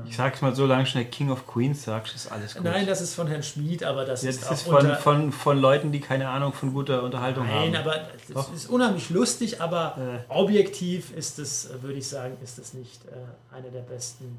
ich 0.06 0.18
sag's 0.18 0.42
mal 0.42 0.54
so 0.54 0.66
lange 0.66 0.86
schnell 0.86 1.06
King 1.06 1.32
of 1.32 1.48
Queens 1.48 1.84
sagst, 1.84 2.14
ist 2.14 2.32
alles 2.32 2.56
gut. 2.56 2.64
Nein, 2.66 2.86
das 2.86 3.00
ist 3.00 3.16
von 3.16 3.28
Herrn 3.28 3.42
Schmid, 3.42 3.84
aber 3.84 4.04
das 4.04 4.22
Jetzt 4.22 4.42
ist 4.42 4.48
auch 4.48 4.52
ist 4.52 4.62
von, 4.64 4.96
von, 4.98 5.32
von 5.32 5.58
Leuten, 5.60 5.92
die 5.94 6.02
keine 6.02 6.28
Ahnung 6.28 6.52
von 6.52 6.74
guter 6.74 7.04
Unterhaltung 7.04 7.48
Nein, 7.48 7.76
haben. 7.78 7.88
aber 7.88 7.96
es 8.28 8.34
Doch. 8.34 8.54
ist 8.54 8.70
unheimlich 8.70 9.10
lustig, 9.10 9.62
aber 9.62 9.98
Äh. 9.98 10.32
objektiv 10.32 11.16
ist 11.16 11.40
es, 11.40 11.70
äh, 11.70 11.82
würde 11.82 11.98
ich 11.98 12.08
sagen, 12.08 12.38
ist 12.44 12.60
es 12.60 12.74
nicht 12.74 13.06
äh, 13.06 13.56
eine 13.56 13.72
der 13.72 13.82
besten 13.82 14.38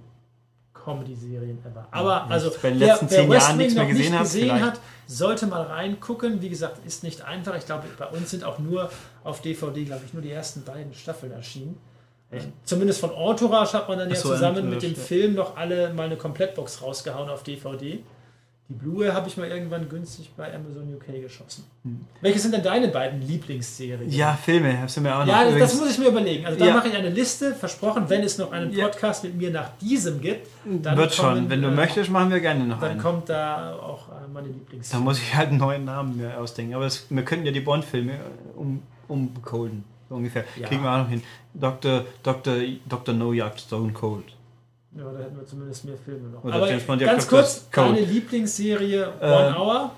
Comedy-Serien 0.75 1.59
ever. 1.65 1.87
Aber 1.91 2.25
wenn 2.27 2.33
also, 2.33 2.51
den 2.51 2.59
wer, 2.63 2.71
letzten 2.75 3.11
wer 3.11 3.19
zehn 3.21 3.31
West 3.31 3.47
Jahren 3.47 3.57
nichts 3.57 3.75
mehr 3.75 3.83
noch 3.85 3.91
gesehen 3.91 4.13
nicht 4.13 4.23
gesehen 4.23 4.63
hat, 4.63 4.81
sollte 5.07 5.47
mal 5.47 5.63
reingucken. 5.63 6.43
Wie 6.43 6.49
gesagt, 6.49 6.85
ist 6.85 7.05
nicht 7.05 7.23
einfach. 7.23 7.57
Ich 7.57 7.67
glaube, 7.67 7.85
bei 7.99 8.07
uns 8.09 8.31
sind 8.31 8.45
auch 8.45 8.59
nur 8.59 8.91
auf 9.25 9.41
DVD, 9.41 9.85
glaube 9.85 10.03
ich, 10.05 10.13
nur 10.13 10.23
die 10.23 10.31
ersten 10.31 10.65
beiden 10.65 10.93
Staffeln 10.95 11.33
erschienen. 11.33 11.79
Echt? 12.33 12.49
Zumindest 12.65 13.01
von 13.01 13.11
Entourage 13.11 13.75
hat 13.75 13.89
man 13.89 13.99
dann 13.99 14.09
ja 14.11 14.17
so, 14.17 14.31
zusammen 14.31 14.69
mit 14.71 14.83
dem 14.83 14.95
ja. 14.95 14.99
Film 14.99 15.35
noch 15.35 15.57
alle 15.57 15.93
mal 15.93 16.07
eine 16.07 16.17
Komplettbox 16.17 16.83
rausgehauen 16.83 17.29
auf 17.29 17.43
DVD. 17.43 18.03
Die 18.69 18.75
Blu-ray 18.75 19.11
habe 19.11 19.29
ich 19.29 19.37
mal 19.37 19.49
irgendwann 19.49 19.87
günstig 19.87 20.31
bei 20.35 20.47
Amazon 20.55 20.95
UK 20.95 21.21
geschossen. 21.21 21.65
Welche 22.23 22.39
sind 22.39 22.55
denn 22.55 22.63
deine 22.63 22.89
beiden 22.89 23.21
Lieblingsserien? 23.21 24.11
Hm. 24.11 24.17
ja, 24.17 24.33
Filme, 24.43 24.81
hast 24.81 24.97
du 24.97 25.03
mir 25.03 25.15
auch 25.15 25.27
noch. 25.27 25.27
Ja, 25.27 25.45
das, 25.45 25.59
das 25.59 25.75
muss 25.79 25.91
ich 25.91 25.99
mir 25.99 26.07
überlegen. 26.09 26.47
Also 26.47 26.59
da 26.59 26.67
Ja. 26.69 26.75
mache 26.75 26.89
ich 26.89 26.95
eine 26.95 27.11
Liste, 27.11 27.55
versprochen, 27.55 28.05
wenn 28.09 28.23
es 28.23 28.39
noch 28.39 28.51
einen 28.51 28.73
Ja. 28.73 28.87
Podcast 28.89 29.25
mit 29.25 29.35
mir 29.37 29.51
nach 29.51 29.77
diesem 29.79 30.23
gibt, 30.23 30.47
dann, 30.65 30.97
wird 30.97 31.13
schon. 31.13 31.35
kommen, 31.35 31.51
Wenn 31.51 31.61
du 31.61 31.69
äh, 31.69 31.73
möchtest, 31.73 32.09
machen 32.11 32.31
wir 32.31 32.41
gerne 32.41 32.65
noch 32.65 32.81
dann 32.81 32.93
einen. 32.93 33.01
kommt 33.01 33.29
da 33.29 33.75
auch 33.75 34.09
äh, 34.09 34.13
meine 34.33 34.49
Da 34.49 34.55
Lieblingsserie. 34.55 35.05
muss 35.05 35.19
ich 35.19 35.35
halt 35.35 35.49
einen 35.51 35.59
neuen 35.59 35.85
Namen 35.85 36.17
mir 36.17 36.39
ausdenken. 36.41 36.73
Aber 36.75 36.87
es, 36.87 37.05
wir 37.11 37.25
könnten 37.27 37.45
ja 37.45 37.53
die 37.53 37.61
Bond-Filme 37.61 38.13
um, 38.57 38.81
umcoden. 39.09 39.85
So 40.13 40.17
ungefähr. 40.19 40.45
Ja. 40.61 40.69
Kriegen 40.69 40.83
wir 40.83 40.93
auch 40.93 40.99
noch 40.99 41.09
hin. 41.09 41.23
Dr. 41.55 42.05
Dr. 42.23 42.57
Dr. 42.87 43.15
No 43.15 43.33
jagt 43.33 43.61
Stone 43.63 43.95
Cold. 43.95 44.27
Ja, 44.95 45.05
da 45.11 45.19
hätten 45.21 45.37
wir 45.39 45.47
zumindest 45.47 45.87
mehr 45.87 45.97
Filme 45.97 46.29
noch. 46.29 46.45
Oder 46.45 46.57
Aber 46.57 46.69
James 46.69 46.83
Bond 46.85 47.01
ganz 47.01 47.27
Dr. 47.27 47.39
kurz, 47.41 47.67
Cole. 47.73 47.95
deine 47.95 48.01
Lieblingsserie 48.05 49.07
One 49.07 49.47
Ähm, 49.49 49.57
Hour? 49.57 49.93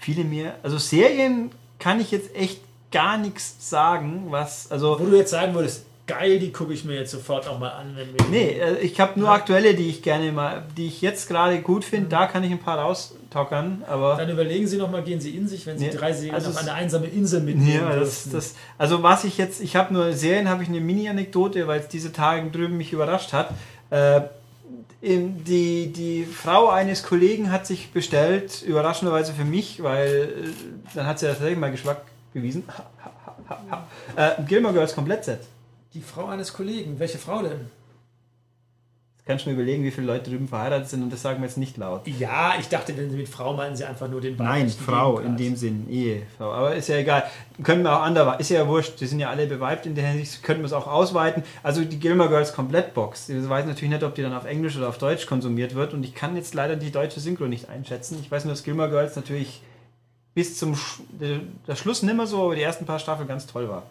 Viele 0.00 0.24
mehr. 0.24 0.56
Also 0.62 0.76
Serien 0.76 1.50
kann 1.78 2.00
ich 2.00 2.10
jetzt 2.10 2.34
echt 2.36 2.60
gar 2.92 3.16
nichts 3.16 3.70
sagen, 3.70 4.26
was. 4.28 4.70
Also. 4.70 5.00
Wo 5.00 5.06
du 5.06 5.16
jetzt 5.16 5.30
sagen 5.30 5.54
würdest, 5.54 5.86
geil, 6.08 6.40
die 6.40 6.50
gucke 6.50 6.72
ich 6.72 6.84
mir 6.84 6.94
jetzt 6.94 7.12
sofort 7.12 7.46
auch 7.46 7.60
mal 7.60 7.68
an, 7.68 7.94
wenn 7.94 8.08
wir. 8.08 8.24
Nee, 8.30 8.58
äh, 8.58 8.78
ich 8.78 8.98
habe 8.98 9.20
nur 9.20 9.28
aktuelle, 9.28 9.74
die 9.74 9.88
ich 9.88 10.02
gerne 10.02 10.32
mal, 10.32 10.64
die 10.76 10.88
ich 10.88 11.00
jetzt 11.00 11.28
gerade 11.28 11.60
gut 11.60 11.84
finde. 11.84 12.08
Da 12.08 12.26
kann 12.26 12.42
ich 12.42 12.50
ein 12.50 12.58
paar 12.58 12.78
raustockern, 12.78 13.84
aber. 13.86 14.16
Dann 14.16 14.30
überlegen 14.30 14.66
Sie 14.66 14.78
nochmal, 14.78 15.02
gehen 15.02 15.20
Sie 15.20 15.36
in 15.36 15.46
sich, 15.46 15.66
wenn 15.66 15.78
Sie 15.78 15.86
Nee, 15.86 15.92
drei 15.92 16.12
Serien 16.12 16.34
also 16.34 16.50
auf 16.50 16.56
eine 16.56 16.72
einsame 16.72 17.06
Insel 17.06 17.42
mitnehmen 17.42 17.88
Ja, 17.88 17.94
das, 17.94 18.28
das, 18.30 18.56
also 18.78 19.04
was 19.04 19.22
ich 19.22 19.38
jetzt, 19.38 19.60
ich 19.60 19.76
habe 19.76 19.94
nur 19.94 20.12
Serien, 20.14 20.48
habe 20.48 20.64
ich 20.64 20.68
eine 20.68 20.80
Mini-Anekdote, 20.80 21.68
weil 21.68 21.80
es 21.80 21.88
diese 21.88 22.12
Tage 22.12 22.50
drüben 22.50 22.76
mich 22.76 22.92
überrascht 22.92 23.32
hat. 23.32 23.50
Äh, 23.90 24.22
die, 25.00 25.92
die 25.92 26.24
Frau 26.24 26.70
eines 26.70 27.04
Kollegen 27.04 27.52
hat 27.52 27.66
sich 27.66 27.92
bestellt, 27.92 28.62
überraschenderweise 28.62 29.32
für 29.32 29.44
mich, 29.44 29.80
weil 29.82 30.08
äh, 30.08 30.94
dann 30.94 31.06
hat 31.06 31.20
sie 31.20 31.26
ja 31.26 31.32
tatsächlich 31.32 31.58
mal 31.58 31.70
Geschmack 31.70 32.02
bewiesen. 32.32 32.64
äh, 34.16 34.30
Gilmore 34.46 34.74
Girls 34.74 34.94
Komplettset. 34.94 35.40
Die 35.94 36.02
Frau 36.02 36.26
eines 36.26 36.52
Kollegen. 36.52 36.98
Welche 36.98 37.18
Frau 37.18 37.42
denn? 37.42 37.70
Jetzt 39.16 39.26
kannst 39.26 39.44
du 39.46 39.50
mir 39.50 39.56
überlegen, 39.56 39.84
wie 39.84 39.90
viele 39.90 40.06
Leute 40.06 40.30
drüben 40.30 40.48
verheiratet 40.48 40.88
sind 40.88 41.02
und 41.02 41.12
das 41.12 41.22
sagen 41.22 41.40
wir 41.40 41.46
jetzt 41.46 41.56
nicht 41.56 41.76
laut. 41.76 42.06
Ja, 42.06 42.54
ich 42.58 42.68
dachte, 42.68 42.96
wenn 42.96 43.10
Sie 43.10 43.16
mit 43.16 43.28
Frau 43.28 43.54
meinen 43.54 43.76
Sie 43.76 43.84
einfach 43.84 44.08
nur 44.08 44.20
den 44.20 44.36
Nein, 44.36 44.68
Frau 44.70 45.18
in 45.18 45.36
dem 45.36 45.56
Sinn, 45.56 45.88
Ehefrau. 45.90 46.52
Aber 46.52 46.74
ist 46.74 46.88
ja 46.88 46.96
egal. 46.96 47.24
Können 47.62 47.82
wir 47.82 47.94
auch 47.94 48.02
anderweitig, 48.02 48.40
ist 48.40 48.50
ja 48.50 48.66
wurscht, 48.66 49.00
die 49.00 49.06
sind 49.06 49.20
ja 49.20 49.28
alle 49.30 49.46
beweibt 49.46 49.86
in 49.86 49.94
der 49.94 50.06
Hinsicht, 50.06 50.42
können 50.42 50.60
wir 50.60 50.66
es 50.66 50.72
auch 50.72 50.86
ausweiten. 50.86 51.42
Also 51.62 51.84
die 51.84 51.98
Gilmore 51.98 52.28
Girls 52.28 52.54
Komplettbox, 52.54 53.28
ich 53.28 53.48
weiß 53.48 53.66
natürlich 53.66 53.90
nicht, 53.90 54.02
ob 54.02 54.14
die 54.14 54.22
dann 54.22 54.34
auf 54.34 54.46
Englisch 54.46 54.76
oder 54.76 54.88
auf 54.88 54.98
Deutsch 54.98 55.26
konsumiert 55.26 55.74
wird 55.74 55.94
und 55.94 56.04
ich 56.04 56.14
kann 56.14 56.36
jetzt 56.36 56.54
leider 56.54 56.76
die 56.76 56.90
deutsche 56.90 57.20
Synchro 57.20 57.46
nicht 57.46 57.68
einschätzen. 57.68 58.18
Ich 58.20 58.30
weiß 58.30 58.44
nur, 58.44 58.52
dass 58.52 58.62
Gilmore 58.62 58.90
Girls 58.90 59.16
natürlich 59.16 59.62
bis 60.34 60.56
zum 60.56 60.76
Sch 60.76 61.00
der 61.20 61.76
Schluss 61.76 62.02
nimmer 62.02 62.26
so, 62.26 62.44
aber 62.44 62.54
die 62.54 62.62
ersten 62.62 62.86
paar 62.86 62.98
Staffeln 62.98 63.28
ganz 63.28 63.46
toll 63.46 63.68
war. 63.68 63.82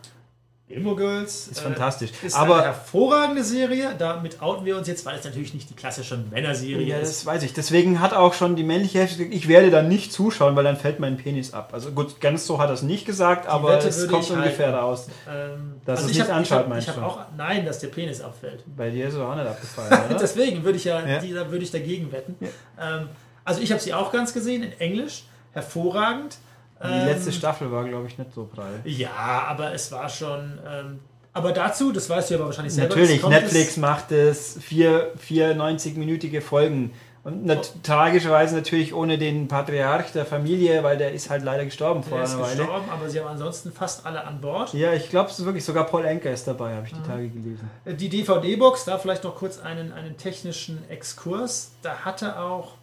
Gilmore 0.68 0.98
Girls 0.98 1.48
Ist 1.48 1.60
äh, 1.60 1.62
fantastisch. 1.62 2.10
Ist 2.22 2.36
aber 2.36 2.56
eine 2.56 2.64
hervorragende 2.66 3.42
Serie. 3.42 3.96
Damit 3.98 4.42
outen 4.42 4.66
wir 4.66 4.78
uns 4.78 4.86
jetzt, 4.90 5.06
weil 5.06 5.18
es 5.18 5.24
natürlich 5.24 5.54
nicht 5.54 5.70
die 5.70 5.76
klassische 5.76 6.18
Männerserie 6.18 6.82
Ja, 6.86 6.98
ist. 6.98 7.10
das 7.10 7.26
weiß 7.26 7.44
ich. 7.44 7.54
Deswegen 7.54 8.02
hat 8.02 8.14
auch 8.14 8.34
schon 8.34 8.58
die 8.58 8.64
männliche 8.64 9.00
Hälfte 9.00 9.18
gesagt, 9.20 9.34
ich 9.34 9.48
werde 9.48 9.72
dann 9.72 9.88
nicht 9.88 10.12
zuschauen, 10.12 10.58
weil 10.58 10.66
dann 10.66 10.76
fällt 10.76 11.00
mein 11.00 11.16
Penis 11.16 11.54
ab. 11.54 11.70
Also 11.72 11.92
gut, 11.92 12.20
ganz 12.20 12.46
so 12.46 12.60
hat 12.60 12.70
er 12.70 12.74
es 12.74 12.82
nicht 12.82 13.06
gesagt, 13.06 13.48
aber 13.48 13.70
Wette 13.70 13.88
es 13.88 14.10
kommt 14.10 14.30
ungefähr 14.30 14.68
halten. 14.68 14.80
raus. 14.80 15.08
Ähm, 15.30 15.76
Dass 15.86 16.04
es 16.04 16.12
ich 16.12 16.18
nicht 16.18 16.30
hab- 16.30 16.36
anschaut, 16.36 16.64
ich 16.64 16.68
meinst 16.70 16.88
ich 16.90 16.96
du? 16.96 17.02
auch 17.02 17.20
Nein, 17.38 17.66
dass 17.66 17.80
der 17.80 17.88
Penis 17.88 18.20
abfällt. 18.20 18.64
Bei 18.76 18.90
dir 18.90 19.08
ist 19.08 19.14
es 19.14 19.20
auch 19.22 19.36
nicht 19.36 19.48
abgefallen, 19.48 20.06
oder? 20.10 20.20
Deswegen 20.20 20.66
würde 20.66 20.78
ich 20.78 20.84
ja, 20.84 21.06
Ja. 21.08 21.20
Die, 21.20 21.32
da 21.32 21.50
würde 21.50 21.64
ich 21.64 21.72
dagegen 21.72 22.12
wetten. 22.12 22.36
Ähm, 22.78 23.08
also 23.46 23.62
ich 23.62 23.72
habe 23.72 23.80
sie 23.82 23.94
auch 23.94 24.12
ganz 24.12 24.34
gesehen 24.34 24.64
in 24.64 24.74
Englisch. 24.82 25.24
Hervorragend. 25.54 26.38
Die 26.84 26.88
Ähm, 26.88 27.06
letzte 27.08 27.32
Staffel 27.32 27.72
war, 27.72 27.84
glaube 27.86 28.08
ich, 28.08 28.18
nicht 28.18 28.34
so 28.34 28.46
prall. 28.46 28.80
Ja, 28.86 29.46
aber 29.48 29.74
es 29.74 29.92
war 29.92 30.08
schon. 30.10 30.60
Ähm, 30.68 31.00
aber 31.34 31.52
dazu, 31.52 31.92
das 31.92 32.10
weißt 32.10 32.32
du 32.32 32.36
aber 32.36 32.46
wahrscheinlich 32.46 32.74
selber. 32.74 32.96
Natürlich, 32.96 33.24
Netflix 33.24 33.72
es- 33.72 33.78
macht 33.78 34.12
es 34.12 34.58
vier, 34.62 35.12
vier 35.18 35.56
90-minütige 35.56 36.42
Folgen. 36.42 36.94
Und 37.24 37.46
nat 37.46 37.74
tragischerweise 37.84 38.56
natürlich 38.56 38.94
ohne 38.94 39.18
den 39.18 39.50
Patriarch 39.50 40.14
der 40.14 40.26
Familie, 40.26 40.82
weil 40.84 40.98
der 40.98 41.12
ist 41.12 41.30
halt 41.30 41.44
leider 41.44 41.66
gestorben 41.66 42.02
vor 42.02 42.20
Der 42.20 42.26
ist 42.26 42.36
einer 42.36 42.44
Weile. 42.44 42.56
gestorben, 42.58 42.90
aber 42.90 43.10
sie 43.10 43.20
haben 43.20 43.28
ansonsten 43.28 43.74
fast 43.74 44.06
alle 44.06 44.24
an 44.24 44.40
Bord. 44.40 44.74
Ja, 44.74 44.94
ich 44.94 45.10
glaube 45.10 45.30
es 45.30 45.38
ist 45.38 45.44
wirklich, 45.44 45.66
sogar 45.66 45.84
Paul 45.88 46.06
Anker 46.06 46.32
ist 46.32 46.48
dabei, 46.48 46.74
habe 46.76 46.88
ich 46.88 46.94
Mhm. 46.94 46.98
die 47.04 47.10
Tage 47.10 47.28
gelesen. 47.30 47.70
Die 47.86 48.08
DVD-Box, 48.08 48.86
da 48.86 48.98
vielleicht 48.98 49.26
noch 49.26 49.36
kurz 49.36 49.60
einen, 49.60 49.92
einen 49.92 50.16
technischen 50.16 50.90
Exkurs. 50.90 51.72
Da 51.82 51.98
hatte 52.06 52.40
auch, 52.40 52.76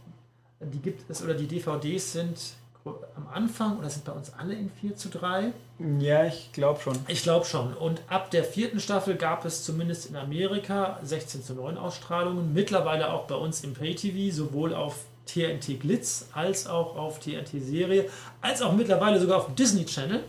die 0.61 0.79
gibt 0.79 1.09
es, 1.11 1.23
oder 1.25 1.33
die 1.33 1.47
DVDs 1.47 2.13
sind 2.13 2.37
am 2.85 3.29
Anfang, 3.33 3.79
oder 3.79 3.89
sind 3.89 4.05
bei 4.05 4.13
uns 4.13 4.33
alle 4.39 4.55
in 4.55 4.71
4 4.71 4.97
zu 4.97 5.09
3? 5.09 5.53
Ja, 5.99 6.27
ich 6.27 6.53
glaube 6.53 6.81
schon. 6.81 6.99
Ich 7.09 7.23
glaube 7.23 7.47
schon. 7.47 7.75
Und 7.75 8.03
ab 8.09 8.31
der 8.31 8.45
vierten 8.45 8.79
Staffel 8.79 9.17
gab 9.17 9.45
es 9.45 9.65
zumindest 9.65 10.11
in 10.11 10.17
Amerika 10.17 10.99
16 11.03 11.43
zu 11.43 11.55
9 11.55 11.79
Ausstrahlungen. 11.79 12.53
Mittlerweile 12.53 13.13
auch 13.13 13.27
bei 13.27 13.35
uns 13.37 13.65
im 13.65 13.75
Pay-TV, 13.75 14.35
sowohl 14.35 14.75
auf 14.75 14.97
TNT 15.27 15.81
Glitz 15.81 16.29
als 16.35 16.67
auch 16.67 16.97
auf 16.97 17.19
TNT 17.21 17.53
Serie, 17.61 18.11
als 18.43 18.61
auch 18.61 18.73
mittlerweile 18.75 19.19
sogar 19.19 19.39
auf 19.39 19.47
dem 19.47 19.57
Disney 19.57 19.87
Channel. 19.87 20.23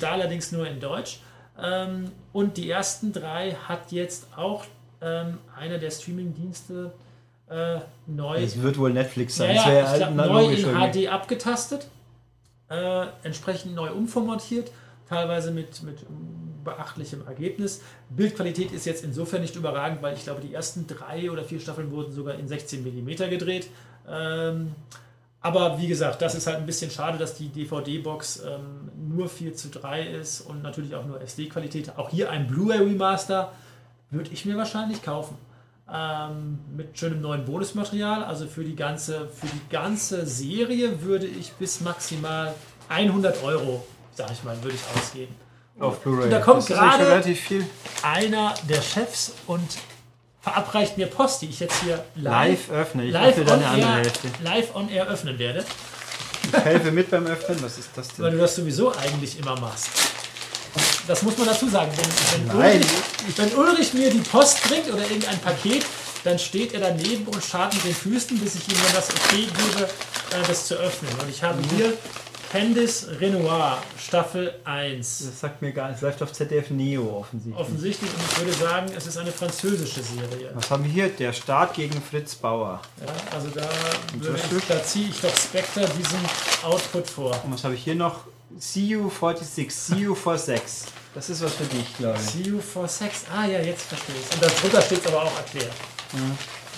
Da 0.00 0.12
allerdings 0.12 0.50
nur 0.52 0.66
in 0.66 0.80
Deutsch. 0.80 1.20
Ähm, 1.60 2.10
und 2.32 2.56
die 2.56 2.70
ersten 2.70 3.12
drei 3.12 3.52
hat 3.52 3.92
jetzt 3.92 4.28
auch 4.36 4.64
ähm, 5.02 5.38
einer 5.56 5.78
der 5.78 5.90
Streaming-Dienste 5.90 6.92
äh, 7.50 7.78
neu 8.06 8.42
Es 8.42 8.60
wird 8.60 8.78
wohl 8.78 8.92
Netflix 8.92 9.36
sein. 9.36 9.54
ja, 9.54 9.62
das 9.62 9.66
wäre 9.66 9.96
ich 9.96 10.04
halt 10.04 10.16
neu 10.16 10.46
in. 10.52 11.06
HD 11.06 11.08
abgetastet. 11.08 11.88
Äh, 12.70 13.06
entsprechend 13.22 13.74
neu 13.74 13.90
umformatiert, 13.92 14.70
teilweise 15.08 15.50
mit, 15.50 15.82
mit 15.82 16.04
beachtlichem 16.64 17.26
Ergebnis. 17.26 17.82
Bildqualität 18.10 18.72
ist 18.72 18.84
jetzt 18.84 19.04
insofern 19.04 19.42
nicht 19.42 19.56
überragend, 19.56 20.02
weil 20.02 20.14
ich 20.14 20.24
glaube, 20.24 20.40
die 20.40 20.52
ersten 20.52 20.86
drei 20.86 21.30
oder 21.30 21.44
vier 21.44 21.60
Staffeln 21.60 21.90
wurden 21.90 22.12
sogar 22.12 22.34
in 22.34 22.48
16 22.48 22.82
mm 22.82 23.30
gedreht. 23.30 23.68
Ähm, 24.08 24.74
aber 25.40 25.78
wie 25.78 25.86
gesagt, 25.86 26.20
das 26.20 26.34
ist 26.34 26.46
halt 26.46 26.58
ein 26.58 26.66
bisschen 26.66 26.90
schade, 26.90 27.16
dass 27.16 27.34
die 27.34 27.48
DVD-Box 27.48 28.42
ähm, 28.44 28.90
nur 28.96 29.28
4 29.28 29.54
zu 29.54 29.68
3 29.68 30.02
ist 30.02 30.40
und 30.40 30.62
natürlich 30.62 30.94
auch 30.94 31.06
nur 31.06 31.20
SD-Qualität. 31.20 31.96
Auch 31.96 32.10
hier 32.10 32.30
ein 32.30 32.48
Blu-ray 32.48 32.78
Remaster 32.78 33.52
würde 34.10 34.30
ich 34.32 34.44
mir 34.44 34.56
wahrscheinlich 34.56 35.02
kaufen. 35.02 35.36
Ähm, 35.92 36.58
mit 36.76 36.98
schönem 36.98 37.22
neuen 37.22 37.44
Bonusmaterial. 37.44 38.22
Also 38.22 38.46
für 38.46 38.62
die, 38.62 38.76
ganze, 38.76 39.28
für 39.28 39.46
die 39.46 39.68
ganze 39.70 40.26
Serie 40.26 41.02
würde 41.02 41.26
ich 41.26 41.52
bis 41.52 41.80
maximal 41.80 42.54
100 42.88 43.42
Euro, 43.42 43.86
sag 44.14 44.30
ich 44.30 44.44
mal, 44.44 44.62
würde 44.62 44.76
ich 44.76 44.98
ausgeben. 44.98 45.34
Auf 45.80 46.00
Blu-ray. 46.00 46.24
Und 46.24 46.30
da 46.30 46.40
kommt 46.40 46.66
gerade 46.66 47.22
einer 48.02 48.54
der 48.68 48.82
Chefs 48.82 49.32
und 49.46 49.78
verabreicht 50.40 50.98
mir 50.98 51.06
Post, 51.06 51.42
die 51.42 51.46
ich 51.46 51.60
jetzt 51.60 51.82
hier 51.82 52.04
Live 52.16 52.70
öffne. 52.70 53.04
Ich 53.04 53.12
live 53.12 53.38
öffne 53.38 53.42
on, 53.42 53.48
deine 53.60 53.66
andere 53.68 53.94
Hälfte. 53.96 54.28
live 54.42 54.74
on 54.74 54.88
air 54.88 55.06
öffnen 55.08 55.38
werde, 55.38 55.64
Ich 56.44 56.52
helfe 56.52 56.90
mit 56.90 57.10
beim 57.10 57.26
Öffnen. 57.26 57.62
Was 57.62 57.78
ist 57.78 57.90
das 57.94 58.18
weil 58.18 58.30
denn? 58.30 58.38
du 58.38 58.42
das 58.42 58.56
sowieso 58.56 58.94
eigentlich 58.94 59.38
immer 59.38 59.58
machst. 59.60 59.88
Das 61.06 61.22
muss 61.22 61.36
man 61.38 61.46
dazu 61.46 61.68
sagen. 61.68 61.90
Wenn, 61.96 62.48
wenn. 62.48 62.56
Ulrich, 62.56 62.86
wenn 63.36 63.54
Ulrich 63.54 63.94
mir 63.94 64.10
die 64.10 64.20
Post 64.20 64.62
bringt 64.68 64.88
oder 64.88 65.02
irgendein 65.02 65.38
Paket, 65.40 65.84
dann 66.24 66.38
steht 66.38 66.74
er 66.74 66.80
daneben 66.80 67.26
und 67.26 67.42
schaut 67.42 67.72
mit 67.74 67.84
den 67.84 67.94
Füßen, 67.94 68.38
bis 68.38 68.56
ich 68.56 68.68
ihm 68.68 68.76
dann 68.84 68.94
das 68.94 69.08
Okay 69.10 69.46
gebe, 69.46 69.84
äh, 69.84 70.46
das 70.46 70.66
zu 70.66 70.74
öffnen. 70.74 71.10
Und 71.20 71.30
ich 71.30 71.42
habe 71.42 71.58
hier 71.74 71.94
Candice 72.50 73.08
Renoir, 73.20 73.82
Staffel 73.98 74.54
1. 74.64 75.18
Das 75.26 75.40
sagt 75.40 75.60
mir 75.60 75.72
gar 75.72 75.88
nichts. 75.88 76.00
Läuft 76.00 76.22
auf 76.22 76.32
ZDF 76.32 76.70
Neo 76.70 77.18
offensichtlich. 77.18 77.60
Offensichtlich, 77.60 78.10
und 78.10 78.20
ich 78.22 78.38
würde 78.38 78.52
sagen, 78.54 78.86
es 78.96 79.06
ist 79.06 79.18
eine 79.18 79.32
französische 79.32 80.02
Serie. 80.02 80.50
Was 80.54 80.70
haben 80.70 80.84
wir 80.84 80.90
hier? 80.90 81.08
Der 81.10 81.34
Start 81.34 81.74
gegen 81.74 82.00
Fritz 82.00 82.34
Bauer. 82.34 82.80
Ja, 83.00 83.36
also 83.36 83.48
da, 83.48 83.68
ich, 84.18 84.66
da 84.66 84.82
ziehe 84.82 85.08
ich 85.10 85.20
doch 85.20 85.36
Spectre 85.36 85.86
diesen 85.98 86.20
Output 86.62 87.08
vor. 87.08 87.38
Und 87.44 87.52
was 87.52 87.64
habe 87.64 87.74
ich 87.74 87.84
hier 87.84 87.96
noch? 87.96 88.24
CU46, 88.60 89.70
CU46. 89.70 90.60
Das 91.14 91.30
ist 91.30 91.42
was 91.42 91.54
für 91.54 91.64
dich, 91.64 91.96
glaube 91.96 92.18
ich. 92.18 92.30
See 92.30 92.50
you 92.50 92.60
for 92.60 92.86
sex. 92.88 93.24
Ah 93.32 93.46
ja, 93.46 93.60
jetzt 93.60 93.82
verstehe 93.82 94.14
ich 94.16 94.34
Und 94.34 94.42
darunter 94.42 94.82
steht 94.82 95.00
es 95.00 95.06
aber 95.06 95.22
auch 95.22 95.36
erklärt. 95.36 95.72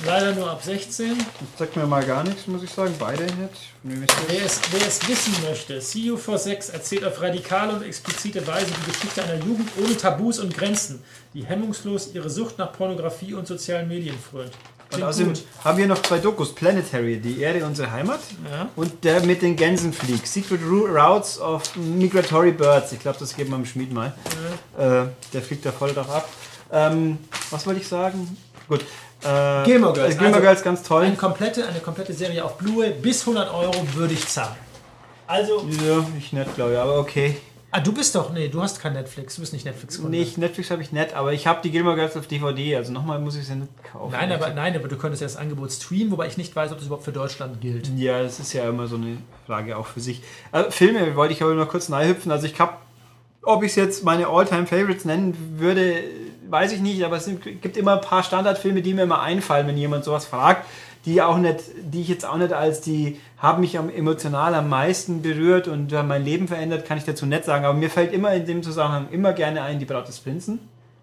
Leider 0.04 0.34
nur 0.34 0.50
ab 0.50 0.62
16. 0.62 1.18
Das 1.18 1.26
sagt 1.58 1.76
mir 1.76 1.86
mal 1.86 2.04
gar 2.04 2.24
nichts, 2.24 2.46
muss 2.46 2.62
ich 2.62 2.70
sagen. 2.70 2.94
Beide 2.98 3.24
nicht. 3.24 3.74
Wer 3.82 4.44
es, 4.44 4.60
wer 4.70 4.86
es 4.86 5.06
wissen 5.06 5.34
möchte, 5.42 5.80
See 5.80 6.00
You 6.00 6.16
for 6.16 6.38
Sex 6.38 6.70
erzählt 6.70 7.04
auf 7.04 7.20
radikale 7.20 7.74
und 7.74 7.82
explizite 7.82 8.46
Weise 8.46 8.66
die 8.66 8.90
Geschichte 8.90 9.22
einer 9.22 9.44
Jugend 9.44 9.68
ohne 9.82 9.96
Tabus 9.96 10.38
und 10.38 10.56
Grenzen, 10.56 11.02
die 11.34 11.44
hemmungslos 11.44 12.14
ihre 12.14 12.30
Sucht 12.30 12.58
nach 12.58 12.72
Pornografie 12.72 13.34
und 13.34 13.46
sozialen 13.46 13.88
Medien 13.88 14.18
frönt. 14.18 14.52
Und 14.92 15.02
außerdem 15.02 15.34
gut. 15.34 15.44
haben 15.64 15.78
wir 15.78 15.86
noch 15.86 16.02
zwei 16.02 16.18
Dokus. 16.18 16.54
Planetary, 16.54 17.18
die 17.18 17.40
Erde, 17.40 17.64
unsere 17.64 17.90
Heimat. 17.90 18.20
Ja. 18.50 18.68
Und 18.76 19.04
der 19.04 19.20
mit 19.20 19.42
den 19.42 19.54
Gänsen 19.56 19.92
fliegt. 19.92 20.26
Secret 20.26 20.60
Routes 20.62 21.40
of 21.40 21.62
Migratory 21.76 22.52
Birds. 22.52 22.92
Ich 22.92 22.98
glaube, 23.00 23.18
das 23.20 23.36
geben 23.36 23.50
wir 23.50 23.56
dem 23.56 23.66
Schmied 23.66 23.92
mal. 23.92 24.12
Äh, 24.76 25.06
der 25.32 25.42
fliegt 25.42 25.64
da 25.64 25.72
voll 25.72 25.92
drauf 25.92 26.10
ab. 26.10 26.28
Ähm, 26.72 27.18
was 27.50 27.66
wollte 27.66 27.80
ich 27.80 27.88
sagen? 27.88 28.36
Gut. 28.68 28.80
Äh, 29.22 29.64
Gilmore 29.64 29.92
Girls. 29.92 30.10
Gilmore 30.16 30.34
Also, 30.36 30.40
Girls, 30.40 30.62
ganz 30.62 30.82
toll. 30.82 31.04
Eine 31.04 31.16
komplette, 31.16 31.66
eine 31.66 31.80
komplette 31.80 32.12
Serie 32.12 32.44
auf 32.44 32.56
Blu-ray 32.58 32.92
bis 32.92 33.20
100 33.20 33.52
Euro 33.52 33.74
würde 33.94 34.14
ich 34.14 34.26
zahlen. 34.26 34.56
Also, 35.26 35.68
Ja, 35.86 36.04
ich 36.18 36.32
nicht, 36.32 36.54
glaube 36.56 36.72
ich, 36.72 36.78
aber 36.78 36.98
okay. 36.98 37.36
Ah, 37.70 37.80
du 37.80 37.92
bist 37.92 38.14
doch, 38.14 38.32
nee, 38.32 38.48
du 38.48 38.62
hast 38.62 38.80
kein 38.80 38.92
Netflix, 38.92 39.36
du 39.36 39.40
bist 39.40 39.52
nicht 39.52 39.64
Netflix-Kunde. 39.64 40.10
Nicht, 40.10 40.38
Netflix 40.38 40.70
habe 40.70 40.82
ich 40.82 40.92
nicht, 40.92 41.14
aber 41.14 41.32
ich 41.32 41.46
habe 41.46 41.60
die 41.62 41.70
Gilmore 41.70 41.96
Girls 41.96 42.16
auf 42.16 42.26
DVD, 42.26 42.76
also 42.76 42.92
nochmal 42.92 43.18
muss 43.18 43.36
ich 43.36 43.46
sie 43.46 43.54
nicht 43.54 43.72
kaufen. 43.84 44.12
Nein, 44.12 44.32
aber, 44.32 44.50
nein, 44.50 44.74
aber 44.76 44.88
du 44.88 44.96
könntest 44.96 45.22
ja 45.22 45.26
das 45.26 45.36
Angebot 45.36 45.72
streamen, 45.72 46.10
wobei 46.10 46.26
ich 46.26 46.36
nicht 46.36 46.54
weiß, 46.54 46.72
ob 46.72 46.78
das 46.78 46.86
überhaupt 46.86 47.04
für 47.04 47.12
Deutschland 47.12 47.60
gilt. 47.60 47.90
Ja, 47.96 48.22
das 48.22 48.40
ist 48.40 48.52
ja 48.52 48.68
immer 48.68 48.86
so 48.86 48.96
eine 48.96 49.18
Frage 49.46 49.76
auch 49.76 49.86
für 49.86 50.00
sich. 50.00 50.22
Also, 50.52 50.70
Filme 50.70 51.14
wollte 51.16 51.34
ich 51.34 51.42
aber 51.42 51.54
noch 51.54 51.68
kurz 51.68 51.88
hüpfen. 51.88 52.32
Also 52.32 52.46
ich 52.46 52.58
habe, 52.58 52.74
ob 53.42 53.62
ich 53.62 53.70
es 53.70 53.76
jetzt 53.76 54.04
meine 54.04 54.26
All-Time 54.26 54.66
Favorites 54.66 55.04
nennen 55.04 55.36
würde, 55.58 56.04
weiß 56.48 56.72
ich 56.72 56.80
nicht, 56.80 57.04
aber 57.04 57.16
es 57.16 57.26
gibt 57.26 57.76
immer 57.76 57.94
ein 57.94 58.00
paar 58.00 58.22
Standardfilme, 58.22 58.82
die 58.82 58.94
mir 58.94 59.02
immer 59.02 59.22
einfallen, 59.22 59.66
wenn 59.66 59.76
jemand 59.76 60.04
sowas 60.04 60.26
fragt, 60.26 60.66
die 61.06 61.22
auch 61.22 61.38
nicht, 61.38 61.60
die 61.82 62.02
ich 62.02 62.08
jetzt 62.08 62.24
auch 62.26 62.36
nicht 62.36 62.52
als 62.52 62.80
die 62.82 63.18
haben 63.38 63.60
mich 63.60 63.74
emotional 63.74 64.54
am 64.54 64.68
meisten 64.68 65.22
berührt 65.22 65.66
und 65.68 65.92
haben 65.92 66.08
mein 66.08 66.24
Leben 66.24 66.46
verändert, 66.48 66.84
kann 66.84 66.98
ich 66.98 67.04
dazu 67.04 67.24
nicht 67.26 67.44
sagen. 67.44 67.64
Aber 67.64 67.74
mir 67.78 67.88
fällt 67.90 68.12
immer 68.12 68.32
in 68.34 68.44
dem 68.46 68.62
Zusammenhang 68.62 69.08
immer 69.10 69.32
gerne 69.32 69.62
ein, 69.62 69.78
die 69.78 69.86
Braut 69.86 70.08
des 70.08 70.18
Prinzen. 70.20 70.58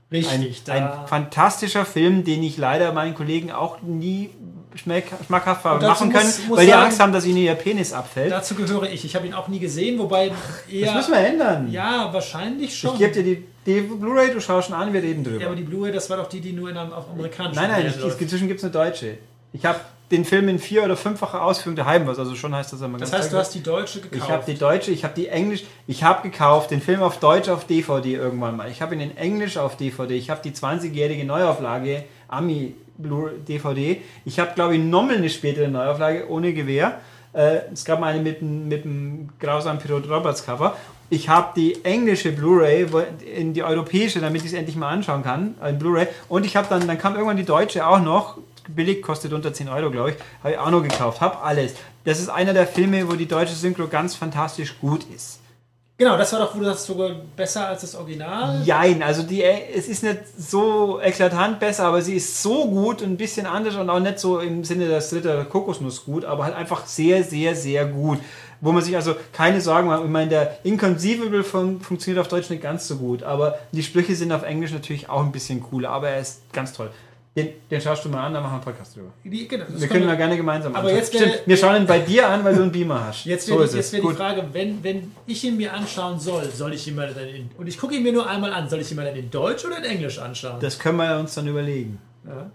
Ein, 0.09 0.17
Richtig, 0.19 0.71
ein 0.71 0.89
fantastischer 1.07 1.83
Film, 1.83 2.23
den 2.23 2.41
ich 2.43 2.57
leider 2.57 2.93
meinen 2.93 3.13
Kollegen 3.15 3.51
auch 3.51 3.81
nie 3.81 4.29
schmackhaft 4.75 5.65
machen 5.65 6.11
können, 6.11 6.25
muss- 6.25 6.47
muss 6.47 6.57
weil 6.59 6.65
die 6.65 6.71
sagen- 6.71 6.83
Angst 6.85 6.99
haben, 6.99 7.11
dass 7.11 7.25
ihnen 7.25 7.37
ihr 7.37 7.55
Penis 7.55 7.91
abfällt. 7.93 8.31
dazu 8.31 8.53
gehöre 8.55 8.83
ich. 8.83 9.03
Ich 9.03 9.15
habe 9.15 9.25
ihn 9.27 9.33
auch 9.33 9.47
nie 9.47 9.59
gesehen, 9.59 9.97
wobei 9.99 10.31
eher. 10.71 10.85
Das 10.85 10.95
müssen 10.95 11.11
wir 11.13 11.19
ändern. 11.27 11.71
Ja, 11.71 12.09
wahrscheinlich 12.13 12.77
schon. 12.77 12.93
Ich 12.93 12.99
gebe 12.99 13.11
dir 13.13 13.23
die, 13.23 13.43
die 13.65 13.81
Blu-ray, 13.81 14.31
du 14.31 14.39
schaust 14.39 14.67
schon 14.69 14.77
an, 14.77 14.93
wir 14.93 15.01
reden 15.01 15.23
drüber. 15.23 15.41
ja, 15.41 15.47
aber 15.47 15.55
die 15.55 15.63
Blu-ray, 15.63 15.91
das 15.91 16.09
war 16.09 16.17
doch 16.17 16.27
die, 16.29 16.39
die 16.41 16.53
nur 16.53 16.69
in 16.69 16.77
einem, 16.77 16.93
auf 16.93 17.09
amerikanischen 17.11 17.55
nein, 17.55 17.69
nein, 17.71 17.87
ich, 17.97 18.21
inzwischen 18.21 18.47
gibt 18.47 18.59
es 18.59 18.63
eine 18.63 18.71
deutsche. 18.71 19.17
Ich 19.53 19.65
habe 19.65 19.79
den 20.11 20.23
Film 20.23 20.47
in 20.47 20.59
vier- 20.59 20.83
oder 20.83 20.95
fünffacher 20.95 21.43
Ausführung 21.43 21.75
daheim, 21.75 22.07
was 22.07 22.17
also 22.17 22.35
schon 22.35 22.55
heißt, 22.55 22.71
dass 22.71 22.81
er 22.81 22.87
mal 22.87 22.97
Das 22.97 23.11
ganz 23.11 23.23
heißt, 23.23 23.33
du 23.33 23.37
hast 23.37 23.53
die 23.55 23.63
deutsche 23.63 23.99
gekauft. 23.99 24.23
Ich 24.23 24.31
habe 24.31 24.43
die 24.45 24.57
deutsche, 24.57 24.91
ich 24.91 25.03
habe 25.03 25.13
die 25.15 25.27
englisch, 25.27 25.63
ich 25.85 26.03
habe 26.03 26.29
gekauft 26.29 26.71
den 26.71 26.81
Film 26.81 27.01
auf 27.01 27.19
Deutsch 27.19 27.49
auf 27.49 27.65
DVD 27.65 28.15
irgendwann 28.15 28.55
mal. 28.55 28.71
Ich 28.71 28.81
habe 28.81 28.95
ihn 28.95 29.01
in 29.01 29.17
Englisch 29.17 29.57
auf 29.57 29.75
DVD. 29.75 30.15
Ich 30.15 30.29
habe 30.29 30.41
die 30.43 30.51
20-jährige 30.51 31.25
Neuauflage 31.25 32.05
Ami 32.29 32.75
Blu 32.97 33.29
DVD. 33.47 34.01
Ich 34.23 34.39
habe 34.39 34.51
glaube 34.55 34.75
ich 34.75 34.83
nochmal 34.83 35.17
eine 35.17 35.29
spätere 35.29 35.67
Neuauflage 35.67 36.29
ohne 36.29 36.53
Gewehr. 36.53 36.99
Äh, 37.33 37.59
es 37.73 37.83
gab 37.83 37.99
mal 37.99 38.13
eine 38.13 38.23
mit 38.23 38.39
dem 38.39 38.69
mit 38.69 38.85
dem 38.85 39.29
grausamen 39.39 39.81
Pilot 39.81 40.09
Roberts 40.09 40.45
Cover. 40.45 40.77
Ich 41.09 41.29
habe 41.29 41.53
die 41.55 41.85
englische 41.85 42.33
Blu-ray 42.33 42.85
in 43.33 43.53
die 43.53 43.63
europäische, 43.63 44.19
damit 44.19 44.41
ich 44.41 44.47
es 44.47 44.53
endlich 44.53 44.75
mal 44.75 44.89
anschauen 44.89 45.23
kann, 45.23 45.55
ein 45.61 45.79
Blu-ray. 45.79 46.07
Und 46.27 46.45
ich 46.45 46.57
habe 46.57 46.67
dann, 46.69 46.85
dann 46.85 46.97
kam 46.97 47.13
irgendwann 47.13 47.37
die 47.37 47.45
deutsche 47.45 47.87
auch 47.87 48.01
noch. 48.01 48.37
Billig, 48.67 49.01
kostet 49.01 49.33
unter 49.33 49.53
10 49.53 49.69
Euro, 49.69 49.91
glaube 49.91 50.11
ich. 50.11 50.15
Habe 50.43 50.53
ich 50.53 50.57
auch 50.59 50.71
noch 50.71 50.83
gekauft. 50.83 51.21
Habe 51.21 51.39
alles. 51.41 51.73
Das 52.03 52.19
ist 52.19 52.29
einer 52.29 52.53
der 52.53 52.67
Filme, 52.67 53.09
wo 53.09 53.13
die 53.13 53.27
deutsche 53.27 53.53
Synchro 53.53 53.87
ganz 53.87 54.15
fantastisch 54.15 54.79
gut 54.79 55.05
ist. 55.13 55.39
Genau, 55.99 56.15
das 56.15 56.31
war 56.31 56.39
doch, 56.39 56.53
wo 56.53 56.59
du 56.59 56.65
sagst, 56.65 56.85
sogar 56.85 57.09
besser 57.35 57.69
als 57.69 57.81
das 57.81 57.95
Original. 57.95 58.61
Jein, 58.63 59.01
also 59.01 59.23
die, 59.23 59.41
es 59.41 59.87
ist 59.87 60.03
nicht 60.03 60.19
so 60.37 61.01
eklatant 61.01 61.59
besser, 61.59 61.85
aber 61.85 62.03
sie 62.03 62.17
ist 62.17 62.43
so 62.43 62.69
gut 62.69 63.01
und 63.01 63.13
ein 63.13 63.17
bisschen 63.17 63.47
anders 63.47 63.75
und 63.75 63.89
auch 63.89 63.99
nicht 63.99 64.19
so 64.19 64.39
im 64.39 64.63
Sinne 64.63 64.87
der 64.87 65.01
Ritter 65.11 65.43
Kokosnuss 65.45 66.05
gut, 66.05 66.23
aber 66.23 66.43
halt 66.43 66.55
einfach 66.55 66.85
sehr, 66.85 67.23
sehr, 67.23 67.55
sehr 67.55 67.87
gut. 67.87 68.19
Wo 68.61 68.71
man 68.71 68.83
sich 68.83 68.95
also 68.95 69.15
keine 69.33 69.59
Sorgen 69.59 69.87
macht. 69.87 70.03
Ich 70.03 70.09
meine, 70.09 70.29
der 70.29 70.59
Inconceivable 70.63 71.43
fun 71.43 71.81
funktioniert 71.81 72.21
auf 72.21 72.27
Deutsch 72.27 72.51
nicht 72.51 72.61
ganz 72.61 72.87
so 72.87 72.97
gut, 72.97 73.23
aber 73.23 73.57
die 73.71 73.81
Sprüche 73.81 74.15
sind 74.15 74.31
auf 74.31 74.43
Englisch 74.43 74.71
natürlich 74.71 75.09
auch 75.09 75.23
ein 75.23 75.31
bisschen 75.31 75.63
cooler, 75.63 75.89
aber 75.89 76.09
er 76.09 76.19
ist 76.19 76.41
ganz 76.53 76.73
toll. 76.73 76.91
Den, 77.37 77.49
den 77.69 77.79
schaust 77.79 78.03
du 78.03 78.09
mal 78.09 78.25
an, 78.25 78.33
dann 78.33 78.41
machen 78.41 78.53
wir 78.53 78.55
einen 78.55 78.63
Podcast 78.63 78.95
drüber. 78.95 79.09
Die, 79.23 79.47
genau, 79.47 79.65
Wir 79.69 79.87
können 79.87 80.09
ihn 80.09 80.17
gerne 80.17 80.35
gemeinsam 80.35 80.73
Aber 80.73 80.85
anschauen. 80.87 80.97
jetzt 80.97 81.13
wäre- 81.13 81.29
Stimmt, 81.29 81.41
wir 81.47 81.57
schauen 81.57 81.75
ihn 81.75 81.85
bei 81.85 81.99
dir 81.99 82.27
an, 82.27 82.43
weil 82.43 82.55
du 82.55 82.63
einen 82.63 82.71
Beamer 82.71 83.05
hast. 83.05 83.25
Jetzt 83.25 83.45
so 83.45 83.53
wäre 83.53 83.63
ist 83.65 83.73
die, 83.73 83.77
jetzt 83.77 83.93
wär 83.93 84.01
die. 84.01 84.15
Frage, 84.15 84.43
wenn, 84.53 84.83
wenn 84.83 85.11
ich 85.27 85.43
ihn 85.43 85.55
mir 85.55 85.71
anschauen 85.71 86.19
soll, 86.19 86.49
soll 86.49 86.73
ich 86.73 86.87
ihn 86.87 86.95
mal 86.95 87.13
dann 87.13 87.27
in, 87.27 87.49
und 87.57 87.67
ich 87.67 87.77
gucke 87.77 87.93
ihn 87.95 88.01
mir 88.01 88.11
nur 88.11 88.27
einmal 88.27 88.51
an, 88.53 88.67
soll 88.67 88.79
ich 88.79 88.89
ihn 88.89 88.97
mal 88.97 89.05
dann 89.05 89.15
in 89.15 89.29
Deutsch 89.29 89.63
oder 89.65 89.77
in 89.77 89.83
Englisch 89.83 90.17
anschauen? 90.17 90.59
Das 90.59 90.79
können 90.79 90.97
wir 90.97 91.19
uns 91.19 91.35
dann 91.35 91.47
überlegen. 91.47 91.99
Ja. 92.27 92.49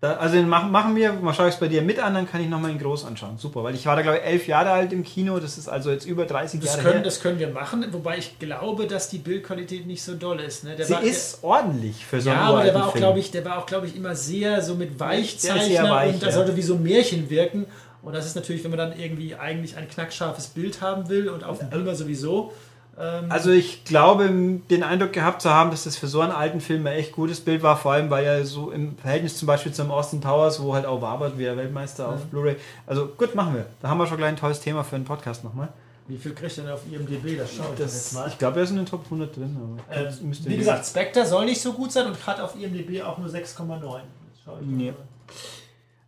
Da, 0.00 0.14
also 0.14 0.34
den 0.34 0.48
machen, 0.48 0.70
machen 0.70 0.96
wir, 0.96 1.12
mal 1.12 1.34
schaue 1.34 1.48
ich 1.48 1.54
es 1.54 1.60
bei 1.60 1.68
dir 1.68 1.82
mit 1.82 1.98
an, 1.98 2.14
dann 2.14 2.26
kann 2.26 2.40
ich 2.40 2.48
nochmal 2.48 2.70
in 2.70 2.78
groß 2.78 3.04
anschauen. 3.04 3.36
Super, 3.36 3.62
weil 3.62 3.74
ich 3.74 3.84
war 3.84 3.96
da 3.96 4.02
glaube 4.02 4.16
ich 4.16 4.24
elf 4.24 4.46
Jahre 4.46 4.70
alt 4.70 4.94
im 4.94 5.04
Kino, 5.04 5.38
das 5.40 5.58
ist 5.58 5.68
also 5.68 5.90
jetzt 5.90 6.06
über 6.06 6.24
30 6.24 6.58
Das 6.58 6.70
Jahre 6.70 6.82
können, 6.82 6.94
her. 6.94 7.02
das 7.02 7.20
können 7.20 7.38
wir 7.38 7.48
machen, 7.48 7.84
wobei 7.90 8.16
ich 8.16 8.38
glaube, 8.38 8.86
dass 8.86 9.10
die 9.10 9.18
Bildqualität 9.18 9.86
nicht 9.86 10.02
so 10.02 10.14
doll 10.14 10.40
ist. 10.40 10.64
Ne? 10.64 10.74
Der 10.74 10.86
Sie 10.86 10.94
war, 10.94 11.02
ist 11.02 11.40
ordentlich 11.42 12.06
für 12.06 12.18
so 12.18 12.30
der, 12.30 12.38
einen 12.38 12.48
ja, 12.48 12.54
aber 12.54 12.64
der 12.64 12.74
war 12.74 12.88
auch, 12.88 12.94
glaube 12.94 13.18
ich, 13.18 13.30
der 13.30 13.44
war 13.44 13.58
auch, 13.58 13.66
glaube 13.66 13.88
ich, 13.88 13.94
immer 13.94 14.14
sehr 14.14 14.62
so 14.62 14.74
mit 14.74 14.98
Der 14.98 15.06
Weichzeichner 15.06 15.90
weich, 15.90 16.14
und 16.14 16.22
das 16.22 16.30
ja. 16.30 16.34
sollte 16.36 16.56
wie 16.56 16.62
so 16.62 16.76
ein 16.76 16.82
Märchen 16.82 17.28
wirken. 17.28 17.66
Und 18.02 18.14
das 18.14 18.24
ist 18.24 18.34
natürlich, 18.34 18.64
wenn 18.64 18.70
man 18.70 18.78
dann 18.78 18.98
irgendwie 18.98 19.34
eigentlich 19.34 19.76
ein 19.76 19.86
knackscharfes 19.86 20.46
Bild 20.46 20.80
haben 20.80 21.10
will 21.10 21.28
und 21.28 21.44
auf 21.44 21.58
dem 21.58 21.68
Beamer 21.68 21.94
sowieso. 21.94 22.54
Ähm, 22.98 23.26
Also 23.30 23.50
ich 23.50 23.84
glaube, 23.84 24.28
den 24.28 24.82
Eindruck 24.82 25.12
gehabt 25.12 25.42
zu 25.42 25.50
haben, 25.50 25.70
dass 25.70 25.84
das 25.84 25.96
für 25.96 26.06
so 26.08 26.20
einen 26.20 26.32
alten 26.32 26.60
Film 26.60 26.86
ein 26.86 26.94
echt 26.94 27.12
gutes 27.12 27.40
Bild 27.40 27.62
war, 27.62 27.76
vor 27.76 27.92
allem 27.92 28.10
weil 28.10 28.24
er 28.24 28.44
so 28.44 28.70
im 28.70 28.96
Verhältnis 28.98 29.36
zum 29.36 29.46
Beispiel 29.46 29.72
zum 29.72 29.90
Austin 29.90 30.20
Towers, 30.20 30.62
wo 30.62 30.74
halt 30.74 30.86
auch 30.86 31.00
Wabert 31.00 31.38
wie 31.38 31.44
der 31.44 31.56
Weltmeister 31.56 32.08
auf 32.08 32.24
Blu-ray. 32.26 32.56
Also 32.86 33.06
gut, 33.06 33.34
machen 33.34 33.54
wir. 33.54 33.66
Da 33.80 33.88
haben 33.88 33.98
wir 33.98 34.06
schon 34.06 34.16
gleich 34.18 34.30
ein 34.30 34.36
tolles 34.36 34.60
Thema 34.60 34.84
für 34.84 34.96
einen 34.96 35.04
Podcast 35.04 35.44
nochmal. 35.44 35.68
wie 36.08 36.16
viel 36.18 36.34
kriegt 36.34 36.56
denn 36.56 36.68
auf 36.68 36.80
IMDb? 36.90 37.38
Das 37.38 37.52
schaue 37.54 37.66
ich 37.74 37.78
das 37.78 37.94
jetzt 37.94 38.14
mal. 38.14 38.28
ich 38.28 38.36
glaube, 38.38 38.58
er 38.58 38.64
ist 38.64 38.70
in 38.70 38.76
den 38.76 38.86
Top 38.86 39.04
100 39.04 39.36
drin. 39.36 39.56
Ähm, 39.92 40.34
wie 40.44 40.56
gesagt, 40.56 40.84
Spectre 40.86 41.24
soll 41.24 41.44
nicht 41.44 41.60
so 41.60 41.72
gut 41.72 41.92
sein 41.92 42.06
und 42.06 42.26
hat 42.26 42.40
auf 42.40 42.54
IMDb 42.56 43.02
auch 43.02 43.16
nur 43.18 43.28
6,9. 43.28 43.80
Das 43.80 44.00
schaue 44.44 44.58
ich 44.60 44.66
mal. 44.66 44.94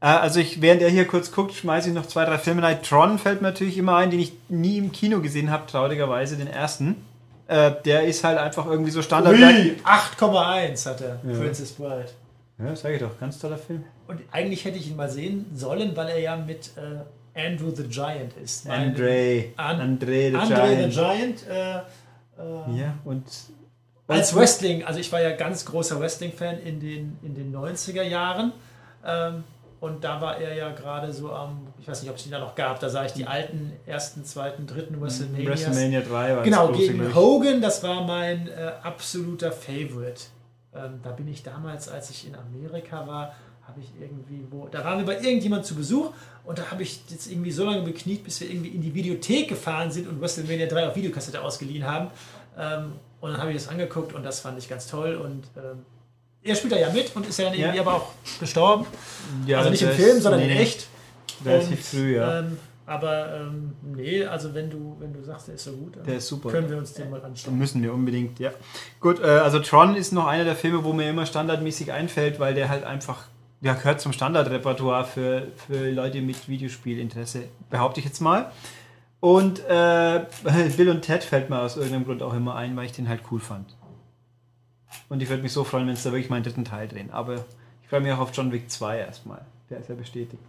Äh, 0.03 0.07
also 0.07 0.41
ich, 0.41 0.61
während 0.61 0.83
er 0.83 0.91
hier 0.91 1.07
kurz 1.07 1.31
guckt, 1.33 1.55
schmeiße 1.55 1.89
ich 1.89 1.95
noch 1.95 2.07
zwei, 2.07 2.25
drei 2.25 2.37
Filme 2.37 2.63
rein. 2.63 2.83
Tron 2.83 3.19
fällt 3.19 3.41
mir 3.41 3.49
natürlich 3.49 3.79
immer 3.79 3.97
ein, 3.97 4.11
den 4.11 4.21
ich 4.21 4.33
nie 4.49 4.77
im 4.77 4.93
Kino 4.93 5.21
gesehen 5.21 5.51
habe, 5.51 5.67
traurigerweise, 5.71 6.37
den 6.37 6.49
ersten. 6.49 6.97
Äh, 7.47 7.73
der 7.85 8.05
ist 8.05 8.25
halt 8.25 8.39
einfach 8.39 8.67
irgendwie 8.67 8.91
so 8.91 9.01
Standard. 9.01 9.35
Ui, 9.35 9.77
8,1 9.85 10.87
hat 10.87 11.01
er, 11.01 11.21
ja. 11.25 11.39
Princess 11.39 11.73
Bride. 11.73 12.09
Ja, 12.59 12.77
sag 12.77 12.93
ich 12.93 13.01
doch, 13.01 13.19
ganz 13.19 13.39
toller 13.39 13.57
Film. 13.57 13.85
Und 14.09 14.21
eigentlich 14.31 14.65
hätte 14.65 14.77
ich 14.77 14.89
ihn 14.89 14.97
mal 14.97 15.09
sehen 15.09 15.47
sollen, 15.55 15.97
weil 15.97 16.09
er 16.09 16.19
ja 16.19 16.37
mit 16.37 16.73
äh, 16.77 17.39
Andrew 17.39 17.71
the 17.71 17.85
Giant 17.85 18.35
ist. 18.43 18.69
Andre. 18.69 19.47
An 19.57 19.81
Andre 19.81 20.31
the 20.31 20.37
Andre 20.37 20.89
Giant. 20.89 20.93
the 20.93 21.01
Giant. 21.01 21.47
Äh, 21.49 21.77
äh, 21.77 22.81
ja, 22.81 22.95
und. 23.05 23.25
Als 24.09 24.35
Wrestling, 24.35 24.85
also 24.85 25.01
ich 25.01 25.11
war 25.11 25.23
ja 25.23 25.35
ganz 25.35 25.65
großer 25.65 25.99
Wrestling-Fan 25.99 26.59
in 26.59 26.81
den, 26.81 27.19
in 27.23 27.35
den 27.35 27.55
90er 27.55 28.03
Jahren. 28.03 28.53
Ähm, 29.07 29.45
und 29.83 30.05
da 30.05 30.21
war 30.21 30.39
er 30.39 30.55
ja 30.55 30.71
gerade 30.71 31.13
so 31.13 31.33
am, 31.33 31.67
ich 31.81 31.89
weiß 31.89 32.03
nicht, 32.03 32.11
ob 32.11 32.17
es 32.17 32.25
ihn 32.25 32.31
da 32.31 32.39
noch 32.39 32.55
gab, 32.55 32.79
da 32.79 32.89
sah 32.89 33.05
ich 33.05 33.15
die 33.15 33.27
alten 33.27 33.73
ersten, 33.85 34.25
zweiten, 34.25 34.65
dritten 34.65 35.01
WrestleMania. 35.01 35.51
WrestleMania 35.51 36.03
3 36.03 36.37
war 36.37 36.43
Genau, 36.45 36.71
gegen 36.71 37.13
Hogan, 37.13 37.61
das 37.61 37.83
war 37.83 38.05
mein 38.05 38.47
äh, 38.47 38.75
absoluter 38.81 39.51
Favorite. 39.51 40.23
Ähm, 40.73 41.01
da 41.03 41.11
bin 41.11 41.27
ich 41.27 41.43
damals, 41.43 41.89
als 41.89 42.11
ich 42.11 42.29
in 42.29 42.37
Amerika 42.37 43.09
war, 43.09 43.35
habe 43.67 43.81
ich 43.81 43.91
irgendwie, 44.01 44.47
wo, 44.53 44.69
da 44.69 44.85
waren 44.85 44.99
wir 44.99 45.07
bei 45.07 45.21
irgendjemand 45.21 45.67
zu 45.67 45.75
Besuch 45.75 46.13
und 46.45 46.61
da 46.61 46.71
habe 46.71 46.85
ich 46.85 47.01
jetzt 47.11 47.29
irgendwie 47.29 47.51
so 47.51 47.65
lange 47.65 47.83
bekniet, 47.83 48.23
bis 48.23 48.41
wir 48.41 48.49
irgendwie 48.49 48.71
in 48.71 48.83
die 48.83 48.95
Videothek 48.95 49.49
gefahren 49.49 49.91
sind 49.91 50.09
und 50.09 50.21
WrestleMania 50.21 50.67
3 50.69 50.91
auf 50.91 50.95
Videokassette 50.95 51.43
ausgeliehen 51.43 51.85
haben. 51.85 52.09
Ähm, 52.57 52.93
und 53.21 53.33
dann 53.33 53.41
habe 53.41 53.51
ich 53.51 53.57
das 53.57 53.67
angeguckt 53.67 54.15
und 54.15 54.23
das 54.23 54.39
fand 54.39 54.59
ich 54.59 54.69
ganz 54.69 54.87
toll 54.87 55.17
und 55.17 55.43
ähm, 55.57 55.85
er 56.45 56.55
spielt 56.57 56.73
da 56.73 56.79
ja 56.79 56.91
mit 56.91 57.15
und 57.15 57.27
ist 57.27 57.39
ja 57.39 57.47
dann 57.47 57.55
irgendwie 57.55 57.77
ja. 57.77 57.83
aber 57.83 57.95
auch 57.95 58.09
gestorben. 58.41 58.87
Ja, 59.47 59.59
also 59.59 59.71
nicht 59.71 59.83
im 59.83 59.91
Film, 59.91 60.21
sondern 60.21 60.41
nee, 60.41 60.53
in 60.53 60.59
echt. 60.59 60.87
Relativ 61.45 61.89
früh, 61.89 62.17
ja. 62.17 62.41
Ähm, 62.41 62.59
aber 62.85 63.37
ähm, 63.37 63.73
nee, 63.83 64.25
also 64.25 64.53
wenn 64.55 64.69
du, 64.69 64.97
wenn 64.99 65.13
du 65.13 65.23
sagst, 65.23 65.49
der 65.49 65.55
ist 65.55 65.65
so 65.65 65.73
gut, 65.73 65.97
der 66.05 66.17
ist 66.17 66.27
super. 66.27 66.51
können 66.51 66.69
wir 66.69 66.79
uns 66.79 66.93
den 66.93 67.11
mal 67.11 67.23
anschauen. 67.23 67.57
Müssen 67.57 67.83
wir 67.83 67.95
unbedingt, 67.95 68.39
ja. 68.41 68.51
Gut, 69.01 69.21
äh, 69.21 69.25
also 69.25 69.61
Tron 69.61 69.95
ist 69.95 70.13
noch 70.13 70.27
einer 70.27 70.45
der 70.45 70.57
Filme, 70.57 70.83
wo 70.83 70.93
mir 70.93 71.09
immer 71.09 71.25
standardmäßig 71.25 71.93
einfällt, 71.93 72.41
weil 72.41 72.55
der 72.55 72.69
halt 72.69 72.85
einfach, 72.85 73.27
ja, 73.61 73.75
gehört 73.75 74.01
zum 74.01 74.13
Standardrepertoire 74.13 75.05
für, 75.05 75.47
für 75.69 75.91
Leute 75.91 76.21
mit 76.23 76.49
Videospielinteresse, 76.49 77.45
behaupte 77.71 78.01
ich 78.01 78.07
jetzt 78.07 78.21
mal. 78.21 78.51
Und 79.21 79.61
äh, 79.69 80.27
Bill 80.77 80.91
und 80.91 81.03
Ted 81.03 81.23
fällt 81.23 81.51
mir 81.51 81.61
aus 81.61 81.77
irgendeinem 81.77 82.05
Grund 82.05 82.23
auch 82.23 82.35
immer 82.35 82.57
ein, 82.57 82.77
weil 82.77 82.87
ich 82.87 82.93
den 82.93 83.09
halt 83.09 83.21
cool 83.31 83.39
fand. 83.39 83.77
Und 85.09 85.23
ich 85.23 85.29
würde 85.29 85.43
mich 85.43 85.53
so 85.53 85.65
freuen, 85.65 85.87
wenn 85.87 85.95
es 85.95 86.03
da 86.03 86.13
wirklich 86.13 86.31
meinen 86.31 86.45
dritten 86.45 86.65
Teil 86.65 86.89
drehen. 86.89 87.11
Aber 87.11 87.35
ich 87.83 87.89
freue 87.89 88.01
mich 88.01 88.13
auch 88.13 88.19
auf 88.19 88.31
John 88.33 88.53
Wick 88.53 88.71
2 88.71 88.99
erstmal. 88.99 89.41
Der 89.71 89.79
ist 89.81 89.89
ja 89.89 89.95
bestätigt. 89.95 90.43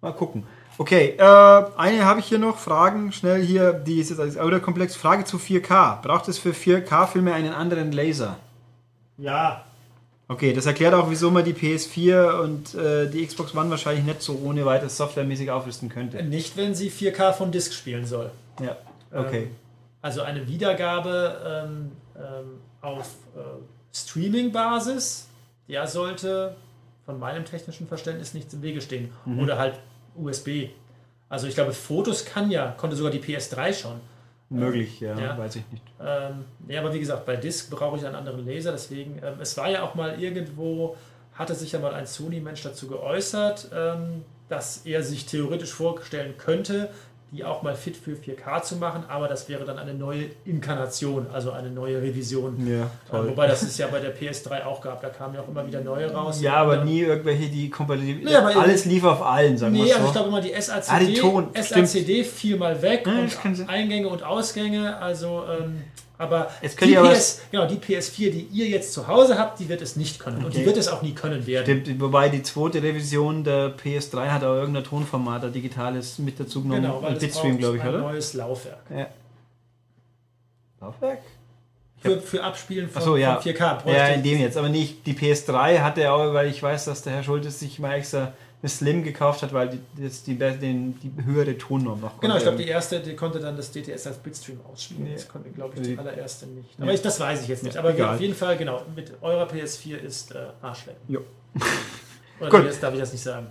Mal 0.00 0.12
gucken. 0.12 0.44
Okay, 0.78 1.14
äh, 1.18 1.22
eine 1.22 2.04
habe 2.04 2.20
ich 2.20 2.26
hier 2.26 2.38
noch. 2.38 2.58
Fragen 2.58 3.12
schnell 3.12 3.42
hier. 3.42 3.72
Die 3.72 4.00
ist 4.00 4.10
jetzt 4.10 4.20
als 4.20 4.38
Audiokomplex. 4.38 4.96
Frage 4.96 5.24
zu 5.24 5.36
4K. 5.36 6.00
Braucht 6.00 6.28
es 6.28 6.38
für 6.38 6.52
4K-Filme 6.52 7.34
einen 7.34 7.52
anderen 7.52 7.92
Laser? 7.92 8.36
Ja. 9.18 9.64
Okay, 10.28 10.52
das 10.52 10.64
erklärt 10.64 10.94
auch, 10.94 11.10
wieso 11.10 11.30
man 11.30 11.44
die 11.44 11.52
PS4 11.52 12.40
und 12.40 12.74
äh, 12.76 13.10
die 13.10 13.26
Xbox 13.26 13.54
One 13.54 13.68
wahrscheinlich 13.68 14.04
nicht 14.04 14.22
so 14.22 14.40
ohne 14.44 14.64
weiteres 14.64 14.96
softwaremäßig 14.96 15.50
aufrüsten 15.50 15.88
könnte. 15.88 16.22
Nicht, 16.22 16.56
wenn 16.56 16.74
sie 16.74 16.88
4K 16.88 17.32
von 17.32 17.50
Disk 17.50 17.74
spielen 17.74 18.06
soll. 18.06 18.30
Ja, 18.62 18.76
okay. 19.12 19.42
Ähm, 19.42 19.56
also 20.00 20.22
eine 20.22 20.46
Wiedergabe 20.46 21.66
ähm, 21.68 21.92
ähm, 22.16 22.60
auf 22.80 23.08
äh, 23.36 23.40
Streaming-Basis, 23.92 25.28
der 25.68 25.86
sollte 25.86 26.56
von 27.04 27.18
meinem 27.18 27.44
technischen 27.44 27.88
Verständnis 27.88 28.34
nichts 28.34 28.54
im 28.54 28.62
Wege 28.62 28.80
stehen. 28.80 29.10
Mhm. 29.24 29.40
Oder 29.40 29.58
halt 29.58 29.78
USB. 30.14 30.68
Also 31.28 31.46
ich 31.46 31.54
glaube, 31.54 31.72
Fotos 31.72 32.24
kann 32.24 32.50
ja, 32.50 32.74
konnte 32.76 32.96
sogar 32.96 33.12
die 33.12 33.20
PS3 33.20 33.72
schon. 33.72 34.00
Möglich, 34.48 34.98
ja, 34.98 35.16
ja, 35.16 35.38
weiß 35.38 35.56
ich 35.56 35.62
nicht. 35.70 35.84
Ähm, 36.00 36.44
ja, 36.66 36.80
aber 36.80 36.92
wie 36.92 36.98
gesagt, 36.98 37.24
bei 37.24 37.36
Disk 37.36 37.70
brauche 37.70 37.96
ich 37.96 38.04
einen 38.04 38.16
anderen 38.16 38.44
Laser, 38.44 38.72
deswegen, 38.72 39.20
ähm, 39.22 39.34
es 39.40 39.56
war 39.56 39.70
ja 39.70 39.82
auch 39.82 39.94
mal 39.94 40.20
irgendwo, 40.20 40.96
hatte 41.34 41.54
sich 41.54 41.70
ja 41.70 41.78
mal 41.78 41.94
ein 41.94 42.06
Sony-Mensch 42.06 42.62
dazu 42.64 42.88
geäußert, 42.88 43.70
ähm, 43.72 44.24
dass 44.48 44.78
er 44.78 45.04
sich 45.04 45.26
theoretisch 45.26 45.72
vorstellen 45.72 46.36
könnte, 46.36 46.90
die 47.32 47.44
auch 47.44 47.62
mal 47.62 47.76
fit 47.76 47.96
für 47.96 48.12
4K 48.12 48.62
zu 48.62 48.76
machen, 48.76 49.04
aber 49.08 49.28
das 49.28 49.48
wäre 49.48 49.64
dann 49.64 49.78
eine 49.78 49.94
neue 49.94 50.26
Inkarnation, 50.44 51.28
also 51.32 51.52
eine 51.52 51.70
neue 51.70 52.02
Revision. 52.02 52.66
Ja, 52.66 52.90
toll. 53.08 53.26
Äh, 53.26 53.30
wobei 53.30 53.46
das 53.46 53.62
es 53.62 53.78
ja 53.78 53.86
bei 53.86 54.00
der 54.00 54.16
PS3 54.16 54.64
auch 54.64 54.80
gab, 54.80 55.00
da 55.00 55.10
kamen 55.10 55.34
ja 55.34 55.40
auch 55.40 55.48
immer 55.48 55.64
wieder 55.64 55.80
neue 55.80 56.12
raus. 56.12 56.40
Ja, 56.40 56.54
aber 56.54 56.84
nie 56.84 57.02
irgendwelche, 57.02 57.48
die 57.48 57.70
kompatibel 57.70 58.24
nee, 58.24 58.34
Alles 58.34 58.84
lief 58.84 59.04
auf 59.04 59.22
allen, 59.22 59.56
sagen 59.56 59.74
wir 59.74 59.84
nee, 59.84 59.90
so. 59.90 59.94
also 59.94 60.06
ich 60.06 60.12
glaube 60.12 60.28
immer 60.28 60.40
die 60.40 60.60
SACD, 60.60 60.90
ah, 60.90 60.98
die 60.98 61.14
Ton, 61.14 61.48
SACD 61.54 62.24
fiel 62.24 62.56
mal 62.56 62.82
weg 62.82 63.06
ja, 63.06 63.12
und 63.44 63.68
Eingänge 63.68 64.08
und 64.08 64.24
Ausgänge, 64.24 64.96
also 64.96 65.44
ähm, 65.48 65.84
aber 66.20 66.50
die, 66.62 66.68
PS, 66.68 67.40
genau, 67.50 67.66
die 67.66 67.76
PS4, 67.76 68.30
die 68.30 68.48
ihr 68.52 68.66
jetzt 68.66 68.92
zu 68.92 69.08
Hause 69.08 69.38
habt, 69.38 69.58
die 69.58 69.70
wird 69.70 69.80
es 69.80 69.96
nicht 69.96 70.18
können. 70.18 70.36
Okay. 70.36 70.46
Und 70.46 70.54
die 70.54 70.66
wird 70.66 70.76
es 70.76 70.88
auch 70.88 71.00
nie 71.00 71.14
können 71.14 71.46
werden. 71.46 71.82
Stimmt, 71.82 71.98
wobei 71.98 72.28
die 72.28 72.42
zweite 72.42 72.82
Revision 72.82 73.42
der 73.42 73.74
PS3 73.74 74.28
hat 74.28 74.44
auch 74.44 74.54
irgendein 74.54 74.84
Tonformat, 74.84 75.44
ein 75.44 75.52
digitales 75.54 76.18
mit 76.18 76.38
dazu 76.38 76.62
genommen. 76.62 76.82
Genau, 76.82 77.02
weil 77.02 77.14
Bitstream, 77.14 77.56
glaube 77.56 77.78
ich, 77.78 77.82
ein 77.82 77.88
oder? 77.88 77.98
neues 78.00 78.34
Laufwerk. 78.34 78.82
Ja. 78.94 79.06
Laufwerk? 80.82 81.22
Für, 82.02 82.20
für 82.20 82.44
Abspielen 82.44 82.90
von, 82.90 83.00
so, 83.00 83.16
ja. 83.16 83.40
von 83.40 83.52
4K. 83.52 83.90
Ja, 83.90 84.08
in 84.08 84.22
dem 84.22 84.40
jetzt. 84.40 84.58
Aber 84.58 84.68
nicht 84.68 85.06
die 85.06 85.14
PS3 85.14 85.80
hatte 85.80 86.12
auch, 86.12 86.34
weil 86.34 86.48
ich 86.48 86.62
weiß, 86.62 86.84
dass 86.84 87.00
der 87.00 87.14
Herr 87.14 87.22
Schultes 87.22 87.60
sich 87.60 87.78
mal 87.78 87.94
extra 87.94 88.34
eine 88.62 88.68
Slim 88.68 89.02
gekauft 89.02 89.42
hat, 89.42 89.52
weil 89.52 89.70
die, 89.70 90.02
das 90.02 90.22
die, 90.22 90.36
den, 90.36 90.98
die 91.00 91.12
höhere 91.24 91.56
Tonnorm 91.56 92.00
noch 92.00 92.10
konnte. 92.10 92.26
Genau, 92.26 92.36
ich 92.36 92.42
glaube, 92.42 92.58
die 92.58 92.68
erste, 92.68 93.00
die 93.00 93.16
konnte 93.16 93.40
dann 93.40 93.56
das 93.56 93.72
DTS 93.72 94.06
als 94.06 94.18
Bitstream 94.18 94.60
ausspielen. 94.70 95.04
Nee. 95.04 95.14
Das 95.14 95.28
konnte, 95.28 95.50
glaube 95.50 95.74
ich, 95.76 95.82
die 95.82 95.98
allererste 95.98 96.46
nicht. 96.46 96.68
Aber 96.78 96.92
ich, 96.92 97.00
das 97.00 97.18
weiß 97.18 97.42
ich 97.42 97.48
jetzt 97.48 97.62
nicht. 97.62 97.76
Aber 97.78 97.94
Egal. 97.94 98.14
auf 98.14 98.20
jeden 98.20 98.34
Fall, 98.34 98.58
genau, 98.58 98.82
mit 98.94 99.12
eurer 99.22 99.48
PS4 99.48 99.96
ist 99.96 100.32
äh, 100.34 100.48
Arschlecken. 100.60 101.00
Jo. 101.08 101.22
Oder 102.38 102.50
Gut. 102.50 102.82
darf 102.82 102.92
ich 102.92 103.00
das 103.00 103.12
nicht 103.12 103.22
sagen? 103.22 103.46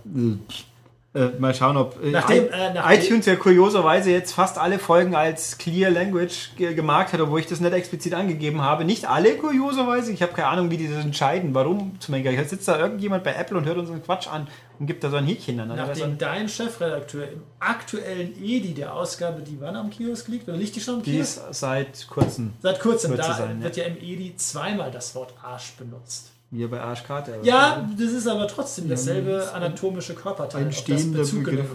Äh, 1.12 1.30
mal 1.40 1.52
schauen, 1.52 1.76
ob 1.76 2.00
äh, 2.00 2.12
nachdem, 2.12 2.48
äh, 2.52 2.72
nachdem 2.72 3.02
iTunes 3.02 3.26
ja 3.26 3.34
kurioserweise 3.34 4.12
jetzt 4.12 4.32
fast 4.32 4.58
alle 4.58 4.78
Folgen 4.78 5.16
als 5.16 5.58
Clear 5.58 5.90
Language 5.90 6.50
ge 6.56 6.72
gemarkt 6.72 7.12
hat, 7.12 7.20
obwohl 7.20 7.40
ich 7.40 7.46
das 7.46 7.58
nicht 7.58 7.72
explizit 7.72 8.14
angegeben 8.14 8.62
habe. 8.62 8.84
Nicht 8.84 9.08
alle 9.08 9.34
kurioserweise. 9.36 10.12
Ich 10.12 10.22
habe 10.22 10.32
keine 10.34 10.46
Ahnung, 10.46 10.70
wie 10.70 10.76
die 10.76 10.86
das 10.86 11.04
entscheiden. 11.04 11.52
Warum 11.52 11.98
zum 11.98 12.12
Beispiel? 12.12 12.34
Jetzt 12.34 12.50
sitzt 12.50 12.68
da 12.68 12.78
irgendjemand 12.78 13.24
bei 13.24 13.34
Apple 13.34 13.58
und 13.58 13.64
hört 13.64 13.78
unseren 13.78 14.04
Quatsch 14.04 14.28
an 14.28 14.46
und 14.78 14.86
gibt 14.86 15.02
da 15.02 15.10
so 15.10 15.16
ein 15.16 15.26
Häkchen 15.26 15.58
an. 15.58 15.74
Nachdem 15.74 16.16
dein 16.16 16.48
Chefredakteur 16.48 17.24
im 17.24 17.42
aktuellen 17.58 18.40
EDI 18.40 18.72
der 18.72 18.94
Ausgabe, 18.94 19.42
die 19.42 19.60
wann 19.60 19.74
am 19.74 19.90
Kiosk 19.90 20.28
liegt, 20.28 20.48
oder 20.48 20.58
liegt 20.58 20.76
die 20.76 20.80
schon 20.80 20.96
am 20.96 21.02
Kiosk? 21.02 21.40
Die 21.42 21.48
ist 21.48 21.58
seit 21.58 22.06
kurzem. 22.08 22.52
Seit 22.62 22.78
kurzem. 22.78 23.16
Da 23.16 23.34
sein, 23.34 23.60
wird 23.60 23.76
ja. 23.76 23.82
ja 23.82 23.90
im 23.90 23.96
EDI 23.96 24.36
zweimal 24.36 24.92
das 24.92 25.16
Wort 25.16 25.34
Arsch 25.42 25.72
benutzt. 25.72 26.30
Wie 26.50 26.66
bei 26.66 26.80
Arschkarte. 26.80 27.38
Ja, 27.42 27.88
das 27.96 28.10
ist 28.10 28.26
aber 28.26 28.48
trotzdem 28.48 28.88
dasselbe 28.88 29.44
ja, 29.44 29.52
anatomische 29.52 30.14
Körperteil. 30.14 30.64
Ein 30.64 30.72
stehender 30.72 31.24
Begriff. 31.24 31.68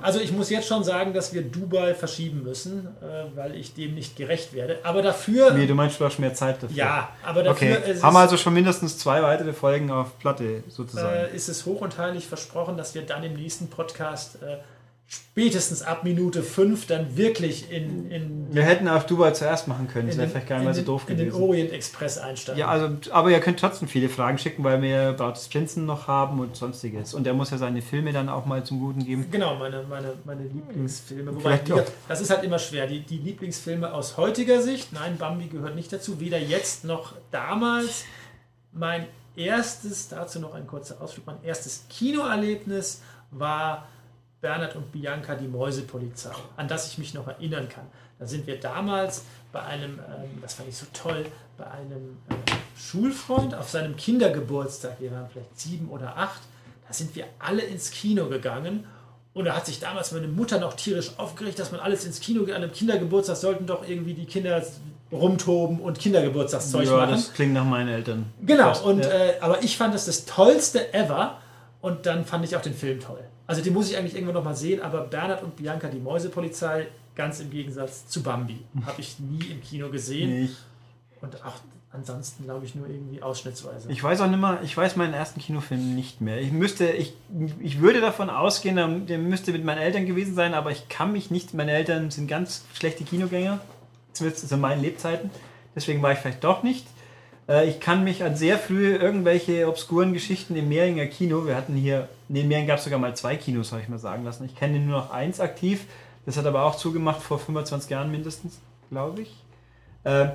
Also 0.00 0.18
ich 0.18 0.32
muss 0.32 0.48
jetzt 0.50 0.66
schon 0.66 0.82
sagen, 0.82 1.12
dass 1.12 1.34
wir 1.34 1.42
Dubai 1.42 1.94
verschieben 1.94 2.42
müssen, 2.42 2.88
äh, 3.02 3.36
weil 3.36 3.54
ich 3.54 3.74
dem 3.74 3.94
nicht 3.94 4.16
gerecht 4.16 4.54
werde. 4.54 4.78
Aber 4.82 5.02
dafür... 5.02 5.52
Nee, 5.52 5.66
du 5.66 5.74
meinst, 5.74 6.00
du 6.00 6.06
hast 6.06 6.18
mehr 6.18 6.32
Zeit 6.32 6.62
dafür. 6.62 6.76
Ja, 6.76 7.08
aber 7.22 7.42
dafür... 7.42 7.78
Okay. 7.78 8.00
Haben 8.00 8.14
wir 8.14 8.20
also 8.20 8.38
schon 8.38 8.54
mindestens 8.54 8.96
zwei 8.96 9.22
weitere 9.22 9.52
Folgen 9.52 9.90
auf 9.90 10.18
Platte 10.18 10.64
sozusagen. 10.68 11.32
Äh, 11.32 11.36
ist 11.36 11.48
es 11.48 11.66
hoch 11.66 11.82
und 11.82 11.98
heilig 11.98 12.26
versprochen, 12.26 12.78
dass 12.78 12.94
wir 12.94 13.02
dann 13.02 13.24
im 13.24 13.34
nächsten 13.34 13.68
Podcast... 13.68 14.38
Spätestens 15.06 15.82
ab 15.82 16.02
Minute 16.02 16.42
5 16.42 16.86
dann 16.86 17.16
wirklich 17.16 17.70
in, 17.70 18.10
in. 18.10 18.54
Wir 18.54 18.62
hätten 18.62 18.88
auch 18.88 19.02
Dubai 19.02 19.32
zuerst 19.32 19.68
machen 19.68 19.86
können, 19.86 20.08
das 20.08 20.16
wäre 20.16 20.28
vielleicht 20.28 20.48
gar 20.48 20.56
nicht 20.58 20.64
mal 20.64 20.74
so 20.74 20.82
doof 20.82 21.06
gewesen. 21.06 21.26
In 21.26 21.32
den 21.32 21.42
Orient 21.42 21.72
Express 21.72 22.18
einsteigen. 22.18 22.58
Ja, 22.58 22.68
also, 22.68 22.88
aber 23.10 23.30
ihr 23.30 23.40
könnt 23.40 23.60
trotzdem 23.60 23.86
viele 23.86 24.08
Fragen 24.08 24.38
schicken, 24.38 24.64
weil 24.64 24.80
wir 24.80 25.12
Bautes 25.12 25.48
Prinzen 25.48 25.84
noch 25.84 26.08
haben 26.08 26.40
und 26.40 26.56
sonstiges. 26.56 27.12
Und 27.12 27.26
er 27.26 27.34
muss 27.34 27.50
ja 27.50 27.58
seine 27.58 27.82
Filme 27.82 28.12
dann 28.12 28.28
auch 28.28 28.46
mal 28.46 28.64
zum 28.64 28.80
Guten 28.80 29.04
geben. 29.04 29.26
Genau, 29.30 29.56
meine, 29.56 29.84
meine, 29.88 30.14
meine 30.24 30.42
Lieblingsfilme. 30.44 31.34
Wobei, 31.34 31.64
wieder, 31.64 31.84
das 32.08 32.20
ist 32.20 32.30
halt 32.30 32.42
immer 32.42 32.58
schwer. 32.58 32.86
Die, 32.86 33.00
die 33.00 33.18
Lieblingsfilme 33.18 33.92
aus 33.92 34.16
heutiger 34.16 34.62
Sicht, 34.62 34.92
nein, 34.92 35.18
Bambi 35.18 35.48
gehört 35.48 35.74
nicht 35.74 35.92
dazu, 35.92 36.18
weder 36.18 36.38
jetzt 36.38 36.84
noch 36.84 37.14
damals. 37.30 38.04
Mein 38.72 39.06
erstes, 39.36 40.08
dazu 40.08 40.40
noch 40.40 40.54
ein 40.54 40.66
kurzer 40.66 41.00
Ausflug, 41.00 41.26
mein 41.26 41.42
erstes 41.44 41.84
Kinoerlebnis 41.90 43.02
war 43.30 43.86
Bernhard 44.44 44.76
und 44.76 44.92
Bianca, 44.92 45.36
die 45.36 45.48
Mäusepolizei, 45.48 46.30
an 46.58 46.68
das 46.68 46.86
ich 46.88 46.98
mich 46.98 47.14
noch 47.14 47.26
erinnern 47.26 47.66
kann. 47.70 47.86
Da 48.18 48.26
sind 48.26 48.46
wir 48.46 48.60
damals 48.60 49.22
bei 49.52 49.62
einem, 49.62 49.92
ähm, 49.92 50.42
das 50.42 50.52
fand 50.52 50.68
ich 50.68 50.76
so 50.76 50.84
toll, 50.92 51.24
bei 51.56 51.66
einem 51.70 52.18
äh, 52.28 52.34
Schulfreund 52.78 53.54
auf 53.54 53.70
seinem 53.70 53.96
Kindergeburtstag, 53.96 55.00
wir 55.00 55.12
waren 55.12 55.30
vielleicht 55.32 55.58
sieben 55.58 55.88
oder 55.88 56.18
acht, 56.18 56.42
da 56.86 56.92
sind 56.92 57.16
wir 57.16 57.24
alle 57.38 57.62
ins 57.62 57.90
Kino 57.90 58.26
gegangen 58.26 58.84
und 59.32 59.46
da 59.46 59.56
hat 59.56 59.64
sich 59.64 59.80
damals 59.80 60.12
meine 60.12 60.28
Mutter 60.28 60.60
noch 60.60 60.74
tierisch 60.74 61.12
aufgeregt, 61.16 61.58
dass 61.58 61.72
man 61.72 61.80
alles 61.80 62.04
ins 62.04 62.20
Kino 62.20 62.44
geht. 62.44 62.54
An 62.54 62.62
einem 62.62 62.72
Kindergeburtstag 62.72 63.38
sollten 63.38 63.66
doch 63.66 63.88
irgendwie 63.88 64.12
die 64.12 64.26
Kinder 64.26 64.62
rumtoben 65.10 65.80
und 65.80 65.98
Kindergeburtstagszeug 65.98 66.84
ja, 66.84 66.96
machen. 66.96 67.12
das 67.12 67.32
klingt 67.32 67.54
nach 67.54 67.64
meinen 67.64 67.88
Eltern. 67.88 68.26
Genau, 68.42 68.78
und, 68.82 69.06
ja. 69.06 69.10
äh, 69.10 69.40
aber 69.40 69.62
ich 69.62 69.78
fand 69.78 69.94
das 69.94 70.04
das 70.04 70.26
Tollste 70.26 70.92
ever 70.92 71.38
und 71.80 72.04
dann 72.04 72.26
fand 72.26 72.44
ich 72.44 72.54
auch 72.56 72.62
den 72.62 72.74
Film 72.74 73.00
toll. 73.00 73.24
Also 73.46 73.62
den 73.62 73.72
muss 73.74 73.90
ich 73.90 73.96
eigentlich 73.98 74.14
irgendwann 74.14 74.34
noch 74.36 74.44
mal 74.44 74.56
sehen, 74.56 74.80
aber 74.82 75.02
Bernhard 75.02 75.42
und 75.42 75.56
Bianca, 75.56 75.88
die 75.88 75.98
Mäusepolizei, 75.98 76.86
ganz 77.14 77.40
im 77.40 77.50
Gegensatz 77.50 78.06
zu 78.08 78.22
Bambi, 78.22 78.60
habe 78.86 79.00
ich 79.00 79.18
nie 79.18 79.46
im 79.46 79.62
Kino 79.62 79.88
gesehen 79.90 80.44
ich, 80.44 80.56
und 81.20 81.44
auch 81.44 81.54
ansonsten 81.92 82.44
glaube 82.44 82.64
ich 82.64 82.74
nur 82.74 82.88
irgendwie 82.88 83.22
ausschnittsweise. 83.22 83.90
ich 83.92 84.02
weiß 84.02 84.20
auch 84.22 84.26
nicht 84.28 84.40
mehr, 84.40 84.58
ich 84.64 84.76
weiß 84.76 84.96
meinen 84.96 85.14
ersten 85.14 85.40
Kinofilm 85.40 85.94
nicht 85.94 86.20
mehr. 86.20 86.40
Ich 86.40 86.50
müsste, 86.50 86.90
ich, 86.90 87.14
ich 87.60 87.80
würde 87.80 88.00
davon 88.00 88.30
ausgehen, 88.30 88.76
der- 88.76 88.88
der 88.88 89.18
müsste 89.18 89.52
mit 89.52 89.64
meinen 89.64 89.78
Eltern 89.78 90.06
gewesen 90.06 90.34
sein, 90.34 90.54
aber 90.54 90.70
ich 90.72 90.88
kann 90.88 91.12
mich 91.12 91.30
nicht, 91.30 91.54
meine 91.54 91.70
Eltern 91.72 92.10
sind 92.10 92.26
ganz 92.26 92.64
schlechte 92.74 93.04
Kinogänger, 93.04 93.60
zumindest 94.12 94.48
zu 94.48 94.56
meinen 94.56 94.82
Lebzeiten. 94.82 95.30
Deswegen 95.76 96.02
war 96.02 96.12
ich 96.12 96.18
vielleicht 96.18 96.42
doch 96.42 96.62
nicht. 96.64 96.86
Äh, 97.48 97.68
Ich 97.68 97.80
kann 97.80 98.04
mich 98.04 98.22
an 98.24 98.36
sehr 98.36 98.58
früh 98.58 98.94
irgendwelche 98.94 99.68
obskuren 99.68 100.12
Geschichten 100.12 100.56
im 100.56 100.68
Mehringer 100.68 101.06
Kino, 101.06 101.46
wir 101.46 101.56
hatten 101.56 101.74
hier, 101.74 102.08
neben 102.28 102.48
Mehring 102.48 102.66
gab 102.66 102.78
es 102.78 102.84
sogar 102.84 102.98
mal 102.98 103.16
zwei 103.16 103.36
Kinos, 103.36 103.72
habe 103.72 103.82
ich 103.82 103.88
mal 103.88 103.98
sagen 103.98 104.24
lassen. 104.24 104.44
Ich 104.44 104.56
kenne 104.56 104.78
nur 104.78 104.98
noch 104.98 105.10
eins 105.10 105.40
aktiv, 105.40 105.86
das 106.26 106.36
hat 106.36 106.46
aber 106.46 106.64
auch 106.64 106.76
zugemacht 106.76 107.22
vor 107.22 107.38
25 107.38 107.90
Jahren 107.90 108.10
mindestens, 108.10 108.60
glaube 108.90 109.22
ich. 109.22 109.34
Äh, 110.04 110.28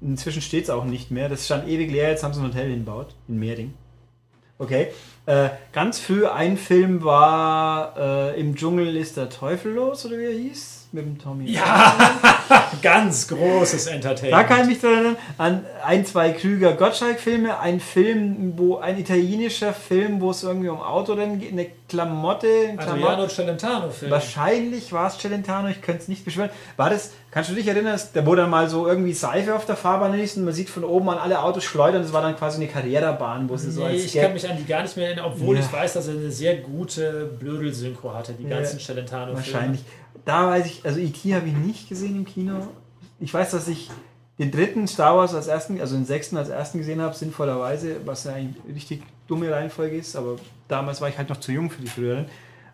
Inzwischen 0.00 0.42
steht 0.42 0.64
es 0.64 0.70
auch 0.70 0.84
nicht 0.84 1.12
mehr. 1.12 1.28
Das 1.28 1.44
stand 1.44 1.68
ewig 1.68 1.90
leer, 1.92 2.10
jetzt 2.10 2.24
haben 2.24 2.34
sie 2.34 2.40
ein 2.40 2.48
Hotel 2.48 2.70
hinbaut, 2.70 3.14
in 3.28 3.38
Mehring. 3.38 3.72
Okay. 4.58 4.88
Äh, 5.26 5.50
ganz 5.72 6.00
früh 6.00 6.26
ein 6.26 6.56
Film 6.56 7.04
war 7.04 7.96
äh, 7.96 8.40
Im 8.40 8.56
Dschungel 8.56 8.96
ist 8.96 9.16
der 9.16 9.30
Teufel 9.30 9.72
los, 9.72 10.04
oder 10.04 10.18
wie 10.18 10.24
er 10.24 10.32
hieß? 10.32 10.81
Mit 10.94 11.06
dem 11.06 11.18
Tommy. 11.18 11.50
ja, 11.50 11.96
ganz 12.82 13.26
großes 13.28 13.86
Entertainment. 13.86 14.32
Da 14.34 14.44
kann 14.44 14.62
ich 14.68 14.74
mich 14.76 14.84
erinnern, 14.84 15.16
an 15.38 15.64
ein, 15.84 16.04
zwei 16.04 16.32
Krüger 16.32 16.74
Gottschalk-Filme, 16.74 17.58
ein 17.60 17.80
Film, 17.80 18.52
wo 18.56 18.76
ein 18.76 18.98
italienischer 18.98 19.72
Film, 19.72 20.20
wo 20.20 20.30
es 20.30 20.42
irgendwie 20.42 20.68
um 20.68 20.80
Autorennen 20.82 21.38
geht, 21.40 21.52
eine 21.52 21.66
Klamotte, 21.88 22.46
ein 22.68 22.78
Adriano 22.78 23.06
Klamotte. 23.06 23.28
Celentano-Film. 23.34 24.10
Wahrscheinlich 24.10 24.92
war 24.92 25.06
es 25.08 25.18
Celentano, 25.18 25.68
ich 25.68 25.80
könnte 25.80 26.02
es 26.02 26.08
nicht 26.08 26.24
beschwören. 26.26 26.50
War 26.76 26.90
das, 26.90 27.12
kannst 27.30 27.48
du 27.50 27.54
dich 27.54 27.66
erinnern, 27.66 27.92
dass- 27.92 28.10
wo 28.26 28.34
dann 28.34 28.50
mal 28.50 28.68
so 28.68 28.86
irgendwie 28.86 29.12
Seife 29.14 29.54
auf 29.54 29.64
der 29.64 29.76
Fahrbahn 29.76 30.12
ist 30.18 30.36
und 30.36 30.44
man 30.44 30.52
sieht 30.54 30.68
von 30.68 30.84
oben 30.84 31.08
an 31.08 31.18
alle 31.18 31.42
Autos 31.42 31.64
schleudern, 31.64 32.02
das 32.02 32.12
war 32.12 32.20
dann 32.22 32.36
quasi 32.36 32.60
eine 32.62 32.70
Karrierebahn, 32.70 33.48
wo 33.48 33.56
sie 33.56 33.70
so 33.70 33.80
Nee, 33.82 33.88
als 33.94 34.04
ich 34.04 34.12
Gag- 34.12 34.24
kann 34.24 34.32
mich 34.34 34.48
an 34.50 34.56
die 34.58 34.64
gar 34.66 34.82
nicht 34.82 34.96
mehr 34.96 35.06
erinnern, 35.06 35.24
obwohl 35.32 35.56
Ja. 35.56 35.62
ich 35.62 35.72
weiß, 35.72 35.94
dass 35.94 36.08
er 36.08 36.14
eine 36.14 36.30
sehr 36.30 36.56
gute 36.56 37.30
Blödel-Synchro 37.38 38.12
hatte, 38.14 38.34
die 38.34 38.44
Ja, 38.48 38.56
ganzen 38.56 38.78
Celentano-Filme. 38.78 39.36
Wahrscheinlich. 39.38 39.80
Da 40.24 40.48
weiß 40.48 40.66
ich, 40.66 40.84
also 40.84 41.00
E.T. 41.00 41.34
habe 41.34 41.48
ich 41.48 41.54
nicht 41.54 41.88
gesehen 41.88 42.16
im 42.16 42.24
Kino. 42.24 42.68
Ich 43.18 43.32
weiß, 43.32 43.50
dass 43.50 43.68
ich 43.68 43.90
den 44.38 44.50
dritten 44.50 44.88
Star 44.88 45.16
Wars 45.16 45.34
als 45.34 45.46
ersten, 45.46 45.80
also 45.80 45.94
den 45.94 46.04
sechsten 46.04 46.36
als 46.36 46.48
ersten 46.48 46.78
gesehen 46.78 47.00
habe, 47.00 47.14
sinnvollerweise, 47.14 47.96
was 48.04 48.24
ja 48.24 48.32
eine 48.32 48.54
richtig 48.74 49.02
dumme 49.28 49.50
Reihenfolge 49.50 49.96
ist, 49.96 50.16
aber 50.16 50.36
damals 50.68 51.00
war 51.00 51.08
ich 51.08 51.18
halt 51.18 51.28
noch 51.28 51.38
zu 51.38 51.52
jung 51.52 51.70
für 51.70 51.80
die 51.80 51.88
früheren. 51.88 52.26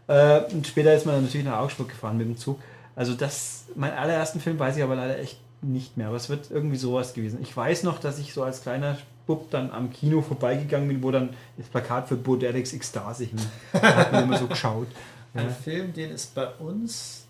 Äh, 0.06 0.40
und 0.52 0.66
später 0.66 0.94
ist 0.94 1.04
man 1.04 1.16
dann 1.16 1.24
natürlich 1.24 1.46
nach 1.46 1.58
Augsburg 1.58 1.88
gefahren 1.88 2.16
mit 2.16 2.26
dem 2.26 2.36
Zug. 2.36 2.58
Also 2.96 3.14
das, 3.14 3.66
meinen 3.74 3.96
allerersten 3.96 4.40
Film 4.40 4.58
weiß 4.58 4.76
ich 4.76 4.82
aber 4.82 4.96
leider 4.96 5.18
echt 5.18 5.38
nicht 5.60 5.96
mehr, 5.96 6.08
aber 6.08 6.16
es 6.16 6.28
wird 6.28 6.50
irgendwie 6.50 6.76
sowas 6.76 7.14
gewesen. 7.14 7.38
Ich 7.42 7.56
weiß 7.56 7.82
noch, 7.82 7.98
dass 7.98 8.18
ich 8.18 8.32
so 8.32 8.42
als 8.42 8.62
kleiner 8.62 8.96
Bub 9.26 9.50
dann 9.50 9.70
am 9.70 9.92
Kino 9.92 10.22
vorbeigegangen 10.22 10.88
bin, 10.88 11.02
wo 11.02 11.10
dann 11.10 11.30
das 11.56 11.68
Plakat 11.68 12.08
für 12.08 12.16
Bo 12.16 12.36
Derek's 12.36 12.72
Ekstase 12.72 13.24
hing. 13.24 13.38
Da 13.72 13.96
hat 13.96 14.12
man 14.12 14.24
immer 14.24 14.38
so 14.38 14.46
geschaut. 14.46 14.88
Ein 15.34 15.50
Film, 15.50 15.92
den 15.92 16.12
es 16.12 16.26
bei 16.26 16.48
uns 16.54 17.27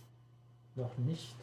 noch 0.78 0.96
nicht. 0.98 1.34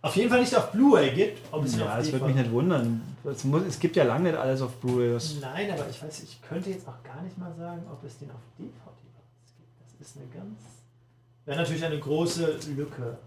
Auf 0.00 0.14
jeden 0.14 0.30
Fall 0.30 0.40
nicht 0.40 0.54
auf 0.56 0.70
Blu-ray 0.72 1.10
gibt. 1.10 1.40
Ob 1.52 1.64
es 1.64 1.76
Ja, 1.76 1.98
es 1.98 2.12
würde 2.12 2.26
mich 2.26 2.36
nicht 2.36 2.50
wundern. 2.52 3.02
Es, 3.24 3.42
muss, 3.44 3.62
es 3.68 3.78
gibt 3.80 3.96
ja 3.96 4.04
lange 4.04 4.30
nicht 4.30 4.38
alles 4.38 4.62
auf 4.62 4.72
Blu-ray. 4.76 5.18
Nein, 5.40 5.70
aber 5.72 5.88
ich 5.90 6.02
weiß, 6.02 6.22
ich 6.22 6.40
könnte 6.48 6.70
jetzt 6.70 6.86
auch 6.86 7.02
gar 7.02 7.20
nicht 7.22 7.36
mal 7.36 7.52
sagen, 7.58 7.82
ob 7.90 8.02
es 8.04 8.16
den 8.18 8.30
auf 8.30 8.36
DVD 8.56 8.70
gibt. 8.70 9.98
Das 10.00 10.08
ist 10.08 10.16
eine 10.16 10.26
ganz. 10.26 10.60
Wäre 11.44 11.58
natürlich 11.58 11.84
eine 11.84 11.98
große 11.98 12.58
Lücke. 12.76 13.18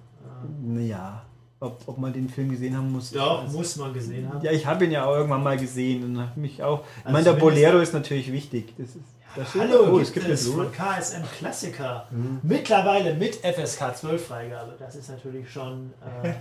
Äh, 0.77 0.87
Ja, 0.87 1.23
ob, 1.59 1.81
ob 1.87 1.97
man 1.97 2.13
den 2.13 2.29
Film 2.29 2.49
gesehen 2.49 2.75
haben 2.77 2.91
muss. 2.91 3.11
ich 3.11 3.17
Ja, 3.17 3.43
weiß. 3.43 3.51
muss 3.51 3.75
man 3.75 3.93
gesehen 3.93 4.29
haben. 4.29 4.41
Ja, 4.43 4.51
ich 4.51 4.65
habe 4.65 4.85
ihn 4.85 4.91
ja 4.91 5.05
auch 5.05 5.13
irgendwann 5.15 5.43
mal 5.43 5.57
gesehen 5.57 6.03
und 6.05 6.19
habe 6.19 6.39
mich 6.39 6.63
auch. 6.63 6.85
Ich 6.99 7.05
Also 7.05 7.11
meine, 7.11 7.23
der 7.25 7.33
Bolero 7.33 7.79
ist 7.79 7.93
natürlich 7.93 8.31
wichtig. 8.31 8.73
Das 8.77 8.87
ist, 8.87 8.95
das 8.95 9.03
Hallo, 9.35 9.95
oh, 9.95 9.97
gibt 9.97 10.27
es 10.27 10.47
von. 10.47 10.71
KSM 10.71 11.23
Klassiker. 11.37 12.07
Mittlerweile 12.43 13.13
mit 13.13 13.35
FSK 13.35 13.95
12 13.95 14.27
Freigabe. 14.27 14.75
Das 14.77 14.95
ist 14.95 15.09
natürlich 15.09 15.49
schon. 15.49 15.93
Äh, 16.23 16.33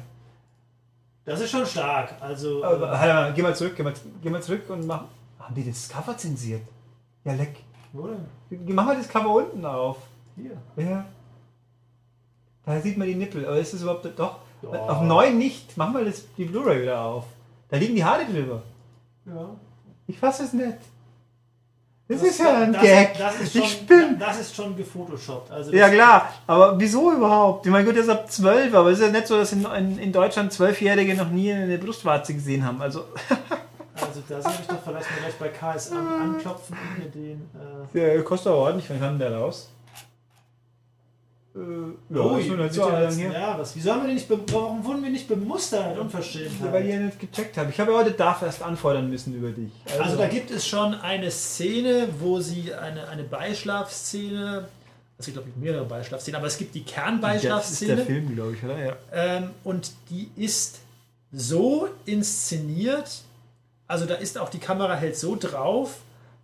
das 1.24 1.40
ist 1.40 1.50
schon 1.50 1.64
stark. 1.64 2.14
Also. 2.20 2.64
Aber, 2.64 2.92
äh, 2.92 2.96
halt 2.96 3.14
mal, 3.14 3.32
geh 3.32 3.42
mal 3.42 3.54
zurück, 3.54 3.74
geh 3.76 3.82
mal, 3.84 3.94
geh 4.20 4.30
mal 4.30 4.42
zurück 4.42 4.68
und 4.68 4.86
mach. 4.86 5.04
Haben 5.38 5.54
die 5.54 5.68
das 5.68 5.88
Cover 5.88 6.16
zensiert? 6.16 6.62
Ja, 7.24 7.32
leck. 7.34 7.56
wo 7.92 8.08
denn? 8.08 8.26
Mach 8.74 8.86
mal 8.86 8.96
das 8.96 9.08
Cover 9.08 9.34
unten 9.34 9.64
auf. 9.64 9.98
Hier. 10.36 10.56
Ja. 10.76 11.04
Da 12.64 12.80
sieht 12.80 12.98
man 12.98 13.06
die 13.06 13.14
Nippel. 13.14 13.46
Aber 13.46 13.58
ist 13.58 13.72
das 13.72 13.82
überhaupt. 13.82 14.06
Doch. 14.18 14.40
Ja. 14.62 14.68
Auf 14.68 15.02
9 15.02 15.38
nicht. 15.38 15.76
Mach 15.76 15.90
mal 15.92 16.04
das, 16.04 16.24
die 16.36 16.44
Blu-ray 16.44 16.82
wieder 16.82 17.00
auf. 17.00 17.24
Da 17.68 17.76
liegen 17.76 17.94
die 17.94 18.04
Haare 18.04 18.24
drüber. 18.24 18.62
Ja. 19.26 19.50
Ich 20.08 20.18
fasse 20.18 20.42
es 20.42 20.52
nicht. 20.52 20.78
Das, 22.10 22.22
ist 22.22 22.38
ja 22.40 22.58
ein 22.62 22.72
das, 22.72 22.82
Gag. 22.82 23.18
Das 23.18 23.40
ist, 23.40 23.54
ich 23.54 23.72
schon, 23.78 23.86
bin. 23.86 24.18
das 24.18 24.40
ist 24.40 24.54
schon 24.56 24.76
gefotoshoppt. 24.76 25.50
Also 25.50 25.72
Ja 25.72 25.86
das- 25.86 25.94
klar, 25.94 26.32
aber 26.46 26.78
wieso 26.78 27.12
überhaupt? 27.12 27.64
Ich 27.66 27.72
meine, 27.72 27.84
gut, 27.84 27.94
er 27.94 28.02
ist 28.02 28.08
ab 28.08 28.30
12, 28.30 28.74
aber 28.74 28.90
es 28.90 28.98
ist 28.98 29.06
ja 29.06 29.12
nicht 29.12 29.26
so, 29.26 29.36
dass 29.38 29.52
in, 29.52 29.64
in, 29.64 29.98
in 29.98 30.12
Deutschland 30.12 30.52
Zwölfjährige 30.52 31.14
noch 31.14 31.30
nie 31.30 31.52
eine 31.52 31.78
Brustwarze 31.78 32.34
gesehen 32.34 32.64
haben. 32.66 32.80
Also, 32.82 33.04
Also 33.94 34.22
da 34.28 34.40
soll 34.40 34.52
ich 34.60 34.66
doch 34.66 34.78
vielleicht 34.82 35.10
mal 35.10 35.18
gleich 35.20 35.34
bei 35.38 35.48
KSM 35.48 35.96
anklopfen 35.96 36.76
und 36.76 37.04
mir 37.04 37.10
den. 37.10 37.50
Äh, 37.54 37.92
der 37.98 38.24
kostet 38.24 38.48
aber 38.50 38.56
ordentlich, 38.62 38.88
wann 38.88 38.98
kam 39.00 39.18
der 39.18 39.36
raus? 39.36 39.68
Äh, 41.54 41.58
ja, 42.14 42.20
Ui, 42.20 42.46
lange 42.46 42.62
letzten 42.64 43.20
her. 43.22 43.32
Jahres. 43.32 43.72
Wieso 43.74 43.92
haben 43.92 44.06
wir 44.06 44.14
nicht 44.14 44.28
warum 44.52 44.84
wurden 44.84 45.02
wir 45.02 45.10
nicht 45.10 45.26
bemustert? 45.26 45.98
Unverschämtheit. 45.98 46.72
Weil 46.72 46.86
ich 46.86 46.94
ja 46.94 47.00
nicht 47.00 47.18
gecheckt 47.18 47.56
habe. 47.56 47.70
Ich 47.70 47.80
habe 47.80 47.90
ja 47.90 47.98
heute 47.98 48.12
DAF 48.12 48.42
erst 48.42 48.62
anfordern 48.62 49.10
müssen 49.10 49.34
über 49.34 49.50
dich. 49.50 49.72
Also 49.98 50.16
da 50.16 50.28
gibt 50.28 50.50
es 50.52 50.66
schon 50.66 50.94
eine 50.94 51.30
Szene, 51.30 52.08
wo 52.20 52.40
sie 52.40 52.72
eine, 52.72 53.08
eine 53.08 53.24
Beischlafszene, 53.24 54.68
es 55.18 55.26
gibt 55.26 55.38
glaube 55.38 55.50
ich 55.50 55.56
mehrere 55.56 55.84
Beischlafszenen, 55.84 56.38
aber 56.38 56.46
es 56.46 56.56
gibt 56.56 56.74
die 56.74 56.84
das 56.84 56.88
ist 56.88 56.96
der 56.96 57.04
Kernbeischlafszene 57.04 58.04
Film, 58.04 58.34
glaube 58.34 58.54
ich, 58.54 58.62
oder? 58.62 58.78
Ja. 58.78 58.96
ähm, 59.12 59.50
und 59.64 59.90
die 60.08 60.30
ist 60.36 60.78
so 61.32 61.88
inszeniert, 62.06 63.22
also 63.88 64.06
da 64.06 64.14
ist 64.14 64.38
auch 64.38 64.50
die 64.50 64.58
Kamera 64.58 64.94
hält 64.94 65.16
so 65.16 65.36
drauf, 65.36 65.98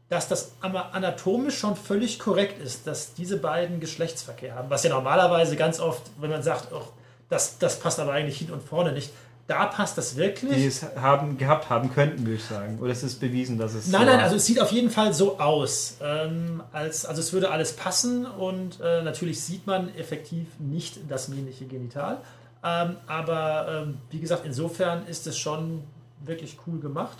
dass 0.08 0.28
das 0.28 0.52
anatomisch 0.60 1.58
schon 1.58 1.74
völlig 1.74 2.18
korrekt 2.18 2.62
ist, 2.62 2.86
dass 2.86 3.14
diese 3.14 3.38
beiden 3.38 3.80
Geschlechtsverkehr 3.80 4.54
haben. 4.54 4.70
Was 4.70 4.84
ja 4.84 4.90
normalerweise 4.90 5.56
ganz 5.56 5.80
oft, 5.80 6.02
wenn 6.20 6.30
man 6.30 6.42
sagt, 6.42 6.72
oh, 6.72 6.82
das, 7.28 7.58
das 7.58 7.80
passt 7.80 7.98
aber 7.98 8.12
eigentlich 8.12 8.38
hin 8.38 8.52
und 8.52 8.62
vorne 8.62 8.92
nicht, 8.92 9.10
da 9.48 9.66
passt 9.66 9.96
das 9.96 10.16
wirklich. 10.16 10.56
Die 10.56 10.66
es 10.66 10.84
haben, 10.96 11.38
gehabt 11.38 11.70
haben 11.70 11.92
könnten, 11.92 12.20
würde 12.20 12.34
ich 12.34 12.44
sagen. 12.44 12.78
Oder 12.80 12.90
es 12.90 13.02
ist 13.02 13.20
bewiesen, 13.20 13.58
dass 13.58 13.74
es. 13.74 13.88
Nein, 13.88 14.02
so 14.02 14.06
nein, 14.12 14.20
also 14.20 14.36
es 14.36 14.46
sieht 14.46 14.60
auf 14.60 14.72
jeden 14.72 14.90
Fall 14.90 15.12
so 15.12 15.38
aus. 15.38 15.96
Ähm, 16.02 16.62
als, 16.72 17.04
also 17.04 17.20
es 17.20 17.32
würde 17.32 17.50
alles 17.50 17.74
passen 17.74 18.26
und 18.26 18.80
äh, 18.80 19.02
natürlich 19.02 19.40
sieht 19.40 19.66
man 19.66 19.94
effektiv 19.94 20.48
nicht 20.58 20.98
das 21.08 21.28
männliche 21.28 21.66
Genital. 21.66 22.18
Ähm, 22.64 22.96
aber 23.06 23.84
ähm, 23.86 23.98
wie 24.10 24.18
gesagt, 24.18 24.44
insofern 24.44 25.06
ist 25.06 25.26
es 25.26 25.38
schon 25.38 25.84
wirklich 26.24 26.58
cool 26.66 26.80
gemacht. 26.80 27.18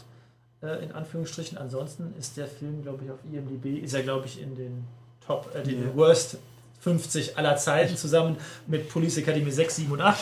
Äh, 0.63 0.85
in 0.85 0.93
Anführungsstrichen. 0.93 1.59
Ansonsten 1.59 2.15
ist 2.19 2.37
der 2.37 2.47
Film, 2.47 2.83
glaube 2.83 3.05
ich, 3.05 3.11
auf 3.11 3.19
IMDb, 3.31 3.83
ist 3.83 3.95
er, 3.95 4.03
glaube 4.03 4.27
ich, 4.27 4.41
in 4.41 4.55
den 4.55 4.85
Top, 5.27 5.51
äh, 5.55 5.63
den 5.63 5.83
Ja. 5.89 5.95
Worst 5.97 6.39
50 6.81 7.37
aller 7.37 7.57
Zeiten 7.57 7.97
zusammen 7.97 8.37
mit 8.67 8.89
Police 8.89 9.19
Academy 9.19 9.51
6, 9.51 9.77
7 9.77 9.93
und 9.93 10.01
8. 10.01 10.19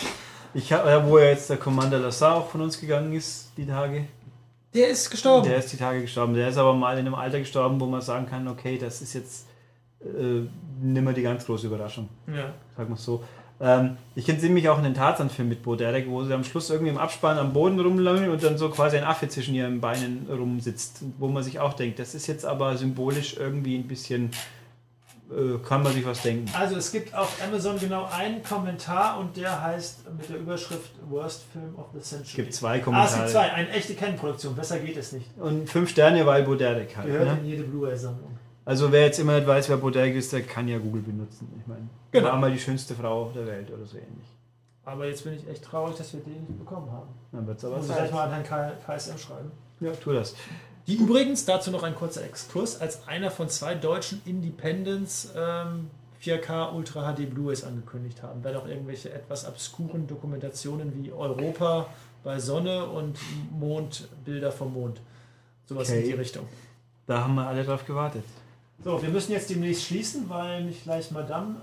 Ich 0.55 0.73
hab, 0.73 0.87
ja, 0.87 1.07
wo 1.07 1.19
ja 1.19 1.27
jetzt 1.27 1.51
der 1.51 1.57
Commander 1.57 1.99
Lassar 1.99 2.37
auch 2.37 2.49
von 2.49 2.61
uns 2.63 2.81
gegangen 2.81 3.13
ist, 3.13 3.51
die 3.57 3.67
Tage. 3.67 4.07
Der 4.73 4.89
ist 4.89 5.11
gestorben. 5.11 5.49
Der 5.49 5.59
ist 5.59 5.73
die 5.73 5.77
Tage 5.77 6.01
gestorben. 6.01 6.35
Der 6.35 6.49
ist 6.49 6.57
aber 6.57 6.75
mal 6.75 6.93
in 6.99 7.07
einem 7.07 7.15
Alter 7.15 7.39
gestorben, 7.39 7.81
wo 7.81 7.87
man 7.87 8.01
sagen 8.01 8.27
kann, 8.27 8.47
okay, 8.49 8.79
das 8.79 9.03
ist 9.03 9.15
jetzt 9.15 9.47
äh, 10.01 10.43
nimmer 10.81 11.13
die 11.13 11.23
ganz 11.23 11.45
große 11.47 11.67
Überraschung. 11.67 12.09
ja. 12.27 12.53
Wir 12.77 12.95
es 12.95 13.05
so. 13.05 13.23
Ähm, 13.61 13.97
ich 14.17 14.29
entsinne 14.29 14.53
mich 14.55 14.69
auch 14.69 14.79
an 14.79 14.85
den 14.85 14.95
Tarzan-Film 14.95 15.49
mit 15.49 15.63
Bo 15.63 15.77
Derek, 15.77 16.09
wo 16.11 16.25
sie 16.25 16.33
am 16.35 16.43
Schluss 16.45 16.71
irgendwie 16.71 16.91
im 16.91 16.99
Abspann 16.99 17.39
am 17.39 17.53
Boden 17.53 17.79
rumlangen 17.79 18.29
und 18.31 18.43
dann 18.43 18.59
so 18.59 18.69
quasi 18.69 18.97
ein 18.97 19.05
Affe 19.05 19.29
zwischen 19.29 19.55
ihren 19.55 19.81
Beinen 19.81 20.27
rumsitzt. 20.29 21.03
Wo 21.19 21.29
man 21.29 21.43
sich 21.43 21.61
auch 21.61 21.75
denkt, 21.75 21.99
das 22.01 22.15
ist 22.15 22.27
jetzt 22.27 22.45
aber 22.45 22.77
symbolisch 22.77 23.37
irgendwie 23.39 23.77
ein 23.79 23.87
bisschen, 23.87 24.33
äh, 25.31 25.57
kann 25.67 25.85
man 25.85 25.93
sich 25.93 26.05
was 26.05 26.21
denken. 26.23 26.51
Also 26.59 26.77
es 26.77 26.91
gibt 26.91 27.15
auf 27.15 27.41
Amazon 27.47 27.79
genau 27.79 28.09
einen 28.13 28.43
Kommentar 28.43 29.19
und 29.21 29.37
der 29.37 29.63
heißt 29.63 30.01
mit 30.19 30.29
der 30.29 30.39
Überschrift 30.39 30.91
Worst 31.09 31.45
Film 31.53 31.77
of 31.77 31.87
the 31.95 32.01
Century. 32.01 32.29
Es 32.31 32.35
gibt 32.35 32.55
zwei 32.55 32.73
Ah, 32.73 32.77
es 32.79 32.85
Kommentare. 32.85 33.19
gibt 33.21 33.31
zwei. 33.31 33.53
Eine 33.53 33.71
echte 33.71 33.95
Kennproduktion. 33.95 34.57
Besser 34.57 34.81
geht 34.81 34.97
es 34.97 35.13
nicht. 35.13 35.27
Und 35.39 35.71
fünf 35.71 35.91
Sterne, 35.91 36.27
weil 36.27 36.43
Bo 36.43 36.57
Derek 36.57 36.97
halt. 36.97 37.07
Gehört 37.07 37.29
Ne? 37.35 37.39
in 37.43 37.47
jede 37.47 37.63
Blu-ray-Sammlung. 37.63 38.34
Also 38.65 38.91
wer 38.93 39.03
jetzt 39.05 39.19
immer 39.19 39.37
nicht 39.37 39.47
weiß, 39.47 39.69
wer 39.69 39.77
Bo 39.77 39.91
Derek 39.91 40.15
ist, 40.15 40.33
der 40.33 40.43
kann 40.43 40.69
ja 40.69 40.79
Google 40.79 41.03
benutzen. 41.03 41.53
Ich 41.61 41.67
meine, 41.67 41.87
Genau. 42.13 42.29
war 42.29 42.39
mal 42.39 42.51
die 42.53 42.59
schönste 42.59 42.95
Frau 42.95 43.31
der 43.35 43.47
Welt 43.47 43.71
oder 43.71 43.85
so 43.85 43.97
ähnlich. 43.99 44.27
Aber 44.87 45.07
jetzt 45.07 45.25
bin 45.25 45.35
ich 45.35 45.47
echt 45.49 45.65
traurig, 45.65 45.97
dass 45.97 46.13
wir 46.13 46.21
den 46.21 46.41
nicht 46.45 46.59
bekommen 46.59 46.91
haben. 46.91 47.09
Dann 47.33 47.47
wird 47.47 47.59
es 47.59 47.65
aber 47.65 47.77
Muss 47.79 47.89
ich 47.89 48.11
mal 48.13 48.29
an 48.31 48.43
Herrn 48.45 48.73
KSM 48.87 49.19
schreiben. 49.19 49.51
Ja, 49.81 49.93
tu 49.93 50.13
das. 50.13 50.35
Die 50.87 50.97
übrigens, 50.97 51.45
dazu 51.47 51.71
noch 51.71 51.83
ein 51.83 51.95
kurzer 51.95 52.23
Exkurs, 52.25 52.81
als 52.81 53.09
einer 53.09 53.31
von 53.31 53.49
zwei 53.49 53.75
deutschen 53.75 54.21
Independents 54.27 55.31
ähm, 55.35 55.91
4K 56.23 56.75
Ultra 56.75 57.15
HD 57.15 57.29
Blu-rays 57.29 57.65
angekündigt 57.65 58.23
haben. 58.23 58.43
Da 58.43 58.53
noch 58.53 58.67
irgendwelche 58.69 59.11
etwas 59.13 59.47
obskuren 59.49 60.07
Dokumentationen 60.07 60.93
wie 61.03 61.13
Europa 61.13 61.87
bei 62.23 62.39
Sonne 62.39 62.85
und 62.87 63.19
Mondbilder 63.59 64.53
vom 64.53 64.73
Mond. 64.75 65.01
Sowas 65.67 65.89
Okay. 65.89 66.01
in 66.01 66.07
die 66.09 66.13
Richtung. 66.15 66.47
Da 67.07 67.23
haben 67.23 67.35
wir 67.35 67.47
alle 67.47 67.65
drauf 67.65 67.85
gewartet. 67.87 68.25
So, 68.83 69.01
wir 69.01 69.09
müssen 69.09 69.33
jetzt 69.33 69.49
demnächst 69.49 69.85
schließen, 69.85 70.29
weil 70.29 70.65
mich 70.65 70.83
gleich 70.83 71.11
Madame 71.11 71.57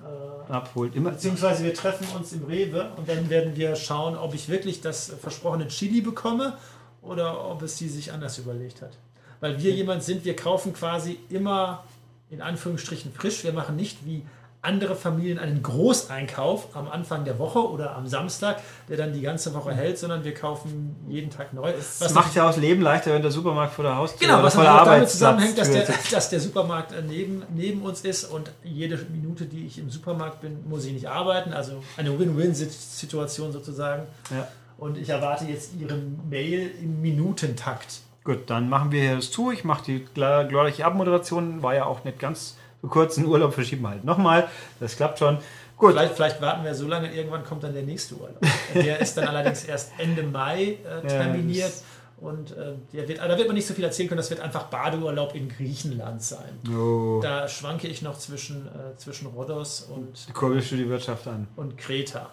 äh, 0.50 0.52
Abholt. 0.52 0.96
Immer. 0.96 1.12
Beziehungsweise 1.12 1.64
wir 1.64 1.74
treffen 1.74 2.08
uns 2.16 2.32
im 2.34 2.46
Rewe 2.46 2.92
und 2.98 3.08
dann 3.08 3.30
werden 3.30 3.56
wir 3.56 3.76
schauen, 3.76 4.16
ob 4.16 4.34
ich 4.34 4.50
wirklich 4.50 4.82
das 4.82 5.14
versprochene 5.20 5.68
Chili 5.68 6.02
bekomme 6.02 6.58
oder 7.02 7.50
ob 7.50 7.62
es 7.62 7.78
sie 7.78 7.90
sich 7.90 8.12
anders 8.12 8.38
überlegt 8.38 8.82
hat. 8.82 8.98
Weil 9.40 9.62
wir 9.62 9.72
jemand 9.72 10.04
sind, 10.04 10.24
wir 10.26 10.36
kaufen 10.36 10.74
quasi 10.74 11.20
immer 11.30 11.84
in 12.30 12.42
Anführungsstrichen 12.42 13.12
frisch. 13.12 13.44
Wir 13.44 13.54
machen 13.54 13.76
nicht 13.76 14.06
wie 14.06 14.24
andere 14.64 14.96
Familien 14.96 15.40
einen 15.40 15.64
Großeinkauf 15.64 16.76
am 16.76 16.88
Anfang 16.88 17.26
der 17.26 17.40
Woche 17.40 17.60
oder 17.68 17.96
am 17.96 18.06
Samstag, 18.06 18.62
der 18.90 18.98
dann 18.98 19.12
die 19.12 19.22
ganze 19.22 19.54
Woche 19.56 19.74
hält, 19.74 19.98
sondern 19.98 20.24
wir 20.24 20.36
kaufen 20.36 20.96
jeden 21.10 21.32
Tag 21.32 21.54
neu. 21.54 21.74
Das 22.00 22.14
macht 22.14 22.36
ja 22.36 22.44
auch 22.44 22.50
das 22.50 22.58
Leben 22.58 22.82
leichter, 22.82 23.12
wenn 23.14 23.24
der 23.24 23.32
Supermarkt 23.32 23.74
vor 23.74 23.84
der 23.84 23.96
Haustür 23.96 24.20
Genau, 24.28 24.36
oder 24.36 24.44
was 24.44 24.56
natürlich 24.56 24.80
auch 24.80 24.86
damit 24.86 25.10
zusammenhängt, 25.10 25.58
dass 25.58 25.72
der, 25.72 25.88
dass 26.12 26.30
der 26.30 26.40
Supermarkt 26.40 26.92
äh, 26.92 27.02
neben, 27.02 27.42
neben 27.56 27.82
uns 27.82 28.02
ist 28.02 28.26
und 28.26 28.52
jede 28.64 28.98
Minute, 29.12 29.46
die 29.46 29.66
ich 29.66 29.80
im 29.80 29.90
Supermarkt 29.90 30.42
bin, 30.42 30.60
muss 30.70 30.86
ich 30.86 30.94
nicht 30.94 31.10
arbeiten. 31.10 31.54
Also 31.54 31.84
eine 31.98 32.18
Win-Win-Situation 32.20 33.52
sozusagen. 33.52 34.04
Ja. 34.30 34.48
Und 34.78 34.98
ich 34.98 35.10
erwarte 35.10 35.46
jetzt 35.46 35.72
Ihre 35.80 35.98
Mail 36.30 36.72
im 36.82 37.02
Minutentakt. 37.02 38.02
Gut, 38.24 38.50
dann 38.52 38.70
machen 38.70 38.92
wir 38.92 39.02
hier 39.02 39.16
das 39.16 39.32
zu. 39.32 39.50
Ich 39.52 39.64
mache 39.64 39.84
die 39.86 40.06
gl- 40.16 40.46
glorreiche 40.48 40.86
Abmoderation. 40.86 41.64
War 41.64 41.74
ja 41.74 41.86
auch 41.86 42.04
nicht 42.04 42.20
ganz 42.20 42.58
so 42.82 42.88
kurz. 42.88 43.18
Einen 43.18 43.28
Urlaub 43.28 43.54
verschieben 43.54 43.84
wir 43.84 43.90
halt 43.90 44.04
nochmal. 44.04 44.48
Das 44.80 44.96
klappt 44.96 45.20
schon. 45.20 45.38
Gut. 45.78 45.92
Vielleicht, 45.94 46.14
vielleicht 46.16 46.42
warten 46.42 46.64
wir 46.64 46.76
so 46.76 46.88
lange, 46.88 47.14
irgendwann 47.14 47.44
kommt 47.44 47.64
dann 47.64 47.74
der 47.74 47.84
nächste 47.84 48.16
Urlaub. 48.16 48.40
Der 48.76 49.00
ist 49.00 49.16
dann 49.18 49.28
allerdings 49.28 49.64
erst 49.64 49.92
Ende 49.98 50.24
Mai 50.24 50.78
äh, 51.04 51.08
terminiert. 51.08 51.66
das- 51.70 51.84
Und 52.20 52.52
äh, 52.52 52.74
der 52.94 53.08
wird, 53.08 53.18
da 53.20 53.36
wird 53.36 53.48
man 53.48 53.56
nicht 53.56 53.66
so 53.66 53.74
viel 53.74 53.84
erzählen 53.84 54.08
können. 54.08 54.18
Das 54.20 54.30
wird 54.30 54.42
einfach 54.42 54.66
Badeurlaub 54.66 55.34
in 55.34 55.50
Griechenland 55.50 56.22
sein. 56.22 56.60
Oh, 56.72 57.20
Da 57.24 57.48
schwanke 57.48 57.88
ich 57.88 58.04
noch 58.04 58.16
zwischen, 58.20 58.68
äh, 58.68 58.96
zwischen 58.98 59.26
Rhodos 59.28 59.82
und, 59.82 60.32
kurbelst 60.36 60.72
du 60.72 60.76
die 60.76 60.88
Wirtschaft 60.88 61.28
an. 61.28 61.48
und 61.56 61.80
Kreta. 61.80 62.30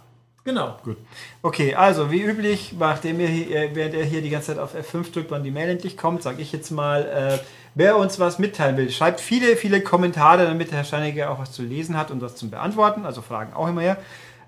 Genau. 0.48 0.78
Gut. 0.82 0.96
Okay, 1.42 1.74
also 1.74 2.10
wie 2.10 2.22
üblich, 2.22 2.72
nachdem 2.78 3.20
ihr 3.20 3.26
hier, 3.26 3.54
äh, 3.54 3.70
während 3.74 3.94
er 3.94 4.02
hier 4.02 4.22
die 4.22 4.30
ganze 4.30 4.46
Zeit 4.46 4.58
auf 4.58 4.74
F5 4.74 5.12
drückt, 5.12 5.30
wann 5.30 5.44
die 5.44 5.50
Mail 5.50 5.68
endlich 5.68 5.98
kommt, 5.98 6.22
sage 6.22 6.40
ich 6.40 6.52
jetzt 6.52 6.70
mal, 6.70 7.02
äh, 7.04 7.38
wer 7.74 7.98
uns 7.98 8.18
was 8.18 8.38
mitteilen 8.38 8.78
will, 8.78 8.90
schreibt 8.90 9.20
viele, 9.20 9.56
viele 9.56 9.82
Kommentare, 9.82 10.46
damit 10.46 10.72
Herr 10.72 10.84
Steinecke 10.84 11.28
auch 11.28 11.38
was 11.38 11.52
zu 11.52 11.62
lesen 11.62 11.98
hat 11.98 12.10
und 12.10 12.22
was 12.22 12.34
zum 12.34 12.48
Beantworten, 12.48 13.04
also 13.04 13.20
Fragen 13.20 13.52
auch 13.52 13.68
immer 13.68 13.82
her. 13.82 13.98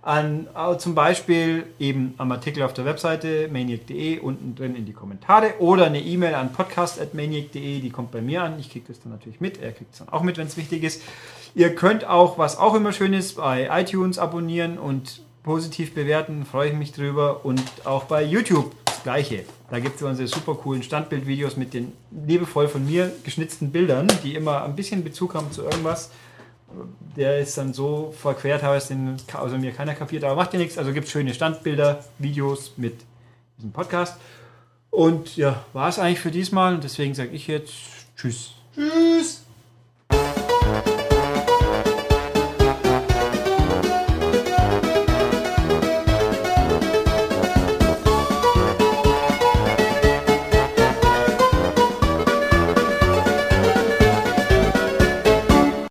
An, 0.00 0.48
zum 0.78 0.94
Beispiel 0.94 1.66
eben 1.78 2.14
am 2.16 2.32
Artikel 2.32 2.62
auf 2.62 2.72
der 2.72 2.86
Webseite 2.86 3.50
maniac.de 3.52 4.20
unten 4.20 4.54
drin 4.54 4.74
in 4.74 4.86
die 4.86 4.94
Kommentare 4.94 5.56
oder 5.58 5.84
eine 5.84 6.00
E-Mail 6.00 6.34
an 6.34 6.54
podcast.maniac.de, 6.54 7.80
die 7.80 7.90
kommt 7.90 8.10
bei 8.10 8.22
mir 8.22 8.42
an. 8.42 8.58
Ich 8.58 8.70
kriege 8.70 8.86
das 8.88 9.02
dann 9.02 9.12
natürlich 9.12 9.42
mit, 9.42 9.60
er 9.60 9.72
kriegt 9.72 9.92
es 9.92 9.98
dann 9.98 10.08
auch 10.08 10.22
mit, 10.22 10.38
wenn 10.38 10.46
es 10.46 10.56
wichtig 10.56 10.82
ist. 10.82 11.02
Ihr 11.54 11.74
könnt 11.74 12.06
auch, 12.06 12.38
was 12.38 12.56
auch 12.56 12.72
immer 12.72 12.94
schön 12.94 13.12
ist, 13.12 13.36
bei 13.36 13.68
iTunes 13.70 14.18
abonnieren 14.18 14.78
und 14.78 15.20
positiv 15.42 15.94
bewerten, 15.94 16.44
freue 16.44 16.70
ich 16.70 16.74
mich 16.74 16.92
drüber. 16.92 17.44
Und 17.44 17.62
auch 17.84 18.04
bei 18.04 18.22
YouTube 18.22 18.74
das 18.84 19.02
gleiche. 19.02 19.44
Da 19.70 19.78
gibt 19.78 19.96
es 19.96 20.02
unsere 20.02 20.28
super 20.28 20.54
coolen 20.54 20.82
Standbildvideos 20.82 21.56
mit 21.56 21.74
den 21.74 21.92
liebevoll 22.10 22.68
von 22.68 22.84
mir 22.84 23.12
geschnitzten 23.24 23.70
Bildern, 23.70 24.08
die 24.24 24.34
immer 24.34 24.64
ein 24.64 24.76
bisschen 24.76 25.04
Bezug 25.04 25.34
haben 25.34 25.50
zu 25.52 25.62
irgendwas. 25.62 26.10
Der 27.16 27.40
ist 27.40 27.56
dann 27.58 27.72
so 27.72 28.14
verquert, 28.16 28.62
habe 28.62 28.80
den 28.88 29.16
außer 29.32 29.58
mir 29.58 29.72
keiner 29.72 29.94
kapiert, 29.94 30.24
aber 30.24 30.36
macht 30.36 30.52
ja 30.52 30.58
nichts. 30.58 30.78
Also 30.78 30.92
gibt 30.92 31.06
es 31.06 31.12
schöne 31.12 31.34
Standbilder, 31.34 32.04
Videos 32.18 32.72
mit 32.76 33.00
diesem 33.56 33.72
Podcast. 33.72 34.20
Und 34.90 35.36
ja, 35.36 35.64
war 35.72 35.88
es 35.88 35.98
eigentlich 35.98 36.20
für 36.20 36.30
diesmal 36.30 36.74
und 36.74 36.84
deswegen 36.84 37.14
sage 37.14 37.30
ich 37.30 37.46
jetzt 37.46 37.72
Tschüss. 38.16 38.52
Tschüss. 38.74 39.49